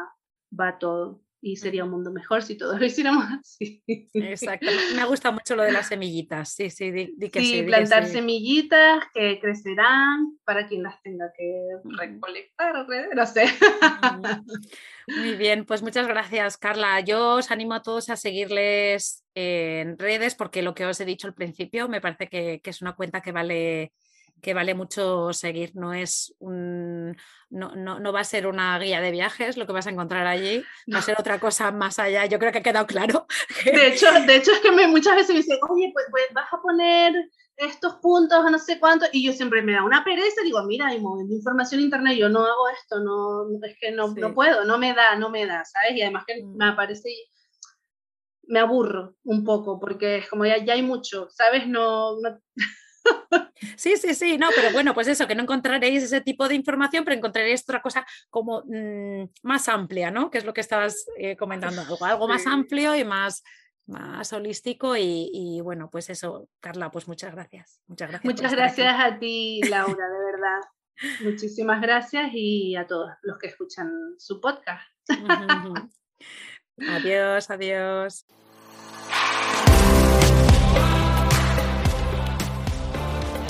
va 0.58 0.78
todo 0.78 1.23
y 1.44 1.56
sería 1.56 1.84
un 1.84 1.90
mundo 1.90 2.10
mejor 2.10 2.42
si 2.42 2.56
todos 2.56 2.80
lo 2.80 2.86
hiciéramos 2.86 3.26
así. 3.38 3.84
Exacto. 4.14 4.66
Me 4.96 5.04
gusta 5.04 5.30
mucho 5.30 5.54
lo 5.54 5.62
de 5.62 5.72
las 5.72 5.88
semillitas. 5.88 6.54
Sí, 6.54 6.70
sí, 6.70 6.90
di, 6.90 7.30
que 7.30 7.40
sí. 7.40 7.62
plantar 7.64 8.06
semillitas 8.06 9.04
que 9.12 9.38
crecerán 9.40 10.38
para 10.44 10.66
quien 10.66 10.82
las 10.82 11.02
tenga 11.02 11.30
que 11.36 11.68
recolectar, 11.84 12.86
no 13.14 13.26
sé. 13.26 13.44
Muy 15.06 15.36
bien, 15.36 15.66
pues 15.66 15.82
muchas 15.82 16.08
gracias, 16.08 16.56
Carla. 16.56 17.00
Yo 17.00 17.34
os 17.34 17.50
animo 17.50 17.74
a 17.74 17.82
todos 17.82 18.08
a 18.08 18.16
seguirles 18.16 19.22
en 19.34 19.98
redes 19.98 20.34
porque 20.34 20.62
lo 20.62 20.74
que 20.74 20.86
os 20.86 20.98
he 20.98 21.04
dicho 21.04 21.26
al 21.26 21.34
principio 21.34 21.88
me 21.88 22.00
parece 22.00 22.28
que, 22.28 22.60
que 22.62 22.70
es 22.70 22.80
una 22.80 22.94
cuenta 22.94 23.20
que 23.20 23.32
vale 23.32 23.92
que 24.42 24.54
vale 24.54 24.74
mucho 24.74 25.32
seguir. 25.32 25.72
No 25.74 25.92
es 25.92 26.34
un, 26.38 27.16
no, 27.50 27.74
no, 27.74 28.12
va 28.12 28.20
a 28.20 28.24
ser 28.24 28.46
una 28.46 28.78
guía 28.78 29.00
de 29.00 29.10
viajes 29.10 29.56
lo 29.56 29.66
que 29.66 29.72
vas 29.72 29.86
a 29.86 29.90
encontrar 29.90 30.26
allí, 30.26 30.62
va 30.92 30.98
a 30.98 31.02
ser 31.02 31.16
otra 31.18 31.38
cosa 31.38 31.70
más 31.72 31.98
allá. 31.98 32.26
Yo 32.26 32.38
creo 32.38 32.52
que 32.52 32.58
ha 32.58 32.62
quedado 32.62 32.86
claro. 32.86 33.26
De 33.64 33.88
hecho, 33.88 34.06
de 34.26 34.36
hecho 34.36 34.52
es 34.52 34.60
que 34.60 34.72
me, 34.72 34.86
muchas 34.86 35.16
veces 35.16 35.30
me 35.30 35.36
dicen, 35.36 35.58
oye, 35.68 35.90
pues, 35.92 36.06
pues, 36.10 36.24
vas 36.34 36.52
a 36.52 36.60
poner 36.60 37.14
estos 37.56 37.94
puntos 37.96 38.44
a 38.44 38.50
no 38.50 38.58
sé 38.58 38.80
cuánto, 38.80 39.06
y 39.12 39.24
yo 39.24 39.32
siempre 39.32 39.62
me 39.62 39.72
da 39.72 39.84
una 39.84 40.02
pereza, 40.02 40.42
digo, 40.42 40.62
mira, 40.64 40.88
hay 40.88 41.00
moviendo 41.00 41.34
información 41.34 41.80
internet, 41.80 42.16
yo 42.18 42.28
no 42.28 42.40
hago 42.40 42.68
esto, 42.68 42.98
no, 42.98 43.46
es 43.64 43.76
que 43.80 43.92
no, 43.92 44.12
no 44.12 44.34
puedo, 44.34 44.64
no 44.64 44.76
me 44.76 44.92
da, 44.92 45.14
no 45.14 45.30
me 45.30 45.46
da, 45.46 45.64
¿sabes? 45.64 45.92
Y 45.92 46.02
además 46.02 46.24
que 46.26 46.42
mm. 46.42 46.56
me 46.56 46.66
aparece 46.66 47.10
me 48.46 48.60
aburro 48.60 49.14
un 49.24 49.44
poco 49.44 49.80
porque 49.80 50.18
es 50.18 50.28
como 50.28 50.44
ya, 50.44 50.62
ya 50.62 50.74
hay 50.74 50.82
mucho, 50.82 51.28
¿sabes? 51.30 51.66
No, 51.66 52.20
no, 52.20 52.40
Sí, 53.76 53.96
sí, 53.96 54.14
sí, 54.14 54.38
no, 54.38 54.48
pero 54.54 54.72
bueno, 54.72 54.94
pues 54.94 55.08
eso, 55.08 55.26
que 55.26 55.34
no 55.34 55.42
encontraréis 55.42 56.02
ese 56.02 56.20
tipo 56.20 56.48
de 56.48 56.54
información, 56.54 57.04
pero 57.04 57.16
encontraréis 57.16 57.62
otra 57.62 57.82
cosa 57.82 58.06
como 58.30 58.62
mm, 58.66 59.24
más 59.42 59.68
amplia, 59.68 60.10
¿no? 60.10 60.30
Que 60.30 60.38
es 60.38 60.44
lo 60.44 60.52
que 60.54 60.60
estabas 60.60 61.06
eh, 61.16 61.36
comentando, 61.36 61.82
algo, 62.00 62.28
más 62.28 62.46
amplio 62.46 62.94
y 62.94 63.04
más, 63.04 63.42
más 63.86 64.32
holístico 64.32 64.96
y, 64.96 65.60
bueno, 65.62 65.90
pues 65.90 66.10
eso, 66.10 66.48
Carla, 66.60 66.90
pues 66.90 67.08
muchas 67.08 67.32
gracias. 67.32 67.80
Muchas 67.86 68.10
gracias. 68.10 68.32
Muchas 68.32 68.52
gracias 68.52 68.94
a 68.98 69.18
ti, 69.18 69.60
Laura, 69.68 70.08
de 70.08 70.24
verdad. 70.24 70.60
Muchísimas 71.22 71.80
gracias 71.80 72.30
y 72.32 72.76
a 72.76 72.86
todos 72.86 73.10
los 73.22 73.38
que 73.38 73.48
escuchan 73.48 73.90
su 74.18 74.40
podcast. 74.40 74.86
adiós, 76.78 77.50
adiós. 77.50 78.26